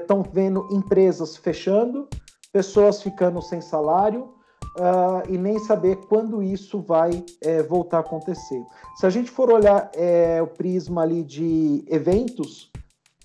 estão 0.00 0.20
é, 0.20 0.28
vendo 0.32 0.66
empresas 0.70 1.36
fechando, 1.36 2.08
pessoas 2.52 3.02
ficando 3.02 3.42
sem 3.42 3.60
salário 3.60 4.34
uh, 4.78 5.28
e 5.28 5.36
nem 5.36 5.58
saber 5.58 5.96
quando 6.08 6.42
isso 6.42 6.80
vai 6.80 7.24
é, 7.42 7.62
voltar 7.62 7.98
a 7.98 8.00
acontecer. 8.00 8.62
Se 8.96 9.06
a 9.06 9.10
gente 9.10 9.30
for 9.30 9.50
olhar 9.50 9.90
é, 9.94 10.40
o 10.42 10.46
prisma 10.46 11.02
ali 11.02 11.22
de 11.22 11.84
eventos, 11.88 12.70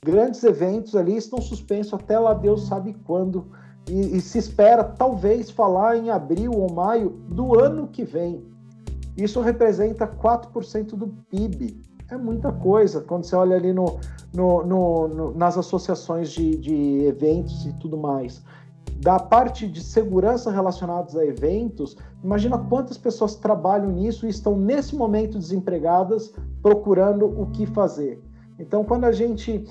grandes 0.03 0.43
eventos 0.43 0.95
ali 0.95 1.15
estão 1.15 1.41
suspensos 1.41 1.93
até 1.93 2.17
lá 2.17 2.33
Deus 2.33 2.67
sabe 2.67 2.95
quando. 3.05 3.47
E, 3.89 4.17
e 4.17 4.21
se 4.21 4.37
espera 4.37 4.83
talvez 4.83 5.49
falar 5.49 5.97
em 5.97 6.09
abril 6.09 6.51
ou 6.51 6.71
maio 6.71 7.09
do 7.27 7.59
ano 7.59 7.87
que 7.87 8.03
vem. 8.03 8.45
Isso 9.23 9.41
representa 9.41 10.07
4% 10.07 10.95
do 10.95 11.07
PIB. 11.29 11.81
É 12.09 12.17
muita 12.17 12.51
coisa. 12.51 13.01
Quando 13.01 13.23
você 13.23 13.35
olha 13.35 13.55
ali 13.55 13.71
no, 13.71 13.99
no, 14.33 14.63
no, 14.63 15.07
no 15.07 15.31
nas 15.35 15.57
associações 15.57 16.31
de, 16.31 16.57
de 16.57 17.03
eventos 17.05 17.65
e 17.65 17.73
tudo 17.73 17.97
mais 17.97 18.43
da 18.99 19.17
parte 19.17 19.65
de 19.65 19.81
segurança 19.81 20.51
relacionados 20.51 21.15
a 21.15 21.25
eventos, 21.25 21.95
imagina 22.21 22.57
quantas 22.57 22.97
pessoas 22.97 23.35
trabalham 23.35 23.91
nisso 23.91 24.25
e 24.25 24.29
estão 24.29 24.57
nesse 24.57 24.93
momento 24.95 25.39
desempregadas 25.39 26.33
procurando 26.61 27.25
o 27.25 27.49
que 27.51 27.65
fazer. 27.65 28.21
Então, 28.57 28.83
quando 28.83 29.05
a 29.05 29.11
gente 29.11 29.65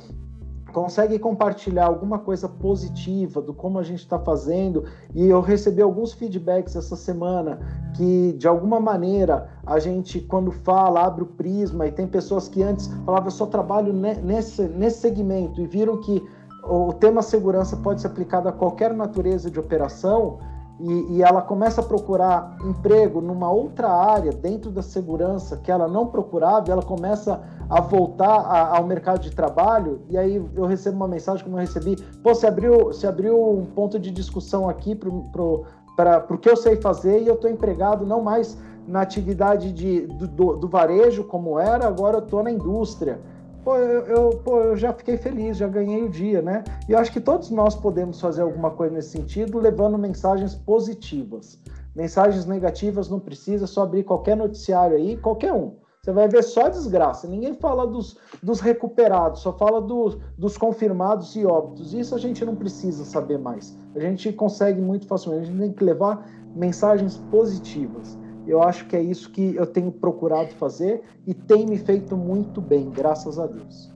consegue 0.78 1.18
compartilhar 1.18 1.86
alguma 1.86 2.20
coisa 2.20 2.48
positiva 2.48 3.42
do 3.42 3.52
como 3.52 3.80
a 3.80 3.82
gente 3.82 3.98
está 3.98 4.16
fazendo, 4.16 4.84
e 5.12 5.26
eu 5.26 5.40
recebi 5.40 5.82
alguns 5.82 6.12
feedbacks 6.12 6.76
essa 6.76 6.94
semana 6.94 7.58
que, 7.96 8.32
de 8.34 8.46
alguma 8.46 8.78
maneira, 8.78 9.48
a 9.66 9.80
gente, 9.80 10.20
quando 10.20 10.52
fala, 10.52 11.04
abre 11.04 11.24
o 11.24 11.26
prisma, 11.26 11.88
e 11.88 11.90
tem 11.90 12.06
pessoas 12.06 12.46
que 12.46 12.62
antes 12.62 12.86
falavam, 13.04 13.26
eu 13.26 13.32
só 13.32 13.46
trabalho 13.46 13.92
nesse, 13.92 14.62
nesse 14.68 15.00
segmento, 15.00 15.60
e 15.60 15.66
viram 15.66 15.96
que 16.00 16.24
o 16.62 16.92
tema 16.92 17.22
segurança 17.22 17.76
pode 17.76 18.00
ser 18.00 18.06
aplicado 18.06 18.48
a 18.48 18.52
qualquer 18.52 18.94
natureza 18.94 19.50
de 19.50 19.58
operação, 19.58 20.38
e, 20.80 21.16
e, 21.16 21.22
ela 21.22 21.42
começa 21.42 21.80
a 21.80 21.84
procurar 21.84 22.56
emprego 22.64 23.20
numa 23.20 23.50
outra 23.50 23.88
área 23.88 24.30
dentro 24.30 24.70
da 24.70 24.80
segurança 24.80 25.56
que 25.56 25.72
ela 25.72 25.88
não 25.88 26.06
procurava, 26.06 26.70
ela 26.70 26.82
começa 26.82 27.42
a 27.68 27.80
voltar 27.80 28.40
a, 28.40 28.76
ao 28.76 28.84
mercado 28.84 29.20
de 29.20 29.30
trabalho, 29.30 30.02
e 30.08 30.16
aí 30.16 30.36
eu 30.54 30.66
recebo 30.66 30.96
uma 30.96 31.08
mensagem 31.08 31.44
como 31.44 31.56
eu 31.56 31.60
recebi, 31.60 31.96
pô, 32.22 32.34
você 32.34 32.46
abriu, 32.46 32.90
abriu 33.06 33.50
um 33.50 33.64
ponto 33.64 33.98
de 33.98 34.10
discussão 34.10 34.68
aqui 34.68 34.94
para 34.94 35.08
o 35.10 36.38
que 36.38 36.48
eu 36.48 36.56
sei 36.56 36.76
fazer 36.76 37.22
e 37.22 37.26
eu 37.26 37.34
estou 37.34 37.50
empregado 37.50 38.06
não 38.06 38.22
mais 38.22 38.56
na 38.86 39.02
atividade 39.02 39.72
de, 39.72 40.06
do, 40.06 40.56
do 40.56 40.68
varejo 40.68 41.24
como 41.24 41.58
era, 41.58 41.86
agora 41.86 42.18
eu 42.18 42.24
estou 42.24 42.42
na 42.42 42.50
indústria 42.50 43.20
pô 43.68 43.76
eu, 43.76 44.06
eu, 44.06 44.30
pô, 44.42 44.60
eu 44.60 44.76
já 44.78 44.94
fiquei 44.94 45.18
feliz, 45.18 45.58
já 45.58 45.68
ganhei 45.68 46.02
o 46.02 46.08
dia, 46.08 46.40
né? 46.40 46.64
E 46.88 46.92
eu 46.92 46.98
acho 46.98 47.12
que 47.12 47.20
todos 47.20 47.50
nós 47.50 47.76
podemos 47.76 48.18
fazer 48.18 48.40
alguma 48.40 48.70
coisa 48.70 48.94
nesse 48.94 49.10
sentido, 49.10 49.58
levando 49.58 49.98
mensagens 49.98 50.54
positivas. 50.54 51.58
Mensagens 51.94 52.46
negativas 52.46 53.10
não 53.10 53.20
precisa, 53.20 53.66
só 53.66 53.82
abrir 53.82 54.04
qualquer 54.04 54.38
noticiário 54.38 54.96
aí, 54.96 55.18
qualquer 55.18 55.52
um. 55.52 55.74
Você 56.02 56.12
vai 56.12 56.26
ver 56.28 56.42
só 56.44 56.70
desgraça. 56.70 57.28
Ninguém 57.28 57.52
fala 57.52 57.86
dos, 57.86 58.16
dos 58.42 58.60
recuperados, 58.60 59.42
só 59.42 59.52
fala 59.52 59.82
dos, 59.82 60.16
dos 60.38 60.56
confirmados 60.56 61.36
e 61.36 61.44
óbitos. 61.44 61.92
Isso 61.92 62.14
a 62.14 62.18
gente 62.18 62.42
não 62.46 62.56
precisa 62.56 63.04
saber 63.04 63.38
mais. 63.38 63.76
A 63.94 64.00
gente 64.00 64.32
consegue 64.32 64.80
muito 64.80 65.06
facilmente. 65.06 65.42
A 65.42 65.46
gente 65.46 65.60
tem 65.60 65.72
que 65.74 65.84
levar 65.84 66.26
mensagens 66.56 67.18
positivas. 67.30 68.16
Eu 68.48 68.62
acho 68.62 68.86
que 68.86 68.96
é 68.96 69.02
isso 69.02 69.30
que 69.30 69.54
eu 69.54 69.66
tenho 69.66 69.92
procurado 69.92 70.54
fazer 70.54 71.02
e 71.26 71.34
tem 71.34 71.66
me 71.66 71.78
feito 71.78 72.16
muito 72.16 72.62
bem, 72.62 72.88
graças 72.90 73.38
a 73.38 73.46
Deus. 73.46 73.92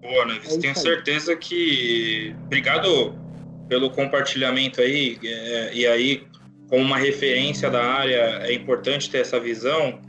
Boa, 0.00 0.24
né? 0.24 0.38
É 0.44 0.56
tenho 0.56 0.76
certeza 0.76 1.34
que. 1.34 2.34
Obrigado 2.44 3.14
pelo 3.68 3.90
compartilhamento 3.90 4.80
aí. 4.80 5.18
É, 5.24 5.74
e 5.74 5.86
aí, 5.86 6.24
como 6.68 6.82
uma 6.82 6.96
referência 6.96 7.68
da 7.68 7.82
área, 7.82 8.42
é 8.44 8.52
importante 8.52 9.10
ter 9.10 9.18
essa 9.18 9.40
visão. 9.40 10.00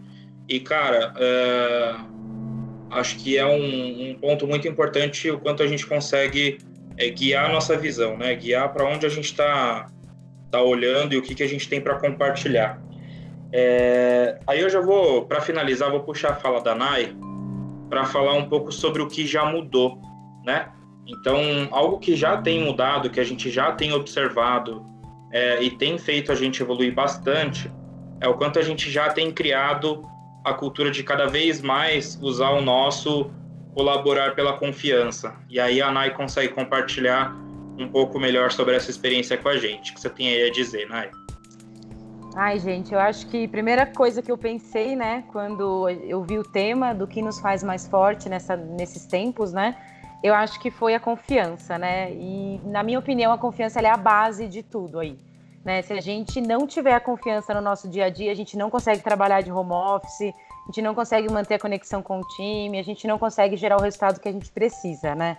E, 0.47 0.59
cara, 0.59 1.13
é... 1.17 1.95
acho 2.91 3.17
que 3.17 3.37
é 3.37 3.45
um, 3.45 4.11
um, 4.11 4.15
ponto 4.15 4.45
muito 4.45 4.67
importante 4.67 5.31
o 5.31 5.39
quanto 5.39 5.63
a 5.63 5.67
gente 5.67 5.87
consegue 5.87 6.59
é, 6.97 7.09
guiar 7.09 7.49
a 7.49 7.53
nossa 7.53 7.75
visão, 7.75 8.17
né? 8.17 8.35
Guiar 8.35 8.71
para 8.71 8.87
onde 8.87 9.05
a 9.05 9.09
gente 9.09 9.25
está 9.25 9.87
tá 10.51 10.61
olhando 10.61 11.13
e 11.13 11.17
o 11.17 11.21
que, 11.21 11.33
que 11.33 11.43
a 11.43 11.47
gente 11.47 11.67
tem 11.67 11.81
para 11.81 11.95
compartilhar. 11.99 12.79
É, 13.55 14.39
aí 14.47 14.61
eu 14.61 14.69
já 14.69 14.81
vou, 14.81 15.25
para 15.25 15.39
finalizar, 15.39 15.91
vou 15.91 15.99
puxar 15.99 16.31
a 16.31 16.35
fala 16.35 16.59
da 16.59 16.73
Nai 16.73 17.15
para 17.87 18.03
falar 18.03 18.33
um 18.33 18.49
pouco 18.49 18.71
sobre 18.71 18.99
o 18.99 19.07
que 19.07 19.27
já 19.27 19.45
mudou, 19.45 20.01
né? 20.43 20.69
Então, 21.05 21.67
algo 21.69 21.99
que 21.99 22.15
já 22.15 22.37
tem 22.37 22.63
mudado, 22.63 23.11
que 23.11 23.19
a 23.19 23.23
gente 23.23 23.51
já 23.51 23.71
tem 23.73 23.93
observado 23.93 24.83
é, 25.31 25.61
e 25.61 25.69
tem 25.69 25.99
feito 25.99 26.31
a 26.31 26.35
gente 26.35 26.63
evoluir 26.63 26.95
bastante, 26.95 27.71
é 28.19 28.27
o 28.27 28.33
quanto 28.33 28.57
a 28.57 28.63
gente 28.63 28.89
já 28.89 29.09
tem 29.09 29.31
criado 29.31 30.03
a 30.43 30.53
cultura 30.53 30.89
de 30.89 31.03
cada 31.03 31.27
vez 31.27 31.61
mais 31.61 32.17
usar 32.21 32.49
o 32.49 32.61
nosso 32.61 33.29
colaborar 33.75 34.33
pela 34.33 34.53
confiança. 34.53 35.35
E 35.49 35.59
aí 35.59 35.79
a 35.79 35.91
Nai 35.91 36.11
consegue 36.11 36.53
compartilhar 36.53 37.35
um 37.77 37.87
pouco 37.87 38.19
melhor 38.19 38.51
sobre 38.51 38.75
essa 38.75 38.89
experiência 38.89 39.37
com 39.37 39.49
a 39.49 39.57
gente. 39.57 39.91
O 39.91 39.95
que 39.95 40.01
você 40.01 40.09
tem 40.09 40.29
aí 40.29 40.47
a 40.47 40.51
dizer, 40.51 40.87
Nai? 40.87 41.09
Ai, 42.35 42.57
gente, 42.57 42.91
eu 42.91 42.99
acho 42.99 43.27
que 43.27 43.45
a 43.45 43.47
primeira 43.47 43.85
coisa 43.85 44.21
que 44.21 44.31
eu 44.31 44.37
pensei, 44.37 44.95
né, 44.95 45.23
quando 45.31 45.87
eu 45.87 46.23
vi 46.23 46.39
o 46.39 46.43
tema 46.43 46.93
do 46.93 47.07
que 47.07 47.21
nos 47.21 47.39
faz 47.39 47.61
mais 47.61 47.87
forte 47.87 48.27
nessa, 48.27 48.55
nesses 48.55 49.05
tempos, 49.05 49.53
né, 49.53 49.77
eu 50.23 50.33
acho 50.33 50.59
que 50.59 50.71
foi 50.71 50.95
a 50.95 50.99
confiança, 50.99 51.77
né? 51.77 52.11
E, 52.13 52.59
na 52.63 52.81
minha 52.81 52.97
opinião, 52.97 53.31
a 53.31 53.37
confiança 53.37 53.79
é 53.81 53.89
a 53.89 53.97
base 53.97 54.47
de 54.47 54.63
tudo 54.63 54.99
aí. 54.99 55.19
Né? 55.63 55.81
Se 55.81 55.93
a 55.93 56.01
gente 56.01 56.41
não 56.41 56.65
tiver 56.65 56.93
a 56.93 56.99
confiança 56.99 57.53
no 57.53 57.61
nosso 57.61 57.87
dia 57.87 58.05
a 58.05 58.09
dia, 58.09 58.31
a 58.31 58.35
gente 58.35 58.57
não 58.57 58.69
consegue 58.69 59.03
trabalhar 59.03 59.41
de 59.41 59.51
home 59.51 59.71
office, 59.71 60.21
a 60.21 60.65
gente 60.67 60.81
não 60.81 60.95
consegue 60.95 61.31
manter 61.31 61.55
a 61.55 61.59
conexão 61.59 62.01
com 62.01 62.19
o 62.19 62.27
time, 62.35 62.79
a 62.79 62.83
gente 62.83 63.05
não 63.05 63.19
consegue 63.19 63.55
gerar 63.57 63.77
o 63.77 63.81
resultado 63.81 64.19
que 64.19 64.27
a 64.27 64.31
gente 64.31 64.51
precisa, 64.51 65.13
né? 65.13 65.37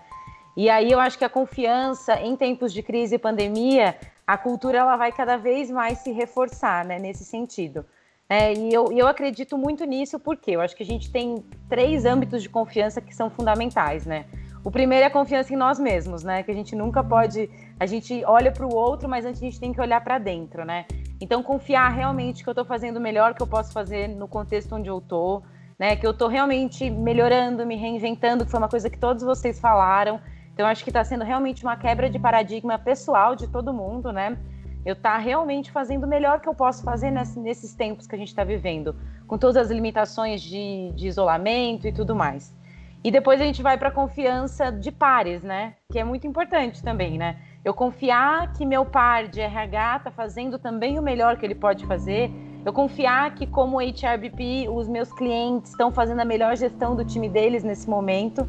E 0.56 0.70
aí 0.70 0.90
eu 0.90 1.00
acho 1.00 1.18
que 1.18 1.24
a 1.24 1.28
confiança 1.28 2.20
em 2.20 2.36
tempos 2.36 2.72
de 2.72 2.82
crise 2.82 3.16
e 3.16 3.18
pandemia 3.18 3.96
a 4.26 4.38
cultura 4.38 4.78
ela 4.78 4.96
vai 4.96 5.12
cada 5.12 5.36
vez 5.36 5.70
mais 5.70 5.98
se 5.98 6.10
reforçar 6.10 6.84
né, 6.84 6.98
nesse 6.98 7.24
sentido. 7.24 7.84
É, 8.28 8.54
e 8.54 8.72
eu, 8.72 8.90
eu 8.90 9.06
acredito 9.06 9.58
muito 9.58 9.84
nisso 9.84 10.18
porque 10.18 10.52
eu 10.52 10.60
acho 10.60 10.74
que 10.74 10.82
a 10.82 10.86
gente 10.86 11.10
tem 11.10 11.44
três 11.68 12.06
âmbitos 12.06 12.42
de 12.42 12.48
confiança 12.48 13.00
que 13.00 13.14
são 13.14 13.28
fundamentais, 13.28 14.06
né? 14.06 14.24
O 14.64 14.70
primeiro 14.70 15.04
é 15.04 15.08
a 15.08 15.10
confiança 15.10 15.52
em 15.52 15.56
nós 15.56 15.78
mesmos, 15.78 16.24
né? 16.24 16.42
Que 16.42 16.50
a 16.50 16.54
gente 16.54 16.74
nunca 16.74 17.04
pode. 17.04 17.50
A 17.78 17.84
gente 17.84 18.24
olha 18.24 18.50
para 18.50 18.64
o 18.64 18.74
outro, 18.74 19.06
mas 19.06 19.26
antes 19.26 19.42
a 19.42 19.44
gente 19.44 19.60
tem 19.60 19.74
que 19.74 19.80
olhar 19.80 20.02
para 20.02 20.18
dentro, 20.18 20.64
né? 20.64 20.86
Então, 21.20 21.42
confiar 21.42 21.90
realmente 21.90 22.42
que 22.42 22.48
eu 22.48 22.52
estou 22.52 22.64
fazendo 22.64 22.96
o 22.96 23.00
melhor 23.00 23.34
que 23.34 23.42
eu 23.42 23.46
posso 23.46 23.72
fazer 23.74 24.08
no 24.08 24.26
contexto 24.26 24.74
onde 24.74 24.88
eu 24.88 24.98
estou, 24.98 25.42
né? 25.78 25.94
Que 25.96 26.06
eu 26.06 26.12
estou 26.12 26.28
realmente 26.28 26.88
melhorando, 26.88 27.66
me 27.66 27.76
reinventando, 27.76 28.46
que 28.46 28.50
foi 28.50 28.58
uma 28.58 28.70
coisa 28.70 28.88
que 28.88 28.98
todos 28.98 29.22
vocês 29.22 29.60
falaram. 29.60 30.18
Então, 30.54 30.66
acho 30.68 30.84
que 30.84 30.90
está 30.90 31.02
sendo 31.02 31.24
realmente 31.24 31.64
uma 31.64 31.76
quebra 31.76 32.08
de 32.08 32.16
paradigma 32.16 32.78
pessoal 32.78 33.34
de 33.34 33.48
todo 33.48 33.74
mundo, 33.74 34.12
né? 34.12 34.38
Eu 34.86 34.92
estar 34.92 35.14
tá 35.14 35.18
realmente 35.18 35.72
fazendo 35.72 36.04
o 36.04 36.06
melhor 36.06 36.40
que 36.40 36.48
eu 36.48 36.54
posso 36.54 36.84
fazer 36.84 37.10
nesse, 37.10 37.40
nesses 37.40 37.74
tempos 37.74 38.06
que 38.06 38.14
a 38.14 38.18
gente 38.18 38.28
está 38.28 38.44
vivendo, 38.44 38.94
com 39.26 39.36
todas 39.36 39.56
as 39.56 39.70
limitações 39.70 40.40
de, 40.40 40.92
de 40.94 41.08
isolamento 41.08 41.88
e 41.88 41.92
tudo 41.92 42.14
mais. 42.14 42.54
E 43.02 43.10
depois 43.10 43.40
a 43.40 43.44
gente 43.44 43.62
vai 43.62 43.76
para 43.76 43.88
a 43.88 43.92
confiança 43.92 44.70
de 44.70 44.92
pares, 44.92 45.42
né? 45.42 45.74
Que 45.90 45.98
é 45.98 46.04
muito 46.04 46.26
importante 46.26 46.82
também, 46.82 47.18
né? 47.18 47.36
Eu 47.64 47.74
confiar 47.74 48.52
que 48.52 48.64
meu 48.64 48.86
par 48.86 49.26
de 49.26 49.40
RH 49.40 49.96
está 49.96 50.10
fazendo 50.10 50.58
também 50.58 50.98
o 50.98 51.02
melhor 51.02 51.36
que 51.36 51.44
ele 51.44 51.54
pode 51.54 51.84
fazer. 51.84 52.30
Eu 52.64 52.72
confiar 52.72 53.34
que, 53.34 53.46
como 53.46 53.78
HRBP, 53.78 54.68
os 54.70 54.88
meus 54.88 55.12
clientes 55.12 55.72
estão 55.72 55.90
fazendo 55.90 56.20
a 56.20 56.24
melhor 56.24 56.56
gestão 56.56 56.94
do 56.94 57.04
time 57.04 57.28
deles 57.28 57.64
nesse 57.64 57.90
momento. 57.90 58.48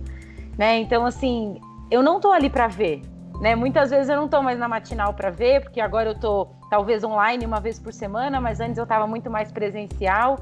Né? 0.57 0.79
Então, 0.79 1.05
assim, 1.05 1.59
eu 1.89 2.01
não 2.01 2.19
tô 2.19 2.31
ali 2.31 2.49
para 2.49 2.67
ver, 2.67 3.01
né? 3.39 3.55
Muitas 3.55 3.89
vezes 3.89 4.09
eu 4.09 4.15
não 4.15 4.27
tô 4.27 4.41
mais 4.41 4.57
na 4.57 4.67
matinal 4.67 5.13
para 5.13 5.29
ver, 5.29 5.61
porque 5.61 5.79
agora 5.79 6.09
eu 6.09 6.19
tô 6.19 6.47
talvez 6.69 7.03
online 7.03 7.45
uma 7.45 7.59
vez 7.59 7.79
por 7.79 7.93
semana, 7.93 8.41
mas 8.41 8.59
antes 8.59 8.77
eu 8.77 8.83
estava 8.83 9.05
muito 9.05 9.29
mais 9.29 9.51
presencial. 9.51 10.37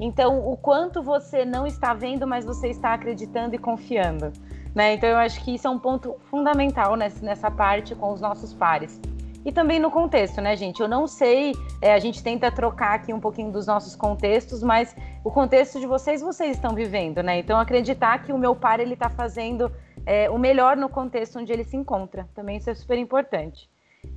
Então, 0.00 0.38
o 0.38 0.56
quanto 0.56 1.02
você 1.02 1.44
não 1.44 1.66
está 1.66 1.92
vendo, 1.92 2.26
mas 2.26 2.44
você 2.44 2.68
está 2.68 2.94
acreditando 2.94 3.54
e 3.54 3.58
confiando, 3.58 4.32
né? 4.74 4.94
Então, 4.94 5.08
eu 5.08 5.16
acho 5.16 5.42
que 5.42 5.54
isso 5.54 5.66
é 5.66 5.70
um 5.70 5.78
ponto 5.78 6.16
fundamental 6.30 6.94
nessa, 6.94 7.50
parte 7.50 7.94
com 7.94 8.12
os 8.12 8.20
nossos 8.20 8.54
pares. 8.54 9.00
E 9.44 9.50
também 9.50 9.80
no 9.80 9.90
contexto, 9.90 10.40
né, 10.40 10.54
gente? 10.54 10.80
Eu 10.80 10.88
não 10.88 11.06
sei, 11.06 11.52
é, 11.80 11.94
a 11.94 11.98
gente 11.98 12.22
tenta 12.22 12.50
trocar 12.50 12.94
aqui 12.94 13.12
um 13.12 13.20
pouquinho 13.20 13.50
dos 13.50 13.66
nossos 13.66 13.96
contextos, 13.96 14.62
mas 14.62 14.94
o 15.24 15.30
contexto 15.30 15.80
de 15.80 15.86
vocês, 15.86 16.20
vocês 16.20 16.56
estão 16.56 16.74
vivendo, 16.74 17.22
né? 17.22 17.38
Então, 17.38 17.58
acreditar 17.58 18.18
que 18.22 18.32
o 18.32 18.38
meu 18.38 18.54
par, 18.54 18.78
ele 18.78 18.94
está 18.94 19.08
fazendo 19.08 19.72
é, 20.08 20.30
o 20.30 20.38
melhor 20.38 20.74
no 20.74 20.88
contexto 20.88 21.38
onde 21.38 21.52
ele 21.52 21.64
se 21.64 21.76
encontra. 21.76 22.26
Também 22.34 22.56
isso 22.56 22.70
é 22.70 22.74
super 22.74 22.96
importante. 22.96 23.68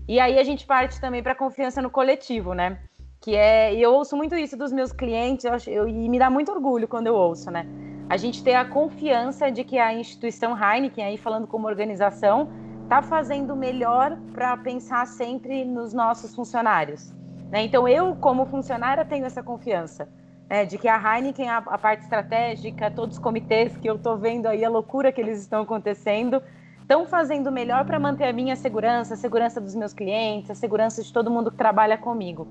E 0.08 0.22
aí 0.22 0.40
a 0.40 0.44
gente 0.44 0.66
parte 0.66 1.02
também 1.02 1.22
para 1.22 1.34
a 1.34 1.36
confiança 1.36 1.82
no 1.82 1.90
coletivo, 1.90 2.54
né? 2.54 2.80
Que 3.20 3.36
é, 3.36 3.74
e 3.74 3.82
eu 3.82 3.94
ouço 3.94 4.16
muito 4.16 4.34
isso 4.36 4.56
dos 4.56 4.72
meus 4.72 4.94
clientes, 4.94 5.44
eu, 5.44 5.54
eu, 5.68 5.88
e 5.90 6.08
me 6.08 6.18
dá 6.18 6.30
muito 6.30 6.50
orgulho 6.50 6.88
quando 6.88 7.08
eu 7.08 7.14
ouço, 7.14 7.52
né? 7.52 7.68
A 8.10 8.16
gente 8.16 8.42
ter 8.42 8.56
a 8.56 8.64
confiança 8.64 9.52
de 9.52 9.66
que 9.66 9.78
a 9.78 9.94
instituição 9.94 10.58
Heineken, 10.58 11.04
aí 11.04 11.18
falando 11.18 11.46
como 11.46 11.68
organização, 11.68 12.50
está 12.84 13.02
fazendo 13.02 13.54
o 13.54 13.56
melhor 13.56 14.18
para 14.34 14.56
pensar 14.56 15.06
sempre 15.06 15.66
nos 15.66 15.94
nossos 15.94 16.34
funcionários. 16.34 17.14
Né? 17.50 17.64
Então, 17.64 17.86
eu, 17.88 18.16
como 18.16 18.46
funcionária, 18.46 19.04
tenho 19.04 19.26
essa 19.26 19.44
confiança 19.44 20.08
é, 20.52 20.66
de 20.66 20.78
que 20.78 20.90
a 20.90 20.98
Heineken, 20.98 21.48
a, 21.48 21.60
a, 21.60 21.78
parte 21.78 22.02
estratégica, 22.02 22.92
todos 22.92 23.16
os 23.16 23.24
comitês 23.24 23.78
que 23.78 23.90
eu 23.90 23.96
estou 23.96 24.18
vendo 24.18 24.48
aí, 24.48 24.66
a 24.66 24.70
loucura 24.70 25.10
que 25.10 25.22
eles 25.22 25.40
estão 25.40 25.62
acontecendo, 25.62 26.44
estão 26.82 27.08
fazendo 27.08 27.48
o 27.48 27.52
melhor 27.54 27.86
para 27.86 27.98
manter 27.98 28.26
a 28.26 28.34
minha 28.34 28.58
segurança, 28.58 29.14
a 29.14 29.18
segurança 29.18 29.62
dos 29.62 29.74
meus 29.76 29.94
clientes, 29.94 30.52
a 30.52 30.56
segurança 30.56 31.02
de 31.02 31.14
todo 31.14 31.32
mundo 31.32 31.52
que 31.52 31.58
trabalha 31.58 31.98
comigo. 31.98 32.46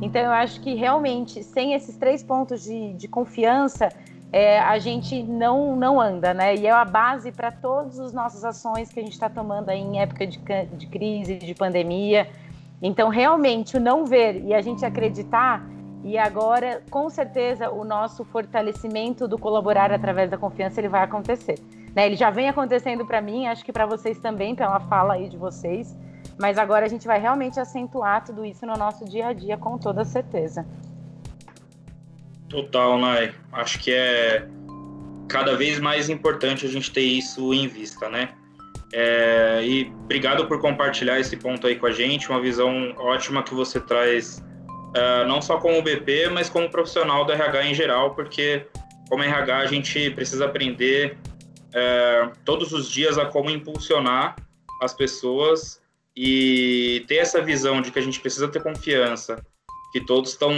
Então, 0.00 0.22
eu 0.22 0.30
acho 0.30 0.62
que 0.62 0.74
realmente, 0.74 1.44
sem 1.44 1.74
esses 1.74 1.94
três 1.98 2.22
pontos 2.22 2.62
de, 2.62 2.94
de 2.94 3.06
confiança, 3.06 3.90
é, 4.32 4.58
a 4.58 4.78
gente 4.78 5.22
não, 5.22 5.76
não 5.76 6.00
anda, 6.00 6.32
né? 6.32 6.56
E 6.56 6.66
é 6.66 6.70
a 6.70 6.86
base 6.86 7.30
para 7.32 7.52
todas 7.52 8.00
as 8.00 8.14
nossas 8.14 8.46
ações 8.46 8.90
que 8.90 8.98
a 8.98 9.02
gente 9.02 9.12
está 9.12 9.28
tomando 9.28 9.68
aí 9.68 9.78
em 9.78 10.00
época 10.00 10.26
de, 10.26 10.40
de 10.72 10.86
crise, 10.86 11.34
de 11.34 11.54
pandemia. 11.54 12.30
Então, 12.80 13.10
realmente, 13.10 13.76
o 13.76 13.80
não 13.80 14.06
ver 14.06 14.42
e 14.42 14.54
a 14.54 14.62
gente 14.62 14.86
acreditar 14.86 15.62
e 16.04 16.18
agora, 16.18 16.82
com 16.90 17.08
certeza, 17.08 17.70
o 17.70 17.84
nosso 17.84 18.24
fortalecimento 18.24 19.28
do 19.28 19.38
colaborar 19.38 19.92
através 19.92 20.30
da 20.30 20.36
confiança 20.36 20.80
ele 20.80 20.88
vai 20.88 21.02
acontecer. 21.02 21.58
Né? 21.94 22.06
Ele 22.06 22.16
já 22.16 22.30
vem 22.30 22.48
acontecendo 22.48 23.06
para 23.06 23.20
mim, 23.20 23.46
acho 23.46 23.64
que 23.64 23.72
para 23.72 23.86
vocês 23.86 24.18
também, 24.18 24.54
pela 24.54 24.80
fala 24.80 25.14
aí 25.14 25.28
de 25.28 25.36
vocês. 25.36 25.96
Mas 26.38 26.58
agora 26.58 26.86
a 26.86 26.88
gente 26.88 27.06
vai 27.06 27.20
realmente 27.20 27.60
acentuar 27.60 28.24
tudo 28.24 28.44
isso 28.44 28.66
no 28.66 28.74
nosso 28.74 29.04
dia 29.04 29.28
a 29.28 29.32
dia, 29.32 29.56
com 29.56 29.78
toda 29.78 30.04
certeza. 30.04 30.66
Total, 32.48 32.98
Nai. 32.98 33.32
Acho 33.52 33.78
que 33.78 33.92
é 33.92 34.48
cada 35.28 35.56
vez 35.56 35.78
mais 35.78 36.10
importante 36.10 36.66
a 36.66 36.68
gente 36.68 36.90
ter 36.90 37.00
isso 37.00 37.54
em 37.54 37.66
vista, 37.68 38.08
né? 38.08 38.30
É, 38.92 39.60
e 39.64 39.90
obrigado 40.04 40.46
por 40.46 40.60
compartilhar 40.60 41.18
esse 41.18 41.34
ponto 41.36 41.66
aí 41.66 41.76
com 41.76 41.86
a 41.86 41.92
gente, 41.92 42.28
uma 42.28 42.40
visão 42.40 42.92
ótima 42.98 43.42
que 43.42 43.54
você 43.54 43.80
traz, 43.80 44.44
uh, 44.96 45.26
não 45.26 45.40
só 45.40 45.58
como 45.58 45.82
BP, 45.82 46.28
mas 46.28 46.48
como 46.48 46.70
profissional 46.70 47.24
do 47.24 47.32
RH 47.32 47.66
em 47.66 47.74
geral, 47.74 48.14
porque 48.14 48.66
como 49.08 49.22
RH 49.22 49.58
a 49.58 49.66
gente 49.66 50.10
precisa 50.10 50.46
aprender 50.46 51.18
uh, 51.68 52.32
todos 52.44 52.72
os 52.72 52.90
dias 52.90 53.18
a 53.18 53.26
como 53.26 53.50
impulsionar 53.50 54.36
as 54.80 54.94
pessoas 54.94 55.80
e 56.16 57.04
ter 57.08 57.16
essa 57.16 57.40
visão 57.40 57.80
de 57.80 57.90
que 57.90 57.98
a 57.98 58.02
gente 58.02 58.20
precisa 58.20 58.48
ter 58.48 58.62
confiança, 58.62 59.44
que 59.92 60.00
todos 60.00 60.30
estão 60.30 60.52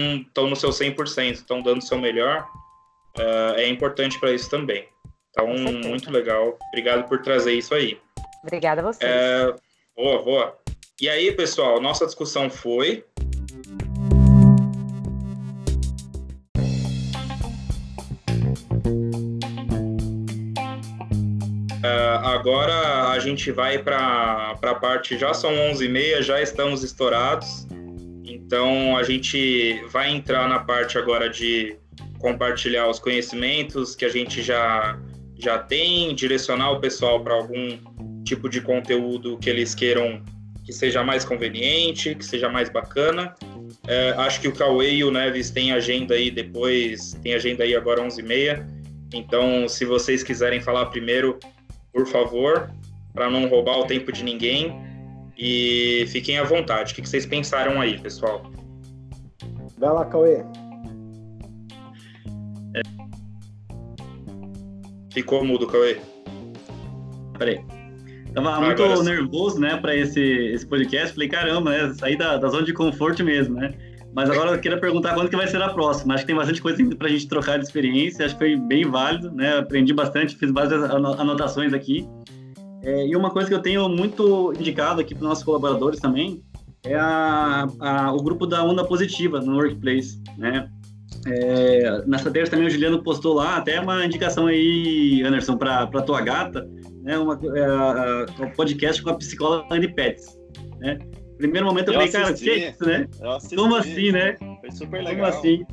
no 0.48 0.56
seu 0.56 0.70
100%, 0.70 1.32
estão 1.32 1.62
dando 1.62 1.78
o 1.78 1.82
seu 1.82 1.98
melhor, 1.98 2.46
uh, 3.18 3.54
é 3.56 3.68
importante 3.68 4.18
para 4.18 4.32
isso 4.32 4.50
também. 4.50 4.88
Então, 5.30 5.48
muito 5.48 6.10
legal. 6.12 6.56
Obrigado 6.68 7.08
por 7.08 7.20
trazer 7.22 7.54
isso 7.54 7.74
aí. 7.74 7.98
Obrigada 8.42 8.80
a 8.80 8.84
vocês. 8.84 9.10
É, 9.10 9.52
boa, 9.96 10.22
boa. 10.22 10.58
E 11.00 11.08
aí, 11.08 11.32
pessoal, 11.32 11.80
nossa 11.80 12.06
discussão 12.06 12.48
foi. 12.48 13.04
Agora 22.34 23.08
a 23.10 23.18
gente 23.18 23.50
vai 23.50 23.78
para 23.78 24.58
a 24.60 24.74
parte, 24.74 25.16
já 25.16 25.32
são 25.32 25.50
11h30, 25.50 26.22
já 26.22 26.42
estamos 26.42 26.82
estourados, 26.82 27.66
então 28.24 28.96
a 28.96 29.02
gente 29.02 29.80
vai 29.90 30.10
entrar 30.10 30.48
na 30.48 30.58
parte 30.58 30.98
agora 30.98 31.30
de 31.30 31.76
compartilhar 32.18 32.88
os 32.88 32.98
conhecimentos 32.98 33.94
que 33.94 34.04
a 34.04 34.08
gente 34.08 34.42
já, 34.42 34.98
já 35.38 35.58
tem, 35.58 36.14
direcionar 36.14 36.72
o 36.72 36.80
pessoal 36.80 37.22
para 37.22 37.34
algum 37.34 37.78
tipo 38.24 38.48
de 38.48 38.60
conteúdo 38.60 39.38
que 39.38 39.48
eles 39.48 39.74
queiram 39.74 40.22
que 40.64 40.72
seja 40.72 41.04
mais 41.04 41.26
conveniente, 41.26 42.14
que 42.14 42.24
seja 42.24 42.48
mais 42.48 42.70
bacana. 42.70 43.34
É, 43.86 44.14
acho 44.16 44.40
que 44.40 44.48
o 44.48 44.52
Cauê 44.52 44.94
e 44.94 45.04
o 45.04 45.10
Neves 45.10 45.50
têm 45.50 45.72
agenda 45.72 46.14
aí 46.14 46.30
depois, 46.30 47.12
tem 47.22 47.34
agenda 47.34 47.64
aí 47.64 47.76
agora 47.76 48.00
11h30. 48.00 48.66
Então, 49.12 49.68
se 49.68 49.84
vocês 49.84 50.22
quiserem 50.22 50.60
falar 50.62 50.86
primeiro, 50.86 51.38
por 51.94 52.06
favor, 52.06 52.70
para 53.14 53.30
não 53.30 53.48
roubar 53.48 53.78
o 53.78 53.86
tempo 53.86 54.10
de 54.12 54.24
ninguém. 54.24 54.82
E 55.38 56.04
fiquem 56.08 56.38
à 56.38 56.44
vontade. 56.44 56.92
O 56.92 56.96
que 56.96 57.08
vocês 57.08 57.24
pensaram 57.24 57.80
aí, 57.80 57.98
pessoal? 57.98 58.42
Vai 59.78 59.92
lá, 59.92 60.04
Cauê. 60.04 60.44
Ficou 65.12 65.44
mudo, 65.44 65.66
Cauê. 65.66 66.00
Peraí. 67.38 67.60
Tava 68.32 68.60
muito 68.60 68.82
Agora, 68.82 69.02
nervoso, 69.04 69.60
né, 69.60 69.76
para 69.76 69.94
esse, 69.96 70.20
esse 70.20 70.66
podcast. 70.66 71.14
Falei, 71.14 71.28
caramba, 71.28 71.70
né, 71.70 71.94
sair 71.94 72.16
da, 72.16 72.36
da 72.36 72.48
zona 72.48 72.64
de 72.64 72.72
conforto 72.72 73.22
mesmo, 73.22 73.54
né? 73.54 73.72
Mas 74.14 74.30
agora 74.30 74.52
eu 74.52 74.60
queria 74.60 74.78
perguntar 74.78 75.14
quando 75.14 75.28
que 75.28 75.36
vai 75.36 75.48
ser 75.48 75.60
a 75.60 75.68
próxima. 75.68 76.14
Acho 76.14 76.22
que 76.22 76.28
tem 76.28 76.36
bastante 76.36 76.62
coisa 76.62 76.82
para 76.96 77.08
a 77.08 77.10
gente 77.10 77.26
trocar 77.26 77.58
de 77.58 77.64
experiência. 77.64 78.24
Acho 78.24 78.34
que 78.34 78.38
foi 78.38 78.56
bem 78.56 78.88
válido, 78.88 79.30
né? 79.32 79.58
Aprendi 79.58 79.92
bastante, 79.92 80.36
fiz 80.36 80.52
várias 80.52 80.84
anotações 80.84 81.72
aqui. 81.72 82.08
É, 82.82 83.06
e 83.06 83.16
uma 83.16 83.30
coisa 83.30 83.48
que 83.48 83.54
eu 83.54 83.62
tenho 83.62 83.88
muito 83.88 84.52
indicado 84.58 85.00
aqui 85.00 85.14
para 85.14 85.26
nossos 85.26 85.42
colaboradores 85.42 85.98
também 85.98 86.42
é 86.84 86.94
a, 86.94 87.66
a, 87.80 88.12
o 88.12 88.22
grupo 88.22 88.46
da 88.46 88.62
Onda 88.62 88.84
Positiva 88.84 89.40
no 89.40 89.56
Workplace, 89.56 90.22
né? 90.38 90.68
É, 91.26 92.02
nessa 92.06 92.30
terça 92.30 92.50
também 92.50 92.66
o 92.66 92.70
Juliano 92.70 93.02
postou 93.02 93.34
lá 93.34 93.56
até 93.56 93.80
uma 93.80 94.04
indicação 94.04 94.46
aí, 94.46 95.22
Anderson, 95.24 95.56
para 95.56 95.86
tua 96.02 96.20
gata, 96.20 96.68
né, 97.02 97.16
uma, 97.16 97.40
é, 97.42 98.42
um 98.42 98.50
podcast 98.50 99.02
com 99.02 99.10
a 99.10 99.14
psicóloga 99.14 99.74
Anne 99.74 99.88
Pets, 99.88 100.38
né? 100.78 100.98
Primeiro 101.36 101.66
momento 101.66 101.88
eu, 101.88 101.94
eu 101.94 101.98
falei, 102.00 102.12
cara, 102.12 102.32
que 102.32 102.50
é 102.50 102.70
isso, 102.70 102.84
né? 102.86 103.08
Como 103.54 103.74
assim, 103.74 104.12
né? 104.12 104.36
Foi 104.60 104.70
super 104.70 105.02
legal. 105.02 105.30
Como 105.30 105.38
assim? 105.38 105.66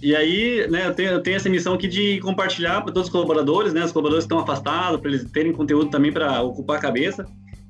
E 0.00 0.14
aí, 0.14 0.66
né, 0.70 0.86
eu 0.86 0.94
tenho, 0.94 1.10
eu 1.10 1.20
tenho 1.20 1.36
essa 1.36 1.48
missão 1.48 1.74
aqui 1.74 1.88
de 1.88 2.20
compartilhar 2.20 2.82
para 2.82 2.92
todos 2.92 3.08
os 3.08 3.12
colaboradores, 3.12 3.72
né? 3.72 3.84
Os 3.84 3.90
colaboradores 3.90 4.24
estão 4.24 4.38
afastados, 4.38 5.00
para 5.00 5.10
eles 5.10 5.24
terem 5.32 5.52
conteúdo 5.52 5.90
também 5.90 6.12
para 6.12 6.40
ocupar 6.42 6.78
a 6.78 6.80
cabeça. 6.80 7.26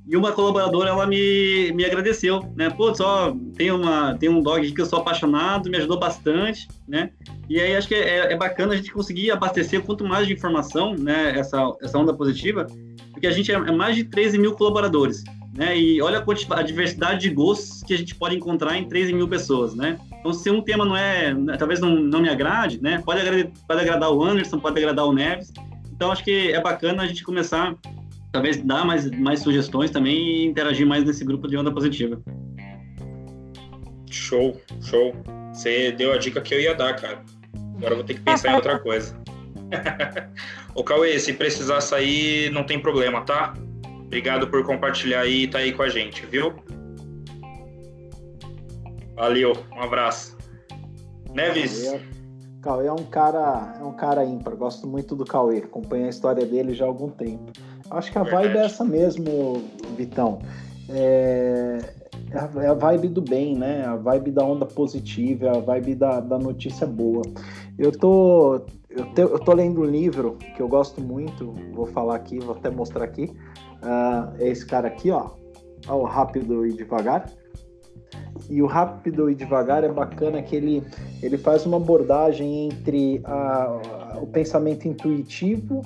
E 0.06 0.16
uma 0.16 0.32
colaboradora, 0.32 0.90
ela 0.90 1.06
me, 1.06 1.70
me 1.72 1.84
agradeceu, 1.84 2.42
né? 2.56 2.70
Pô, 2.70 2.94
só 2.94 3.34
tem, 3.56 3.70
uma, 3.70 4.14
tem 4.14 4.28
um 4.28 4.42
dog 4.42 4.72
que 4.72 4.80
eu 4.80 4.86
sou 4.86 5.00
apaixonado, 5.00 5.70
me 5.70 5.76
ajudou 5.76 5.98
bastante, 5.98 6.66
né? 6.86 7.10
E 7.48 7.60
aí 7.60 7.76
acho 7.76 7.88
que 7.88 7.94
é, 7.94 8.32
é 8.32 8.36
bacana 8.36 8.72
a 8.72 8.76
gente 8.76 8.90
conseguir 8.90 9.30
abastecer 9.30 9.82
quanto 9.82 10.04
mais 10.06 10.26
de 10.26 10.32
informação, 10.32 10.94
né? 10.94 11.38
Essa, 11.38 11.58
essa 11.82 11.98
onda 11.98 12.14
positiva, 12.14 12.66
porque 13.12 13.26
a 13.26 13.30
gente 13.30 13.52
é, 13.52 13.54
é 13.54 13.72
mais 13.72 13.96
de 13.96 14.04
13 14.04 14.38
mil 14.38 14.54
colaboradores, 14.54 15.22
né? 15.54 15.76
E 15.78 16.00
olha 16.00 16.24
a, 16.50 16.62
diversidade 16.62 17.20
de 17.20 17.30
gostos 17.30 17.82
que 17.82 17.94
a 17.94 17.98
gente 17.98 18.14
pode 18.14 18.36
encontrar 18.36 18.76
em 18.76 18.88
13 18.88 19.12
mil 19.12 19.28
pessoas, 19.28 19.74
né? 19.74 19.98
Então, 20.18 20.32
se 20.32 20.50
um 20.50 20.62
tema 20.62 20.84
não 20.84 20.96
é, 20.96 21.32
né, 21.34 21.56
talvez 21.56 21.80
não, 21.80 21.96
não 21.96 22.20
me 22.20 22.28
agrade, 22.28 22.82
né? 22.82 23.02
Pode, 23.04 23.20
agradar, 23.20 23.52
pode 23.66 23.80
agradar 23.80 24.12
o 24.12 24.22
Anderson, 24.22 24.58
pode 24.58 24.78
agradar 24.78 25.06
o 25.06 25.12
Neves. 25.12 25.52
Então, 25.92 26.12
acho 26.12 26.22
que 26.22 26.52
é 26.52 26.60
bacana 26.60 27.02
a 27.02 27.06
gente 27.06 27.24
começar 27.24 27.76
talvez 28.32 28.58
dar 28.58 28.84
mais, 28.84 29.10
mais 29.10 29.40
sugestões 29.40 29.90
também 29.90 30.16
e 30.16 30.46
interagir 30.46 30.86
mais 30.86 31.04
nesse 31.04 31.24
grupo 31.24 31.48
de 31.48 31.56
onda 31.56 31.72
positiva. 31.72 32.20
Show, 34.10 34.60
show. 34.82 35.14
Você 35.52 35.92
deu 35.92 36.12
a 36.12 36.18
dica 36.18 36.40
que 36.40 36.54
eu 36.54 36.60
ia 36.60 36.74
dar, 36.74 36.94
cara. 36.94 37.24
Agora 37.76 37.92
eu 37.92 37.96
vou 37.96 38.04
ter 38.04 38.14
que 38.14 38.20
pensar 38.20 38.52
em 38.52 38.54
outra 38.54 38.78
coisa. 38.78 39.16
Ô 40.74 40.84
Cauê, 40.84 41.18
se 41.18 41.32
precisar 41.32 41.80
sair, 41.80 42.50
não 42.52 42.64
tem 42.64 42.78
problema, 42.78 43.22
tá? 43.22 43.54
Obrigado 44.08 44.48
por 44.48 44.64
compartilhar 44.64 45.20
aí 45.20 45.42
e 45.42 45.48
tá 45.48 45.58
aí 45.58 45.70
com 45.70 45.82
a 45.82 45.88
gente, 45.90 46.24
viu? 46.24 46.54
Valeu, 49.14 49.52
um 49.70 49.82
abraço. 49.82 50.34
Neves. 51.30 51.84
Cauê, 51.84 52.00
Cauê 52.62 52.86
é 52.86 52.92
um 52.92 53.04
cara, 53.04 53.76
é 53.78 53.84
um 53.84 53.92
cara 53.92 54.24
ímpar. 54.24 54.56
Gosto 54.56 54.86
muito 54.86 55.14
do 55.14 55.26
Cauê. 55.26 55.58
Acompanho 55.58 56.06
a 56.06 56.08
história 56.08 56.46
dele 56.46 56.72
já 56.72 56.86
há 56.86 56.88
algum 56.88 57.10
tempo. 57.10 57.52
Acho 57.90 58.10
que 58.10 58.16
a 58.16 58.22
Verdade. 58.22 58.46
vibe 58.46 58.56
é 58.56 58.64
essa 58.64 58.82
mesmo, 58.82 59.62
Vitão. 59.94 60.38
É, 60.88 61.78
é, 62.30 62.66
a 62.66 62.72
vibe 62.72 63.08
do 63.08 63.20
bem, 63.20 63.54
né? 63.54 63.84
A 63.84 63.96
vibe 63.96 64.30
da 64.30 64.42
onda 64.42 64.64
positiva, 64.64 65.50
a 65.50 65.60
vibe 65.60 65.96
da, 65.96 66.20
da 66.20 66.38
notícia 66.38 66.86
boa. 66.86 67.22
Eu 67.78 67.92
tô, 67.92 68.62
eu, 68.98 69.06
te, 69.12 69.22
eu 69.22 69.38
tô 69.38 69.52
lendo 69.54 69.80
um 69.80 69.84
livro 69.84 70.36
que 70.56 70.60
eu 70.60 70.68
gosto 70.68 71.00
muito, 71.00 71.54
vou 71.72 71.86
falar 71.86 72.16
aqui, 72.16 72.38
vou 72.40 72.54
até 72.54 72.68
mostrar 72.68 73.04
aqui. 73.04 73.24
Uh, 73.82 74.34
é 74.38 74.48
esse 74.48 74.66
cara 74.66 74.88
aqui, 74.88 75.10
ó. 75.10 75.30
O 75.88 76.02
Rápido 76.02 76.66
e 76.66 76.72
Devagar. 76.72 77.30
E 78.50 78.60
o 78.60 78.66
Rápido 78.66 79.30
e 79.30 79.34
Devagar 79.34 79.84
é 79.84 79.88
bacana 79.88 80.42
que 80.42 80.56
ele, 80.56 80.82
ele 81.22 81.38
faz 81.38 81.64
uma 81.64 81.76
abordagem 81.76 82.66
entre 82.66 83.20
a, 83.24 84.18
o 84.20 84.26
pensamento 84.26 84.88
intuitivo 84.88 85.82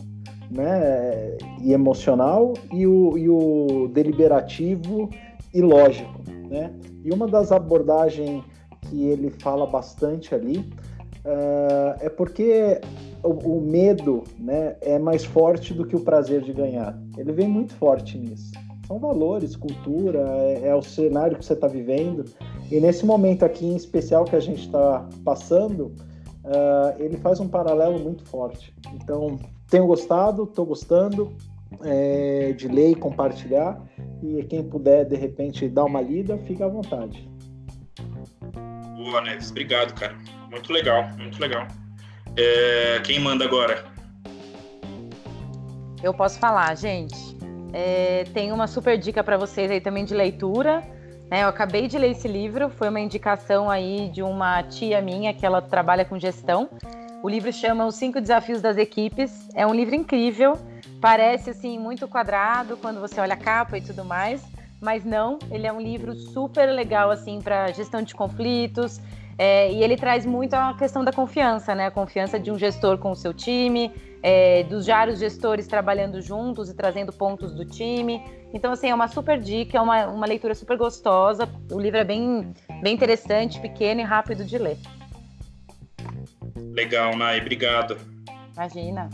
né, 0.51 1.37
e 1.61 1.73
emocional 1.73 2.55
e 2.73 2.87
o, 2.87 3.17
e 3.17 3.29
o 3.29 3.89
deliberativo 3.89 5.09
e 5.53 5.61
lógico, 5.61 6.21
né? 6.49 6.73
E 7.05 7.11
uma 7.11 7.27
das 7.27 7.53
abordagens 7.53 8.43
que 8.83 9.05
ele 9.05 9.31
fala 9.31 9.67
bastante 9.67 10.35
ali 10.35 10.71
uh, 11.25 11.97
é 12.01 12.09
porque 12.09 12.81
o, 13.23 13.31
o, 13.31 13.61
medo, 13.61 14.25
né, 14.39 14.77
é 14.81 14.99
mais 14.99 15.25
forte 15.25 15.73
do 15.73 15.87
que 15.87 15.97
o 15.97 16.01
prazer 16.01 16.43
de 16.43 16.53
ganhar. 16.53 16.99
Ele 17.17 17.33
vem 17.33 17.49
muito 17.49 17.75
forte 17.75 18.19
nisso. 18.19 18.53
São 18.87 18.99
valores, 18.99 19.57
cultura, 19.57 20.21
é, 20.39 20.69
é 20.69 20.75
o 20.75 20.83
cenário 20.83 21.39
que 21.39 21.45
você 21.45 21.53
está 21.53 21.67
vivendo. 21.67 22.25
E 22.71 22.81
nesse 22.81 23.07
momento 23.07 23.45
aqui 23.45 23.67
em 23.67 23.77
especial 23.77 24.25
que 24.25 24.37
a 24.37 24.41
gente 24.41 24.67
está 24.67 25.09
passando, 25.25 25.95
uh, 26.45 26.95
ele 26.99 27.17
faz 27.19 27.41
um 27.41 27.49
paralelo 27.49 27.99
muito 27.99 28.25
forte. 28.27 28.75
Então, 28.95 29.39
tenho 29.71 29.87
gostado, 29.87 30.45
estou 30.45 30.67
gostando 30.67 31.33
é, 31.83 32.53
de 32.53 32.69
ler 32.69 32.91
e 32.91 32.95
compartilhar. 32.95 33.81
E 34.23 34.43
quem 34.45 34.63
puder, 34.63 35.05
de 35.05 35.17
repente, 35.17 35.69
dar 35.69 35.85
uma 35.85 36.01
lida, 36.01 36.37
fica 36.39 36.67
à 36.67 36.69
vontade. 36.69 37.29
Boa, 38.97 39.21
Neves. 39.23 39.51
Obrigado, 39.51 39.95
cara. 39.95 40.15
Muito 40.53 40.71
legal, 40.71 41.09
muito 41.17 41.41
legal. 41.41 41.67
É, 42.37 43.01
quem 43.03 43.19
manda 43.19 43.43
agora? 43.43 43.87
Eu 46.03 46.13
posso 46.13 46.39
falar, 46.39 46.77
gente. 46.77 47.17
É, 47.73 48.25
tem 48.35 48.53
uma 48.53 48.67
super 48.67 48.99
dica 48.99 49.25
para 49.25 49.39
vocês 49.39 49.71
aí 49.71 49.81
também 49.81 50.05
de 50.05 50.15
leitura. 50.15 50.83
Né? 51.31 51.43
Eu 51.43 51.49
acabei 51.49 51.89
de 51.89 51.97
ler 51.97 52.11
esse 52.11 52.29
livro, 52.29 52.69
foi 52.69 52.91
uma 52.91 53.01
indicação 53.01 53.71
aí 53.71 54.11
de 54.11 54.23
uma 54.23 54.63
tia 54.63 55.01
minha 55.01 55.33
que 55.33 55.47
ela 55.47 55.63
trabalha 55.63 56.05
com 56.05 56.19
gestão. 56.19 56.69
O 57.23 57.31
livro 57.31 57.51
chama 57.51 57.87
Os 57.87 57.95
Cinco 57.95 58.21
Desafios 58.21 58.61
das 58.61 58.77
Equipes. 58.77 59.49
É 59.55 59.67
um 59.67 59.75
livro 59.75 59.95
incrível. 59.95 60.59
parece 61.01 61.49
assim 61.49 61.79
muito 61.79 62.07
quadrado 62.07 62.77
quando 62.77 63.01
você 63.01 63.19
olha 63.21 63.33
a 63.33 63.39
capa 63.39 63.79
e 63.79 63.81
tudo 63.81 64.05
mais, 64.05 64.45
mas 64.81 65.03
não, 65.03 65.39
ele 65.51 65.67
é 65.67 65.73
um 65.73 65.81
livro 65.81 66.15
super 66.15 66.67
legal 66.67 67.11
assim 67.11 67.41
para 67.41 67.73
gestão 67.73 68.03
de 68.03 68.15
conflitos. 68.15 69.01
É, 69.45 69.73
e 69.73 69.83
ele 69.83 69.97
traz 69.97 70.25
muito 70.25 70.55
a 70.55 70.73
questão 70.73 71.05
da 71.05 71.13
confiança, 71.13 71.75
né? 71.75 71.87
A 71.87 71.91
confiança 71.91 72.39
de 72.39 72.53
um 72.53 72.57
gestor 72.57 72.97
com 72.97 73.11
o 73.11 73.17
seu 73.17 73.35
time, 73.35 73.91
é, 74.23 74.63
dos 74.63 74.87
vários 74.87 75.19
gestores 75.19 75.67
trabalhando 75.67 76.23
juntos 76.23 76.71
e 76.71 76.75
trazendo 76.77 77.13
pontos 77.13 77.53
do 77.53 77.65
time. 77.65 78.23
Então, 78.55 78.71
assim, 78.71 78.89
é 78.91 78.95
uma 78.95 79.09
super 79.09 79.41
dica, 79.41 79.79
é 79.79 79.81
uma, 79.81 80.07
uma 80.07 80.27
leitura 80.29 80.55
super 80.55 80.77
gostosa. 80.77 81.49
O 81.73 81.81
livro 81.81 81.99
é 81.99 82.05
bem, 82.05 82.55
bem 82.81 82.95
interessante, 82.95 83.59
pequeno 83.59 84.01
e 84.01 84.05
rápido 84.05 84.45
de 84.45 84.57
ler. 84.59 84.79
Legal, 86.57 87.17
Nai, 87.17 87.41
obrigado. 87.41 87.99
Imagina. 88.55 89.11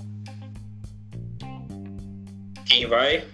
Quem 2.66 2.86
vai? 2.86 3.24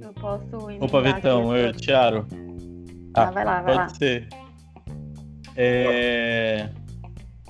Eu 0.00 0.14
posso 0.14 0.70
ir. 0.70 0.82
Opa, 0.82 1.02
Vitão, 1.02 1.54
eu, 1.54 1.74
Tiaro. 1.74 2.26
Ah, 3.14 3.24
ah, 3.24 3.30
vai 3.30 3.44
lá, 3.44 3.60
vai 3.60 3.64
pode 3.64 3.76
lá. 3.76 3.84
Pode 3.84 3.98
ser. 3.98 4.41
É... 5.56 6.68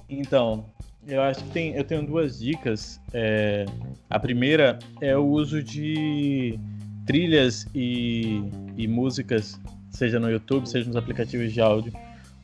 Então, 0.09 0.67
eu 1.07 1.23
acho 1.23 1.43
que 1.45 1.51
tem, 1.51 1.75
eu 1.75 1.85
tenho 1.85 2.07
duas 2.07 2.39
dicas. 2.39 3.01
É... 3.13 3.65
A 4.09 4.19
primeira 4.19 4.79
é 5.01 5.17
o 5.17 5.25
uso 5.25 5.63
de 5.63 6.59
trilhas 7.07 7.67
e, 7.75 8.43
e 8.77 8.87
músicas, 8.87 9.61
seja 9.91 10.21
no 10.21 10.31
YouTube, 10.31 10.69
seja 10.69 10.87
nos 10.87 10.97
aplicativos 10.97 11.53
de 11.53 11.61
áudio, 11.61 11.93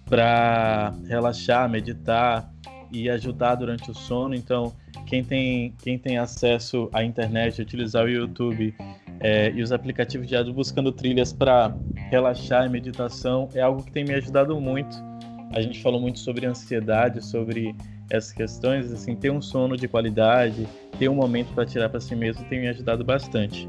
para 0.07 0.95
relaxar, 1.07 1.69
meditar 1.69 2.51
e 2.91 3.09
ajudar 3.11 3.55
durante 3.57 3.91
o 3.91 3.95
sono. 3.95 4.35
Então, 4.35 4.75
quem 5.07 5.23
tem, 5.23 5.75
quem 5.83 5.99
tem 5.99 6.19
acesso 6.19 6.89
à 6.93 7.05
internet, 7.05 7.61
utilizar 7.61 8.05
o 8.05 8.09
YouTube 8.09 8.75
é, 9.21 9.51
e 9.51 9.63
os 9.63 9.73
aplicativos 9.73 10.27
de 10.27 10.37
áudio 10.37 10.53
buscando 10.53 10.93
trilhas 10.93 11.33
para 11.33 11.75
relaxar 12.11 12.67
e 12.67 12.69
meditação 12.69 13.49
é 13.55 13.61
algo 13.61 13.83
que 13.83 13.91
tem 13.91 14.05
me 14.05 14.15
ajudado 14.15 14.59
muito. 14.61 15.08
A 15.53 15.61
gente 15.61 15.83
falou 15.83 16.01
muito 16.01 16.19
sobre 16.19 16.47
ansiedade, 16.47 17.25
sobre 17.25 17.75
essas 18.11 18.33
questões, 18.33 18.93
assim, 18.93 19.15
ter 19.15 19.31
um 19.31 19.41
sono 19.41 19.77
de 19.77 19.87
qualidade, 19.87 20.67
ter 20.99 21.09
um 21.09 21.15
momento 21.15 21.53
para 21.55 21.65
tirar 21.67 21.89
para 21.89 22.01
si 22.01 22.15
mesmo 22.15 22.45
tem 22.49 22.61
me 22.61 22.69
ajudado 22.69 23.05
bastante. 23.05 23.69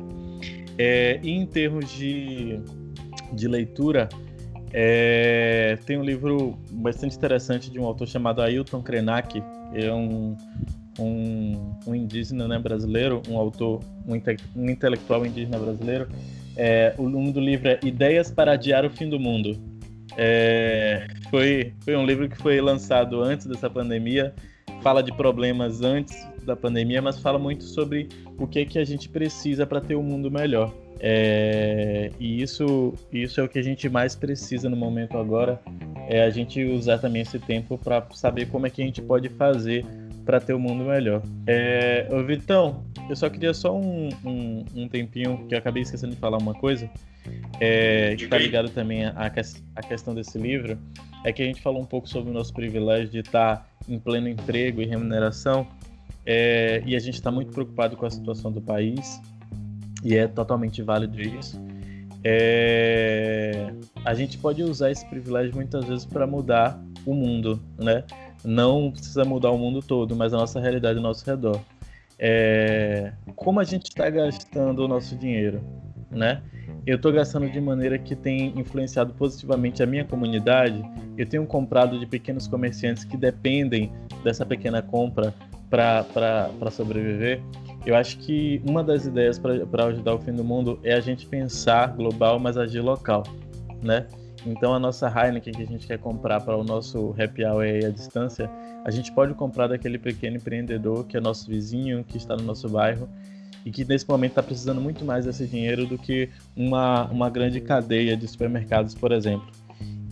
É, 0.77 1.19
e 1.21 1.29
em 1.29 1.45
termos 1.45 1.91
de, 1.91 2.59
de 3.33 3.47
leitura, 3.47 4.07
é, 4.71 5.77
tem 5.85 5.97
um 5.97 6.03
livro 6.03 6.57
bastante 6.71 7.17
interessante 7.17 7.69
de 7.69 7.79
um 7.79 7.85
autor 7.85 8.07
chamado 8.07 8.41
Ailton 8.41 8.81
Krenak, 8.81 9.43
é 9.73 9.91
um, 9.93 10.37
um, 10.97 11.75
um 11.85 11.95
indígena 11.95 12.47
né, 12.47 12.59
brasileiro, 12.59 13.21
um 13.27 13.37
autor, 13.37 13.81
um, 14.07 14.15
inte, 14.15 14.37
um 14.55 14.69
intelectual 14.69 15.25
indígena 15.25 15.57
brasileiro. 15.57 16.07
É, 16.55 16.93
o 16.97 17.09
nome 17.09 17.31
do 17.31 17.39
livro 17.39 17.69
é 17.69 17.79
Ideias 17.83 18.31
para 18.31 18.53
Adiar 18.53 18.85
o 18.85 18.89
Fim 18.89 19.09
do 19.09 19.19
Mundo. 19.19 19.68
É, 20.17 21.07
foi, 21.29 21.73
foi 21.81 21.95
um 21.95 22.05
livro 22.05 22.27
que 22.27 22.37
foi 22.37 22.59
lançado 22.61 23.21
antes 23.21 23.45
dessa 23.45 23.69
pandemia, 23.69 24.33
fala 24.81 25.01
de 25.01 25.11
problemas 25.13 25.81
antes 25.81 26.27
da 26.43 26.55
pandemia, 26.55 27.01
mas 27.01 27.19
fala 27.19 27.37
muito 27.37 27.63
sobre 27.63 28.09
o 28.37 28.47
que 28.47 28.59
é 28.59 28.65
que 28.65 28.79
a 28.79 28.85
gente 28.85 29.09
precisa 29.09 29.65
para 29.65 29.81
ter 29.81 29.95
um 29.95 30.03
mundo 30.03 30.31
melhor. 30.31 30.73
É, 30.99 32.11
e 32.19 32.41
isso, 32.41 32.93
isso 33.11 33.39
é 33.39 33.43
o 33.43 33.47
que 33.47 33.57
a 33.57 33.63
gente 33.63 33.87
mais 33.87 34.15
precisa 34.15 34.69
no 34.69 34.75
momento 34.75 35.17
agora, 35.17 35.61
é 36.09 36.23
a 36.23 36.29
gente 36.29 36.63
usar 36.63 36.97
também 36.97 37.21
esse 37.21 37.39
tempo 37.39 37.77
para 37.77 38.05
saber 38.11 38.47
como 38.47 38.67
é 38.67 38.69
que 38.69 38.81
a 38.81 38.85
gente 38.85 39.01
pode 39.01 39.29
fazer 39.29 39.85
para 40.25 40.39
ter 40.39 40.53
um 40.53 40.59
mundo 40.59 40.83
melhor. 40.83 41.21
É, 41.47 42.07
ô 42.11 42.23
Vitão, 42.23 42.83
eu 43.09 43.15
só 43.15 43.29
queria 43.29 43.53
só 43.53 43.75
um, 43.75 44.09
um, 44.25 44.65
um, 44.75 44.87
tempinho, 44.87 45.45
que 45.47 45.55
eu 45.55 45.57
acabei 45.57 45.83
esquecendo 45.83 46.13
de 46.13 46.19
falar 46.19 46.37
uma 46.37 46.53
coisa, 46.53 46.89
é, 47.59 48.15
que 48.15 48.23
está 48.23 48.37
ligado 48.37 48.69
também 48.69 49.05
à, 49.05 49.31
à 49.75 49.81
questão 49.81 50.13
desse 50.13 50.37
livro, 50.37 50.77
é 51.23 51.33
que 51.33 51.41
a 51.41 51.45
gente 51.45 51.61
falou 51.61 51.81
um 51.81 51.85
pouco 51.85 52.07
sobre 52.07 52.29
o 52.31 52.33
nosso 52.33 52.53
privilégio 52.53 53.09
de 53.09 53.19
estar 53.19 53.69
em 53.87 53.99
pleno 53.99 54.29
emprego 54.29 54.81
e 54.81 54.85
remuneração, 54.85 55.67
é, 56.25 56.81
e 56.85 56.95
a 56.95 56.99
gente 56.99 57.15
está 57.15 57.31
muito 57.31 57.51
preocupado 57.51 57.97
com 57.97 58.05
a 58.05 58.09
situação 58.09 58.51
do 58.51 58.61
país, 58.61 59.19
e 60.03 60.15
é 60.15 60.27
totalmente 60.27 60.81
válido 60.81 61.19
isso. 61.19 61.59
É, 62.23 63.73
a 64.03 64.13
gente 64.13 64.37
pode 64.37 64.61
usar 64.63 64.91
esse 64.91 65.05
privilégio 65.07 65.55
muitas 65.55 65.85
vezes 65.85 66.05
para 66.05 66.27
mudar 66.27 66.81
o 67.05 67.13
mundo, 67.13 67.61
né? 67.77 68.03
Não 68.43 68.91
precisa 68.91 69.25
mudar 69.25 69.51
o 69.51 69.57
mundo 69.57 69.81
todo, 69.81 70.15
mas 70.15 70.33
a 70.33 70.37
nossa 70.37 70.59
realidade 70.59 70.97
ao 70.97 71.03
nosso 71.03 71.25
redor. 71.25 71.59
É, 72.17 73.13
como 73.35 73.59
a 73.59 73.63
gente 73.63 73.89
está 73.89 74.09
gastando 74.09 74.83
o 74.83 74.87
nosso 74.87 75.15
dinheiro, 75.15 75.61
né? 76.11 76.41
Eu 76.85 76.95
estou 76.95 77.11
gastando 77.11 77.49
de 77.49 77.61
maneira 77.61 77.97
que 77.97 78.15
tem 78.15 78.57
influenciado 78.59 79.13
positivamente 79.13 79.83
a 79.83 79.85
minha 79.85 80.05
comunidade. 80.05 80.81
Eu 81.17 81.25
tenho 81.25 81.45
comprado 81.45 81.99
de 81.99 82.05
pequenos 82.05 82.47
comerciantes 82.47 83.03
que 83.03 83.17
dependem 83.17 83.91
dessa 84.23 84.45
pequena 84.45 84.81
compra 84.81 85.33
para 85.69 86.71
sobreviver. 86.71 87.41
Eu 87.85 87.95
acho 87.95 88.17
que 88.17 88.61
uma 88.65 88.83
das 88.83 89.05
ideias 89.05 89.39
para 89.39 89.85
ajudar 89.85 90.15
o 90.15 90.19
fim 90.19 90.33
do 90.33 90.43
mundo 90.43 90.79
é 90.83 90.93
a 90.93 90.99
gente 90.99 91.25
pensar 91.25 91.95
global, 91.95 92.39
mas 92.39 92.57
agir 92.57 92.81
local, 92.81 93.23
né? 93.81 94.07
Então 94.45 94.73
a 94.73 94.79
nossa 94.79 95.07
Heineken 95.07 95.53
que 95.53 95.61
a 95.61 95.67
gente 95.67 95.85
quer 95.85 95.99
comprar 95.99 96.41
para 96.41 96.57
o 96.57 96.63
nosso 96.63 97.13
happy 97.19 97.45
hour 97.45 97.63
aí 97.63 97.85
à 97.85 97.89
distância, 97.89 98.49
a 98.85 98.89
gente 98.89 99.11
pode 99.11 99.33
comprar 99.33 99.67
daquele 99.67 99.97
pequeno 99.97 100.37
empreendedor 100.37 101.05
que 101.05 101.17
é 101.17 101.19
nosso 101.19 101.49
vizinho, 101.49 102.03
que 102.03 102.17
está 102.17 102.35
no 102.35 102.43
nosso 102.43 102.69
bairro 102.69 103.07
e 103.65 103.71
que 103.71 103.83
nesse 103.85 104.07
momento 104.07 104.31
está 104.31 104.43
precisando 104.43 104.81
muito 104.81 105.03
mais 105.03 105.25
desse 105.25 105.45
dinheiro 105.45 105.85
do 105.85 105.97
que 105.97 106.29
uma, 106.55 107.05
uma 107.05 107.29
grande 107.29 107.59
cadeia 107.61 108.15
de 108.15 108.27
supermercados, 108.27 108.95
por 108.95 109.11
exemplo. 109.11 109.47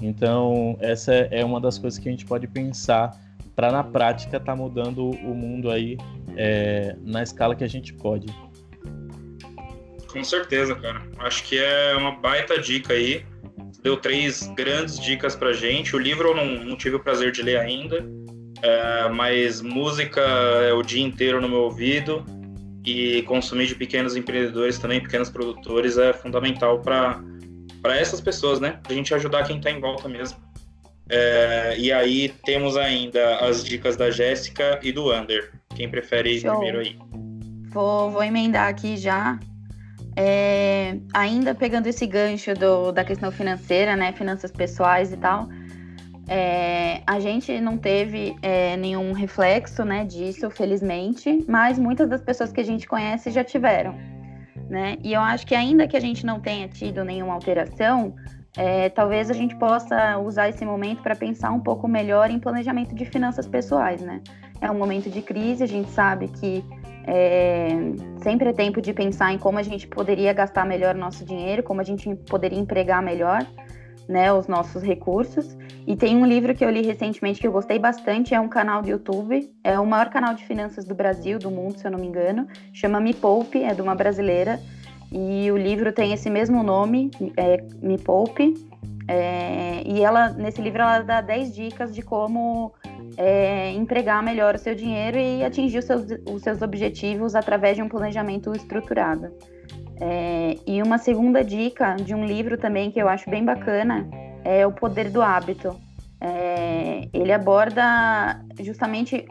Então 0.02 0.78
essa 0.80 1.14
é 1.14 1.43
uma 1.43 1.60
das 1.60 1.78
coisas 1.78 2.00
que 2.00 2.08
a 2.08 2.12
gente 2.12 2.26
pode 2.26 2.48
pensar 2.48 3.20
para 3.56 3.72
na 3.72 3.84
prática 3.84 4.38
estar 4.38 4.52
tá 4.52 4.56
mudando 4.56 5.10
o 5.10 5.34
mundo 5.34 5.72
aí 5.72 5.98
é, 6.36 6.95
na 7.02 7.24
escala 7.24 7.56
que 7.56 7.64
a 7.64 7.68
gente 7.68 7.93
pode. 7.93 8.28
Com 10.12 10.24
certeza, 10.24 10.76
cara. 10.76 11.02
Acho 11.20 11.43
que 11.43 11.58
é 11.58 11.95
uma 11.95 12.12
baita 12.12 12.60
dica 12.62 12.93
aí. 12.93 13.26
Deu 13.82 13.98
três 13.98 14.48
grandes 14.56 15.00
dicas 15.00 15.36
pra 15.36 15.54
gente. 15.54 15.95
O 15.95 16.00
livro 16.00 16.30
eu 16.30 16.36
não, 16.36 16.66
não 16.66 16.76
tive 16.76 16.95
o 16.95 17.00
prazer 17.00 17.32
de 17.32 17.41
ler 17.41 17.58
ainda, 17.58 18.06
é, 18.62 19.10
mas 19.10 19.62
música 19.62 20.22
é 20.22 20.74
o 20.74 20.82
dia 20.82 21.04
inteiro 21.04 21.41
no 21.41 21.50
meu 21.50 21.62
ouvido 21.62 22.24
e 22.88 23.22
consumir 23.24 23.68
de 23.68 23.76
pequenos 23.76 24.16
empreendedores 24.16 24.80
também, 24.80 25.02
pequenos 25.02 25.30
produtores, 25.30 25.98
é 25.98 26.14
fundamental 26.14 26.80
para 26.80 27.22
essas 27.98 28.22
pessoas, 28.22 28.62
né? 28.62 28.80
Pra 28.82 28.96
gente 28.96 29.14
ajudar 29.14 29.44
quem 29.44 29.58
está 29.58 29.70
em 29.70 29.82
volta 29.82 30.08
mesmo. 30.08 30.38
É, 31.10 31.76
e 31.78 31.92
aí 31.92 32.30
temos 32.46 32.78
ainda 32.78 33.40
as 33.40 33.64
dicas 33.64 33.98
da 33.98 34.10
Jéssica 34.10 34.80
e 34.82 34.94
do 34.94 35.14
Under. 35.14 35.52
Quem 35.76 35.90
prefere 35.90 36.38
ir 36.38 36.42
primeiro 36.42 36.80
aí? 36.80 36.98
Vou, 37.72 38.10
vou 38.10 38.24
emendar 38.24 38.70
aqui 38.70 38.96
já. 38.96 39.38
É, 40.16 40.98
ainda 41.14 41.54
pegando 41.54 41.88
esse 41.88 42.08
gancho 42.08 42.54
do, 42.54 42.94
da 42.94 43.04
questão 43.04 43.32
financeira, 43.34 43.98
né? 43.98 44.14
Finanças 44.14 44.50
pessoais 44.50 45.12
e 45.12 45.18
tal. 45.18 45.50
É, 46.28 47.01
a 47.07 47.19
gente 47.19 47.59
não 47.61 47.78
teve 47.78 48.36
é, 48.41 48.75
nenhum 48.75 49.13
reflexo 49.13 49.86
né, 49.86 50.03
disso, 50.03 50.49
felizmente, 50.49 51.45
mas 51.47 51.80
muitas 51.80 52.09
das 52.09 52.21
pessoas 52.21 52.51
que 52.51 52.59
a 52.59 52.65
gente 52.65 52.86
conhece 52.86 53.32
já 53.32 53.43
tiveram. 53.43 53.95
Né? 54.69 54.97
E 55.01 55.13
eu 55.13 55.21
acho 55.21 55.47
que 55.47 55.55
ainda 55.55 55.88
que 55.88 55.95
a 55.95 55.99
gente 56.01 56.25
não 56.25 56.41
tenha 56.41 56.67
tido 56.67 57.05
nenhuma 57.05 57.34
alteração, 57.34 58.13
é, 58.57 58.89
talvez 58.89 59.30
a 59.30 59.34
gente 59.34 59.55
possa 59.55 60.17
usar 60.17 60.49
esse 60.49 60.65
momento 60.65 61.01
para 61.01 61.15
pensar 61.15 61.51
um 61.51 61.59
pouco 61.59 61.88
melhor 61.88 62.30
em 62.30 62.39
planejamento 62.39 62.93
de 62.93 63.05
finanças 63.05 63.47
pessoais, 63.47 64.01
né? 64.01 64.21
É 64.59 64.69
um 64.69 64.78
momento 64.78 65.09
de 65.09 65.21
crise, 65.21 65.63
a 65.63 65.67
gente 65.67 65.89
sabe 65.91 66.28
que 66.28 66.65
é, 67.05 67.69
sempre 68.21 68.49
é 68.49 68.53
tempo 68.53 68.82
de 68.82 68.91
pensar 68.91 69.32
em 69.32 69.38
como 69.38 69.59
a 69.59 69.63
gente 69.63 69.88
poderia 69.88 70.34
gastar 70.34 70.65
melhor 70.65 70.95
nosso 70.95 71.23
dinheiro, 71.23 71.63
como 71.63 71.80
a 71.80 71.84
gente 71.84 72.13
poderia 72.28 72.59
empregar 72.59 73.01
melhor 73.01 73.45
né, 74.08 74.32
os 74.32 74.47
nossos 74.47 74.82
recursos. 74.82 75.58
E 75.86 75.95
tem 75.95 76.16
um 76.18 76.26
livro 76.26 76.53
que 76.55 76.64
eu 76.64 76.70
li 76.70 76.82
recentemente 76.82 77.39
que 77.39 77.47
eu 77.47 77.51
gostei 77.51 77.80
bastante, 77.80 78.34
é 78.34 78.39
um 78.39 78.47
canal 78.47 78.82
do 78.82 78.89
YouTube, 78.89 79.49
é 79.64 79.80
o 79.80 79.86
maior 79.86 80.10
canal 80.10 80.34
de 80.34 80.45
finanças 80.45 80.86
do 80.86 80.95
Brasil, 80.95 81.39
do 81.39 81.51
mundo, 81.51 81.78
se 81.78 81.86
eu 81.86 81.91
não 81.91 81.99
me 81.99 82.08
engano, 82.08 82.47
chama 82.74 82.99
Me 82.99 83.14
Poupe, 83.14 83.64
é 83.64 83.74
de 83.74 83.82
uma 83.82 83.95
brasileira, 83.95 84.60
e 85.12 85.49
o 85.51 85.58
livro 85.58 85.91
tem 85.91 86.14
esse 86.14 86.30
mesmo 86.30 86.64
nome, 86.64 87.12
é, 87.38 87.64
Me 87.82 87.97
Poupe. 87.97 88.53
É, 89.10 89.84
e 89.86 90.03
ela, 90.03 90.30
nesse 90.32 90.62
livro, 90.62 90.82
ela 90.82 90.99
dá 90.99 91.22
10 91.22 91.55
dicas 91.55 91.95
de 91.95 92.01
como 92.01 92.74
é, 93.16 93.72
empregar 93.72 94.22
melhor 94.22 94.55
o 94.55 94.58
seu 94.58 94.76
dinheiro 94.76 95.18
e 95.18 95.43
atingir 95.45 95.78
os 95.78 95.86
seus, 95.86 96.03
os 96.30 96.41
seus 96.41 96.62
objetivos 96.62 97.34
através 97.34 97.78
de 97.78 97.82
um 97.82 97.88
planejamento 97.88 98.51
estruturado. 98.51 99.32
É, 100.00 100.56
e 100.66 100.82
uma 100.82 100.98
segunda 100.98 101.43
dica 101.43 101.95
de 101.95 102.14
um 102.14 102.26
livro 102.26 102.58
também 102.58 102.91
que 102.91 103.00
eu 103.00 103.10
acho 103.10 103.30
bem 103.30 103.43
bacana 103.43 104.08
é 104.43 104.66
O 104.66 104.72
Poder 104.72 105.10
do 105.10 105.22
Hábito. 105.22 105.76
É, 106.22 107.08
ele 107.14 107.32
aborda 107.32 108.39
justamente 108.60 109.26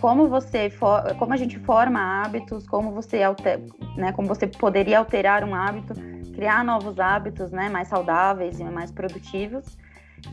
como 0.00 0.28
você 0.28 0.68
for, 0.68 1.02
como 1.16 1.32
a 1.32 1.36
gente 1.36 1.58
forma 1.60 1.98
hábitos, 2.22 2.66
como 2.66 2.92
você 2.92 3.22
alter, 3.22 3.60
né, 3.96 4.12
como 4.12 4.28
você 4.28 4.46
poderia 4.46 4.98
alterar 4.98 5.44
um 5.44 5.54
hábito, 5.54 5.94
criar 6.34 6.64
novos 6.64 6.98
hábitos, 6.98 7.50
né, 7.50 7.68
mais 7.68 7.88
saudáveis 7.88 8.60
e 8.60 8.64
mais 8.64 8.90
produtivos. 8.90 9.64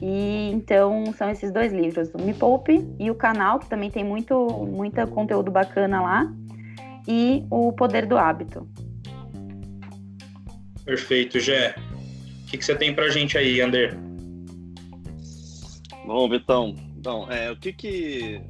E 0.02 0.52
então 0.54 1.06
são 1.14 1.30
esses 1.30 1.52
dois 1.52 1.72
livros, 1.72 2.14
o 2.14 2.22
Me 2.22 2.34
Poupe 2.34 2.88
e 3.00 3.12
o 3.12 3.16
canal, 3.16 3.60
que 3.60 3.70
também 3.70 3.90
tem 3.90 4.04
muito 4.04 4.48
muito 4.68 5.06
conteúdo 5.08 5.52
bacana 5.52 6.02
lá, 6.02 6.34
e 7.08 7.46
o 7.50 7.72
Poder 7.74 8.06
do 8.06 8.18
Hábito. 8.18 8.68
Perfeito, 10.92 11.40
Gé. 11.40 11.74
O 12.44 12.48
que, 12.48 12.58
que 12.58 12.66
você 12.66 12.76
tem 12.76 12.94
pra 12.94 13.08
gente 13.08 13.38
aí, 13.38 13.62
Ander? 13.62 13.98
Bom, 16.06 16.28
Vitão, 16.28 16.76
então, 16.98 17.32
é, 17.32 17.50
o 17.50 17.56
que 17.56 17.72
que 17.72 18.42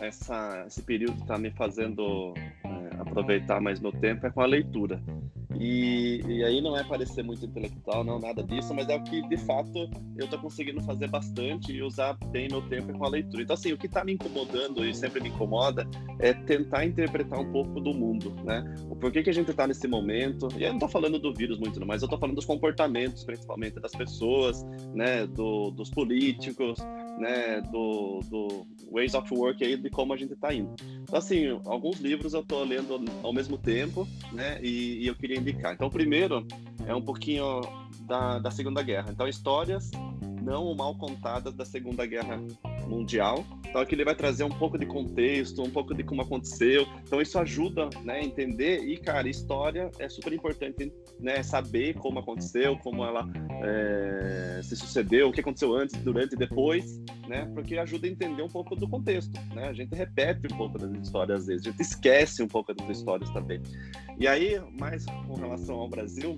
essa, 0.00 0.64
esse 0.66 0.82
período 0.82 1.20
está 1.20 1.38
me 1.38 1.50
fazendo 1.50 2.34
é, 2.64 3.00
aproveitar 3.00 3.60
mais 3.60 3.80
meu 3.80 3.92
tempo 3.92 4.26
é 4.26 4.30
com 4.30 4.40
a 4.40 4.46
leitura. 4.46 5.02
E, 5.58 6.22
e, 6.26 6.44
aí 6.44 6.60
não 6.60 6.76
é 6.76 6.82
parecer 6.84 7.22
muito 7.22 7.44
intelectual, 7.44 8.02
não, 8.02 8.18
nada 8.18 8.42
disso, 8.42 8.72
mas 8.72 8.88
é 8.88 8.96
o 8.96 9.02
que 9.02 9.20
de 9.28 9.36
fato 9.36 9.90
eu 10.16 10.24
estou 10.24 10.38
conseguindo 10.38 10.80
fazer 10.82 11.08
bastante 11.08 11.72
e 11.72 11.82
usar 11.82 12.16
bem 12.30 12.48
meu 12.48 12.62
tempo 12.62 12.96
com 12.96 13.04
a 13.04 13.08
leitura. 13.08 13.42
Então, 13.42 13.54
assim, 13.54 13.72
o 13.72 13.76
que 13.76 13.86
está 13.86 14.02
me 14.02 14.14
incomodando 14.14 14.86
e 14.86 14.94
sempre 14.94 15.20
me 15.20 15.28
incomoda 15.28 15.86
é 16.18 16.32
tentar 16.32 16.86
interpretar 16.86 17.38
um 17.38 17.52
pouco 17.52 17.78
do 17.78 17.92
mundo, 17.92 18.34
né? 18.44 18.74
O 18.88 18.96
porquê 18.96 19.22
que 19.22 19.28
a 19.28 19.34
gente 19.34 19.50
está 19.50 19.66
nesse 19.66 19.86
momento, 19.86 20.48
e 20.56 20.62
eu 20.62 20.68
não 20.68 20.76
estou 20.76 20.88
falando 20.88 21.18
do 21.18 21.34
vírus 21.34 21.58
muito, 21.58 21.78
não, 21.78 21.86
mas 21.86 22.00
eu 22.00 22.06
estou 22.06 22.18
falando 22.18 22.36
dos 22.36 22.46
comportamentos, 22.46 23.24
principalmente 23.24 23.80
das 23.80 23.92
pessoas, 23.92 24.64
né, 24.94 25.26
do, 25.26 25.70
dos 25.72 25.90
políticos, 25.90 26.78
né, 27.18 27.60
do, 27.60 28.20
do 28.28 28.66
ways 28.90 29.14
of 29.14 29.32
work 29.34 29.64
aí, 29.64 29.76
de 29.76 29.90
como 29.90 30.12
a 30.12 30.16
gente 30.16 30.32
está 30.32 30.52
indo. 30.52 30.74
Então, 31.02 31.18
assim, 31.18 31.48
alguns 31.64 32.00
livros 32.00 32.34
eu 32.34 32.40
estou 32.40 32.64
lendo 32.64 33.04
ao 33.22 33.32
mesmo 33.32 33.58
tempo, 33.58 34.06
né, 34.32 34.58
e, 34.62 35.04
e 35.04 35.06
eu 35.06 35.14
queria 35.14 35.38
indicar. 35.38 35.74
Então, 35.74 35.88
o 35.88 35.90
primeiro 35.90 36.46
é 36.86 36.94
um 36.94 37.02
pouquinho 37.02 37.60
da, 38.10 38.40
da 38.40 38.50
Segunda 38.50 38.82
Guerra. 38.82 39.06
Então, 39.10 39.28
histórias 39.28 39.88
não 40.42 40.74
mal 40.74 40.96
contadas 40.96 41.54
da 41.54 41.64
Segunda 41.64 42.04
Guerra 42.04 42.42
Mundial. 42.88 43.44
Então 43.68 43.80
aqui 43.80 43.94
ele 43.94 44.04
vai 44.04 44.16
trazer 44.16 44.42
um 44.42 44.50
pouco 44.50 44.76
de 44.76 44.84
contexto, 44.84 45.62
um 45.62 45.70
pouco 45.70 45.94
de 45.94 46.02
como 46.02 46.22
aconteceu. 46.22 46.86
Então 47.04 47.20
isso 47.20 47.38
ajuda, 47.38 47.88
né, 48.02 48.14
a 48.14 48.24
entender. 48.24 48.82
E 48.84 48.96
cara, 48.96 49.28
história 49.28 49.90
é 49.98 50.08
super 50.08 50.32
importante, 50.32 50.92
né, 51.20 51.42
saber 51.42 51.94
como 51.94 52.18
aconteceu, 52.18 52.76
como 52.78 53.04
ela 53.04 53.28
é, 53.62 54.60
se 54.62 54.74
sucedeu, 54.74 55.28
o 55.28 55.32
que 55.32 55.40
aconteceu 55.40 55.76
antes, 55.76 55.94
durante 56.02 56.34
e 56.34 56.38
depois, 56.38 56.98
né, 57.28 57.48
porque 57.54 57.78
ajuda 57.78 58.08
a 58.08 58.10
entender 58.10 58.42
um 58.42 58.48
pouco 58.48 58.74
do 58.74 58.88
contexto, 58.88 59.38
né. 59.54 59.68
A 59.68 59.72
gente 59.72 59.94
repete 59.94 60.52
um 60.52 60.56
pouco 60.56 60.76
das 60.76 60.90
histórias 61.00 61.42
às 61.42 61.46
vezes, 61.46 61.66
a 61.66 61.70
gente 61.70 61.80
esquece 61.80 62.42
um 62.42 62.48
pouco 62.48 62.74
das 62.74 62.88
histórias 62.88 63.30
também. 63.30 63.60
E 64.18 64.26
aí, 64.26 64.60
mais 64.80 65.06
com 65.28 65.34
relação 65.34 65.76
ao 65.76 65.88
Brasil, 65.88 66.34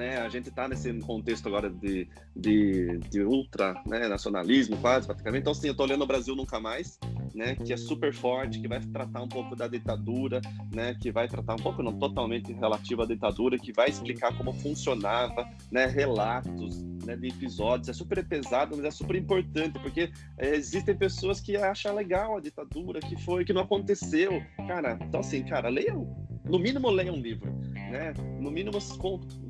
né? 0.00 0.18
A 0.22 0.30
gente 0.30 0.48
está 0.48 0.66
nesse 0.66 0.90
contexto 1.00 1.46
agora 1.46 1.68
de, 1.68 2.08
de, 2.34 2.98
de 3.10 3.22
ultra 3.22 3.74
né, 3.86 4.08
nacionalismo, 4.08 4.78
quase, 4.78 5.06
praticamente. 5.06 5.42
Então, 5.42 5.52
assim, 5.52 5.66
eu 5.66 5.72
estou 5.72 5.84
olhando 5.84 6.02
o 6.02 6.06
Brasil 6.06 6.34
Nunca 6.34 6.58
Mais, 6.58 6.98
né? 7.34 7.54
Que 7.54 7.74
é 7.74 7.76
super 7.76 8.14
forte, 8.14 8.58
que 8.58 8.66
vai 8.66 8.80
tratar 8.80 9.20
um 9.20 9.28
pouco 9.28 9.54
da 9.54 9.68
ditadura, 9.68 10.40
né? 10.72 10.94
Que 10.94 11.12
vai 11.12 11.28
tratar 11.28 11.54
um 11.54 11.58
pouco, 11.58 11.82
não 11.82 11.92
totalmente 11.92 12.50
relativo 12.50 13.02
à 13.02 13.06
ditadura, 13.06 13.58
que 13.58 13.74
vai 13.74 13.90
explicar 13.90 14.34
como 14.38 14.54
funcionava, 14.54 15.46
né? 15.70 15.84
Relatos, 15.84 16.82
né, 17.10 17.16
de 17.16 17.28
episódios. 17.28 17.88
É 17.88 17.92
super 17.92 18.24
pesado, 18.24 18.76
mas 18.76 18.84
é 18.84 18.90
super 18.90 19.16
importante, 19.16 19.78
porque 19.80 20.10
é, 20.38 20.54
existem 20.54 20.94
pessoas 20.94 21.40
que 21.40 21.56
acham 21.56 21.94
legal 21.94 22.36
a 22.36 22.40
ditadura, 22.40 23.00
que 23.00 23.20
foi, 23.22 23.44
que 23.44 23.52
não 23.52 23.62
aconteceu. 23.62 24.42
Cara, 24.68 24.98
então 25.02 25.20
assim, 25.20 25.42
cara, 25.42 25.68
leiam, 25.68 26.06
no 26.44 26.58
mínimo 26.58 26.90
leiam 26.90 27.16
um 27.16 27.20
livro, 27.20 27.50
né? 27.74 28.12
No 28.40 28.50
mínimo 28.50 28.78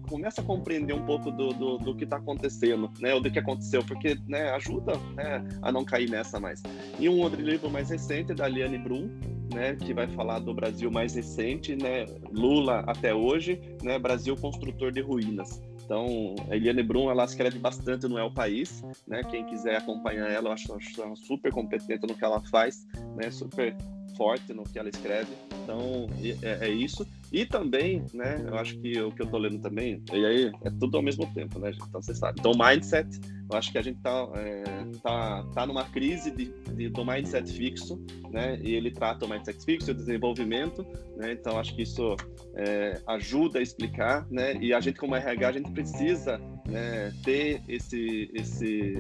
começa 0.08 0.40
a 0.40 0.44
compreender 0.44 0.92
um 0.92 1.04
pouco 1.04 1.30
do, 1.30 1.50
do, 1.50 1.78
do 1.78 1.94
que 1.94 2.04
está 2.04 2.16
acontecendo, 2.16 2.90
né? 2.98 3.14
Ou 3.14 3.20
do 3.20 3.30
que 3.30 3.38
aconteceu, 3.38 3.84
porque 3.84 4.18
né, 4.26 4.50
ajuda 4.50 4.92
né, 5.14 5.46
a 5.62 5.70
não 5.70 5.84
cair 5.84 6.10
nessa 6.10 6.40
mais. 6.40 6.62
E 6.98 7.08
um 7.08 7.20
outro 7.20 7.40
livro 7.40 7.70
mais 7.70 7.90
recente, 7.90 8.34
da 8.34 8.48
Liane 8.48 8.78
Brum, 8.78 9.08
né, 9.52 9.76
que 9.76 9.92
vai 9.92 10.06
falar 10.08 10.38
do 10.38 10.54
Brasil 10.54 10.90
mais 10.90 11.14
recente, 11.14 11.74
né, 11.74 12.06
Lula 12.32 12.84
até 12.86 13.14
hoje, 13.14 13.60
né, 13.82 13.98
Brasil 13.98 14.36
construtor 14.36 14.92
de 14.92 15.00
ruínas. 15.00 15.60
Então, 15.90 16.36
a 16.48 16.54
Eliane 16.54 16.84
Brum, 16.84 17.10
ela 17.10 17.24
escreve 17.24 17.58
bastante 17.58 18.06
no 18.06 18.16
o 18.24 18.32
País, 18.32 18.80
né? 19.08 19.24
Quem 19.24 19.44
quiser 19.44 19.74
acompanhar 19.74 20.30
ela, 20.30 20.50
eu 20.50 20.52
acho, 20.52 20.72
acho 20.72 21.02
ela 21.02 21.16
super 21.16 21.52
competente 21.52 22.06
no 22.06 22.14
que 22.14 22.24
ela 22.24 22.40
faz, 22.42 22.86
né? 23.16 23.28
Super 23.28 23.76
forte 24.20 24.52
no 24.52 24.64
que 24.64 24.78
ela 24.78 24.90
escreve. 24.90 25.30
Então, 25.62 26.06
é, 26.42 26.66
é, 26.66 26.68
isso. 26.68 27.08
E 27.32 27.46
também, 27.46 28.04
né, 28.12 28.44
eu 28.46 28.54
acho 28.56 28.78
que 28.78 29.00
o 29.00 29.10
que 29.10 29.22
eu 29.22 29.26
tô 29.26 29.38
lendo 29.38 29.58
também, 29.60 30.02
e 30.12 30.26
aí 30.26 30.52
é 30.62 30.70
tudo 30.78 30.98
ao 30.98 31.02
mesmo 31.02 31.26
tempo, 31.32 31.58
né, 31.58 31.72
gente? 31.72 31.86
Então, 31.88 32.02
você 32.02 32.14
sabe. 32.14 32.38
Então, 32.38 32.52
mindset, 32.54 33.08
eu 33.50 33.56
acho 33.56 33.72
que 33.72 33.78
a 33.78 33.82
gente 33.82 33.98
tá, 34.00 34.28
é, 34.34 34.64
tá, 35.02 35.46
tá 35.54 35.66
numa 35.66 35.84
crise 35.84 36.30
de, 36.32 36.52
de, 36.74 36.90
do 36.90 37.02
mindset 37.02 37.50
fixo, 37.50 37.98
né, 38.30 38.60
e 38.62 38.74
ele 38.74 38.90
trata 38.90 39.24
o 39.24 39.28
mindset 39.28 39.64
fixo, 39.64 39.92
o 39.92 39.94
desenvolvimento, 39.94 40.84
né, 41.16 41.32
então 41.32 41.58
acho 41.58 41.74
que 41.74 41.82
isso 41.82 42.14
é, 42.56 43.00
ajuda 43.06 43.58
a 43.58 43.62
explicar, 43.62 44.26
né, 44.30 44.54
e 44.60 44.74
a 44.74 44.80
gente 44.80 44.98
como 44.98 45.16
RH, 45.16 45.48
a 45.48 45.52
gente 45.52 45.70
precisa 45.70 46.38
né, 46.66 47.10
ter 47.24 47.62
esse, 47.68 48.30
esse 48.34 48.98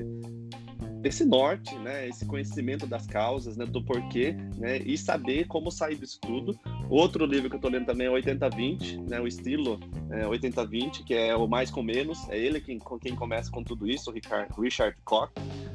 esse 1.02 1.24
norte, 1.24 1.74
né, 1.76 2.08
esse 2.08 2.26
conhecimento 2.26 2.86
das 2.86 3.06
causas, 3.06 3.56
né, 3.56 3.64
do 3.64 3.82
porquê, 3.82 4.32
né, 4.56 4.78
e 4.78 4.96
saber 4.98 5.46
como 5.46 5.70
sair 5.70 5.96
disso 5.96 6.18
tudo. 6.20 6.58
Outro 6.88 7.24
livro 7.24 7.48
que 7.48 7.54
eu 7.54 7.58
estou 7.58 7.70
lendo 7.70 7.86
também 7.86 8.06
é 8.06 8.10
80-20, 8.10 9.08
né, 9.08 9.20
o 9.20 9.26
estilo 9.26 9.80
é, 10.10 10.24
80-20, 10.24 11.04
que 11.04 11.14
é 11.14 11.34
o 11.34 11.46
mais 11.46 11.70
com 11.70 11.82
menos, 11.82 12.28
é 12.28 12.38
ele 12.38 12.60
quem, 12.60 12.78
quem 13.00 13.14
começa 13.14 13.50
com 13.50 13.62
tudo 13.62 13.88
isso, 13.88 14.10
o 14.10 14.12
Richard, 14.12 14.52
Richard 14.58 14.96
Koch, 15.04 15.32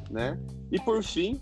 né, 0.10 0.40
e 0.72 0.80
por 0.80 1.04
fim, 1.04 1.40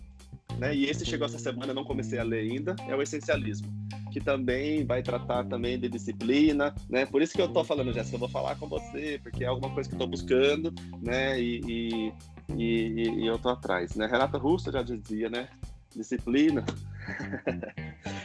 né, 0.58 0.76
e 0.76 0.86
esse 0.86 1.06
chegou 1.06 1.26
essa 1.26 1.40
semana, 1.40 1.74
não 1.74 1.84
comecei 1.84 2.20
a 2.20 2.24
ler 2.24 2.52
ainda, 2.52 2.76
é 2.88 2.96
o 2.96 3.02
Essencialismo 3.02 3.84
que 4.14 4.22
também 4.22 4.86
vai 4.86 5.02
tratar 5.02 5.44
também 5.44 5.78
de 5.80 5.90
disciplina, 5.90 6.74
né? 6.88 7.04
Por 7.04 7.24
isso 7.24 7.34
que 7.34 7.42
eu 7.42 7.48
tô 7.48 7.64
falando, 7.64 7.92
Jéssica, 7.92 8.16
eu 8.16 8.20
vou 8.20 8.30
falar 8.30 8.56
com 8.58 8.70
você, 8.70 9.20
porque 9.24 9.44
é 9.44 9.48
alguma 9.48 9.74
coisa 9.74 9.90
que 9.90 9.96
eu 9.96 10.00
tô 10.00 10.06
buscando, 10.06 10.72
né? 11.02 11.42
E, 11.42 11.62
e, 11.68 12.14
e, 12.50 13.24
e 13.24 13.26
eu 13.26 13.38
tô 13.39 13.50
atrás, 13.50 13.96
né? 13.96 14.06
Renata 14.06 14.38
Russo 14.38 14.72
já 14.72 14.82
dizia, 14.82 15.30
né? 15.30 15.50
Disciplina. 15.96 16.64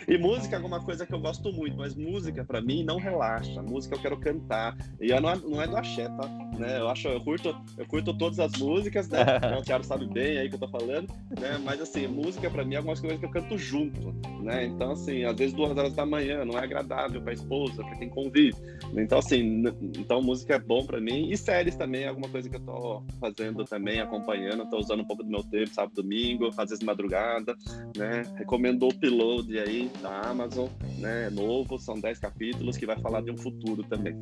E 0.09 0.18
música 0.18 0.55
é 0.55 0.57
alguma 0.57 0.81
coisa 0.81 1.07
que 1.07 1.14
eu 1.14 1.20
gosto 1.20 1.53
muito, 1.53 1.76
mas 1.76 1.95
música 1.95 2.45
para 2.45 2.61
mim 2.61 2.85
não 2.85 2.99
relaxa. 2.99 3.62
Música 3.62 3.97
eu 3.97 4.01
quero 4.01 4.16
cantar. 4.18 4.76
E 5.01 5.09
não 5.20 5.31
é, 5.31 5.37
não 5.37 5.62
é 5.62 5.66
do 5.66 5.76
axé, 5.76 6.09
tá? 6.09 6.29
Né? 6.59 6.79
Eu 6.79 6.89
acho, 6.89 7.09
eu 7.09 7.20
curto, 7.20 7.57
eu 7.76 7.87
curto 7.87 8.12
todas 8.16 8.39
as 8.41 8.53
músicas, 8.53 9.09
né? 9.09 9.20
o 9.59 9.62
Thiago 9.62 9.85
sabe 9.85 10.07
bem 10.07 10.39
aí 10.39 10.49
que 10.49 10.57
eu 10.57 10.59
tô 10.59 10.68
falando, 10.68 11.09
né? 11.39 11.59
Mas 11.64 11.81
assim, 11.81 12.07
música 12.07 12.51
para 12.51 12.64
mim 12.64 12.74
é 12.74 12.79
alguma 12.79 12.97
coisa 12.97 13.16
que 13.16 13.24
eu 13.24 13.31
canto 13.31 13.57
junto, 13.57 14.14
né? 14.43 14.66
Então 14.66 14.93
assim, 14.93 15.24
às 15.24 15.37
vezes 15.37 15.55
duas 15.55 15.76
horas 15.76 15.95
da 15.95 16.05
manhã 16.05 16.45
não 16.45 16.59
é 16.59 16.62
agradável 16.62 17.20
para 17.22 17.33
esposa, 17.33 17.83
para 17.83 17.97
quem 17.97 18.09
convive. 18.09 18.57
Então 18.97 19.18
assim, 19.18 19.62
então 19.97 20.20
música 20.20 20.55
é 20.55 20.59
bom 20.59 20.85
para 20.85 21.01
mim 21.01 21.31
e 21.31 21.37
séries 21.37 21.76
também 21.76 22.05
é 22.05 22.09
alguma 22.09 22.29
coisa 22.29 22.49
que 22.49 22.57
eu 22.57 22.61
tô 22.61 23.03
fazendo 23.20 23.64
também, 23.64 24.01
acompanhando, 24.01 24.68
tô 24.68 24.79
usando 24.79 25.01
um 25.01 25.05
pouco 25.05 25.22
do 25.22 25.31
meu 25.31 25.43
tempo, 25.43 25.68
sábado, 25.72 26.03
domingo, 26.03 26.49
às 26.57 26.70
vezes 26.70 26.85
madrugada, 26.85 27.57
né? 27.97 28.22
Recomendo 28.37 28.68
o 28.71 28.89
Upload 28.89 29.59
aí 29.59 29.91
da 30.03 30.21
Amazon, 30.23 30.69
né? 30.99 31.31
Novo, 31.31 31.79
são 31.79 31.99
10 31.99 32.19
capítulos 32.19 32.77
que 32.77 32.87
vai 32.87 32.99
falar 33.01 33.23
de 33.23 33.31
um 33.31 33.37
futuro 33.37 33.83
também. 33.85 34.16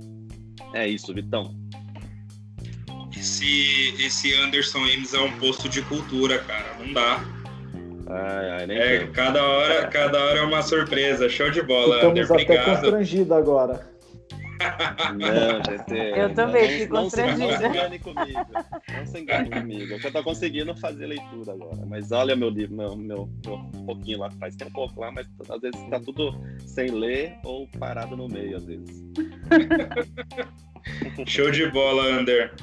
É 0.74 0.86
isso, 0.86 1.12
Vitão. 1.12 1.54
Esse, 3.16 3.94
esse 3.98 4.34
Anderson 4.34 4.78
Ames 4.78 5.14
é 5.14 5.20
um 5.20 5.32
posto 5.38 5.68
de 5.68 5.82
cultura, 5.82 6.38
cara. 6.40 6.76
Não 6.78 6.92
dá. 6.92 7.24
Ai, 8.08 8.50
ai, 8.50 8.66
nem 8.66 8.78
é, 8.78 9.06
cada 9.08 9.42
hora, 9.42 9.88
cada 9.88 10.22
hora 10.22 10.38
é 10.38 10.42
uma 10.42 10.62
surpresa. 10.62 11.28
Show 11.28 11.50
de 11.50 11.62
bola, 11.62 11.96
Estamos 11.96 12.20
Ander. 12.20 12.30
Obrigado. 12.30 12.58
até 12.60 12.70
constrangido 12.70 13.34
agora. 13.34 13.95
Não, 15.18 15.62
gente. 15.64 16.18
Eu 16.18 16.34
também 16.34 16.68
fico 16.80 16.94
constrangida. 16.94 17.46
Não 17.46 17.58
se 17.58 17.66
engane 17.66 17.98
comigo. 17.98 18.40
Não 18.96 19.06
se 19.06 19.20
engane 19.20 19.50
comigo. 19.50 19.94
Eu 20.02 20.12
tô 20.12 20.22
conseguindo 20.22 20.76
fazer 20.76 21.06
leitura 21.06 21.52
agora. 21.52 21.86
Mas 21.86 22.12
olha 22.12 22.36
meu 22.36 22.48
livro, 22.48 22.76
meu, 22.76 22.96
meu, 22.96 23.28
meu 23.44 23.54
um 23.54 23.86
pouquinho 23.86 24.20
lá 24.20 24.26
atrás. 24.26 24.56
Tem 24.56 24.68
um 24.68 24.72
pouco 24.72 25.00
lá, 25.00 25.10
mas 25.12 25.26
às 25.48 25.60
vezes 25.60 25.80
tá 25.88 26.00
tudo 26.00 26.34
sem 26.64 26.90
ler 26.90 27.34
ou 27.44 27.68
parado 27.78 28.16
no 28.16 28.28
meio, 28.28 28.56
às 28.56 28.64
vezes. 28.64 29.04
Show 31.26 31.50
de 31.50 31.70
bola, 31.70 32.04
Ander. 32.04 32.54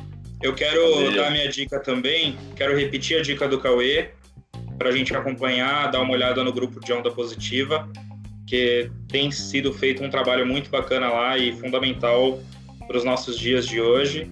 Eu 0.41 0.53
quero 0.53 0.95
Valeu. 0.95 1.15
dar 1.15 1.31
minha 1.31 1.47
dica 1.47 1.79
também. 1.79 2.37
Quero 2.55 2.77
repetir 2.77 3.19
a 3.19 3.21
dica 3.21 3.47
do 3.47 3.59
Cauê 3.59 4.11
para 4.77 4.89
a 4.89 4.91
gente 4.91 5.15
acompanhar, 5.15 5.91
dar 5.91 6.01
uma 6.01 6.13
olhada 6.13 6.43
no 6.43 6.51
grupo 6.51 6.79
de 6.79 6.91
Onda 6.91 7.11
Positiva 7.11 7.89
que 8.45 8.91
tem 9.13 9.29
sido 9.29 9.71
feito 9.71 10.03
um 10.03 10.09
trabalho 10.09 10.43
muito 10.43 10.71
bacana 10.71 11.07
lá 11.07 11.37
e 11.37 11.51
fundamental 11.53 12.39
para 12.87 12.97
os 12.97 13.05
nossos 13.05 13.37
dias 13.37 13.67
de 13.67 13.79
hoje. 13.79 14.27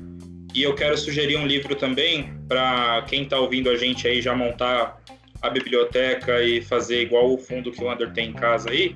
E 0.56 0.64
eu 0.64 0.74
quero 0.74 0.98
sugerir 0.98 1.38
um 1.38 1.46
livro 1.46 1.76
também 1.76 2.34
para 2.48 3.04
quem 3.04 3.22
está 3.22 3.40
ouvindo 3.40 3.70
a 3.70 3.78
gente 3.78 4.08
aí 4.08 4.24
já 4.24 4.36
montar 4.36 5.00
a 5.40 5.50
biblioteca 5.52 6.42
e 6.42 6.64
fazer 6.64 7.04
igual 7.04 7.32
o 7.32 7.38
fundo 7.38 7.72
que 7.72 7.84
o 7.84 7.92
Ander 7.92 8.12
tem 8.12 8.30
em 8.30 8.34
casa 8.34 8.72
aí. 8.72 8.96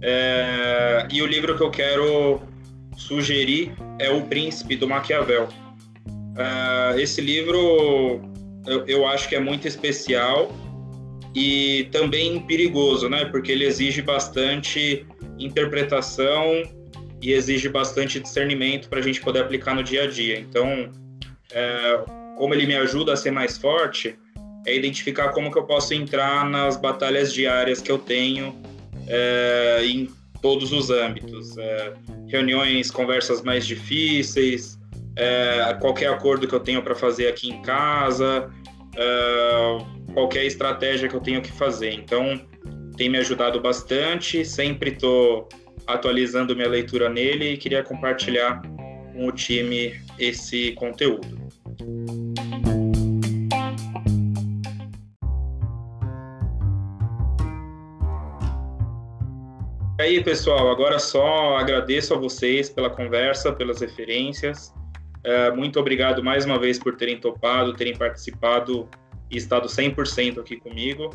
É, 0.00 1.06
e 1.12 1.20
o 1.20 1.26
livro 1.26 1.54
que 1.54 1.62
eu 1.62 1.70
quero 1.70 2.40
sugerir 2.96 3.72
é 3.98 4.08
O 4.08 4.22
Príncipe 4.22 4.76
do 4.76 4.88
Maquiavel. 4.88 5.46
É, 6.38 7.00
esse 7.00 7.20
livro 7.20 8.22
eu, 8.66 8.86
eu 8.86 9.06
acho 9.06 9.28
que 9.28 9.36
é 9.36 9.40
muito 9.40 9.68
especial 9.68 10.50
e 11.36 11.86
também 11.92 12.40
perigoso, 12.40 13.10
né? 13.10 13.26
Porque 13.26 13.52
ele 13.52 13.66
exige 13.66 14.00
bastante 14.00 15.06
interpretação 15.38 16.62
e 17.20 17.32
exige 17.32 17.68
bastante 17.68 18.18
discernimento 18.18 18.88
para 18.88 19.00
a 19.00 19.02
gente 19.02 19.20
poder 19.20 19.40
aplicar 19.40 19.74
no 19.74 19.82
dia 19.82 20.04
a 20.04 20.06
dia. 20.06 20.40
Então, 20.40 20.90
é, 21.52 22.00
como 22.38 22.54
ele 22.54 22.66
me 22.66 22.74
ajuda 22.74 23.12
a 23.12 23.16
ser 23.16 23.32
mais 23.32 23.58
forte, 23.58 24.18
é 24.66 24.74
identificar 24.74 25.28
como 25.28 25.52
que 25.52 25.58
eu 25.58 25.64
posso 25.64 25.92
entrar 25.92 26.48
nas 26.48 26.78
batalhas 26.78 27.34
diárias 27.34 27.82
que 27.82 27.92
eu 27.92 27.98
tenho 27.98 28.58
é, 29.06 29.82
em 29.84 30.08
todos 30.40 30.72
os 30.72 30.88
âmbitos. 30.88 31.58
É, 31.58 31.92
reuniões, 32.28 32.90
conversas 32.90 33.42
mais 33.42 33.66
difíceis, 33.66 34.78
é, 35.14 35.76
qualquer 35.82 36.08
acordo 36.08 36.48
que 36.48 36.54
eu 36.54 36.60
tenho 36.60 36.80
para 36.82 36.94
fazer 36.94 37.28
aqui 37.28 37.50
em 37.50 37.60
casa, 37.60 38.50
é, 38.96 39.95
qualquer 40.16 40.46
estratégia 40.46 41.10
que 41.10 41.14
eu 41.14 41.20
tenho 41.20 41.42
que 41.42 41.52
fazer. 41.52 41.92
Então, 41.92 42.40
tem 42.96 43.06
me 43.10 43.18
ajudado 43.18 43.60
bastante, 43.60 44.46
sempre 44.46 44.92
estou 44.92 45.46
atualizando 45.86 46.56
minha 46.56 46.68
leitura 46.68 47.10
nele 47.10 47.52
e 47.52 47.56
queria 47.58 47.82
compartilhar 47.82 48.62
com 49.12 49.26
o 49.26 49.30
time 49.30 49.94
esse 50.18 50.72
conteúdo. 50.72 51.28
E 59.98 60.02
aí, 60.02 60.24
pessoal, 60.24 60.70
agora 60.70 60.98
só 60.98 61.58
agradeço 61.58 62.14
a 62.14 62.16
vocês 62.16 62.70
pela 62.70 62.88
conversa, 62.88 63.52
pelas 63.52 63.82
referências. 63.82 64.72
É, 65.22 65.50
muito 65.50 65.78
obrigado 65.78 66.24
mais 66.24 66.46
uma 66.46 66.58
vez 66.58 66.78
por 66.78 66.96
terem 66.96 67.20
topado, 67.20 67.74
terem 67.74 67.94
participado 67.94 68.88
e 69.30 69.36
estado 69.36 69.68
100% 69.68 70.38
aqui 70.38 70.56
comigo 70.56 71.10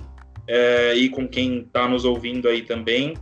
é, 0.48 0.94
e 0.96 1.10
com 1.10 1.28
quem 1.28 1.60
está 1.62 1.88
nos 1.88 2.06
ouvindo 2.06 2.48
aí 2.48 2.62
também. 2.64 3.16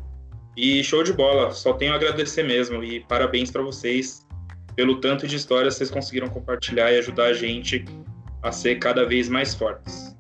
E 0.58 0.84
show 0.84 1.04
de 1.04 1.14
bola, 1.14 1.52
só 1.52 1.74
tenho 1.74 1.94
a 1.94 1.96
agradecer 1.96 2.44
mesmo 2.44 2.84
e 2.84 3.00
parabéns 3.02 3.50
para 3.52 3.62
vocês 3.62 4.28
pelo 4.76 5.00
tanto 5.00 5.28
de 5.28 5.36
histórias 5.36 5.74
que 5.74 5.80
vocês 5.80 5.92
conseguiram 5.92 6.28
compartilhar 6.28 6.92
e 6.92 6.98
ajudar 7.00 7.26
a 7.26 7.34
gente 7.34 7.84
a 8.42 8.52
ser 8.52 8.76
cada 8.80 9.06
vez 9.06 9.30
mais 9.30 9.54
fortes. 9.54 10.18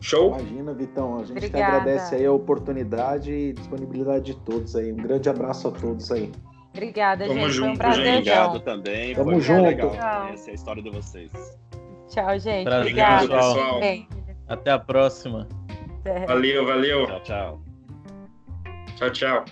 Show? 0.00 0.38
Imagina, 0.38 0.74
Vitão. 0.74 1.16
A 1.16 1.18
gente 1.20 1.30
Obrigada. 1.32 1.76
agradece 1.76 2.14
aí 2.16 2.26
a 2.26 2.32
oportunidade 2.32 3.32
e 3.32 3.52
disponibilidade 3.54 4.24
de 4.26 4.36
todos 4.40 4.76
aí. 4.76 4.92
Um 4.92 4.96
grande 4.96 5.28
abraço 5.30 5.68
a 5.68 5.70
todos 5.70 6.10
aí. 6.12 6.30
Obrigada, 6.74 7.26
Tamo 7.26 7.40
gente. 7.40 7.52
Junto, 7.52 7.64
Foi 7.64 7.74
um 7.74 7.76
prazer. 7.76 8.04
Gente. 8.04 8.16
Obrigado 8.18 8.60
também. 8.60 9.14
Tamo 9.14 9.30
Foi 9.30 9.40
junto. 9.40 9.62
legal 9.62 9.90
conhecer 10.26 10.50
a 10.50 10.54
história 10.54 10.82
de 10.82 10.90
vocês. 10.90 11.30
Tchau, 12.14 12.38
gente. 12.38 12.64
Prazer, 12.64 12.92
Obrigada. 12.92 13.28
pessoal. 13.28 13.80
Até 14.46 14.70
a 14.70 14.78
próxima. 14.78 15.48
Valeu, 16.28 16.64
valeu. 16.64 17.06
Tchau, 17.06 17.20
tchau. 17.22 17.62
Tchau, 18.96 19.10
tchau. 19.10 19.44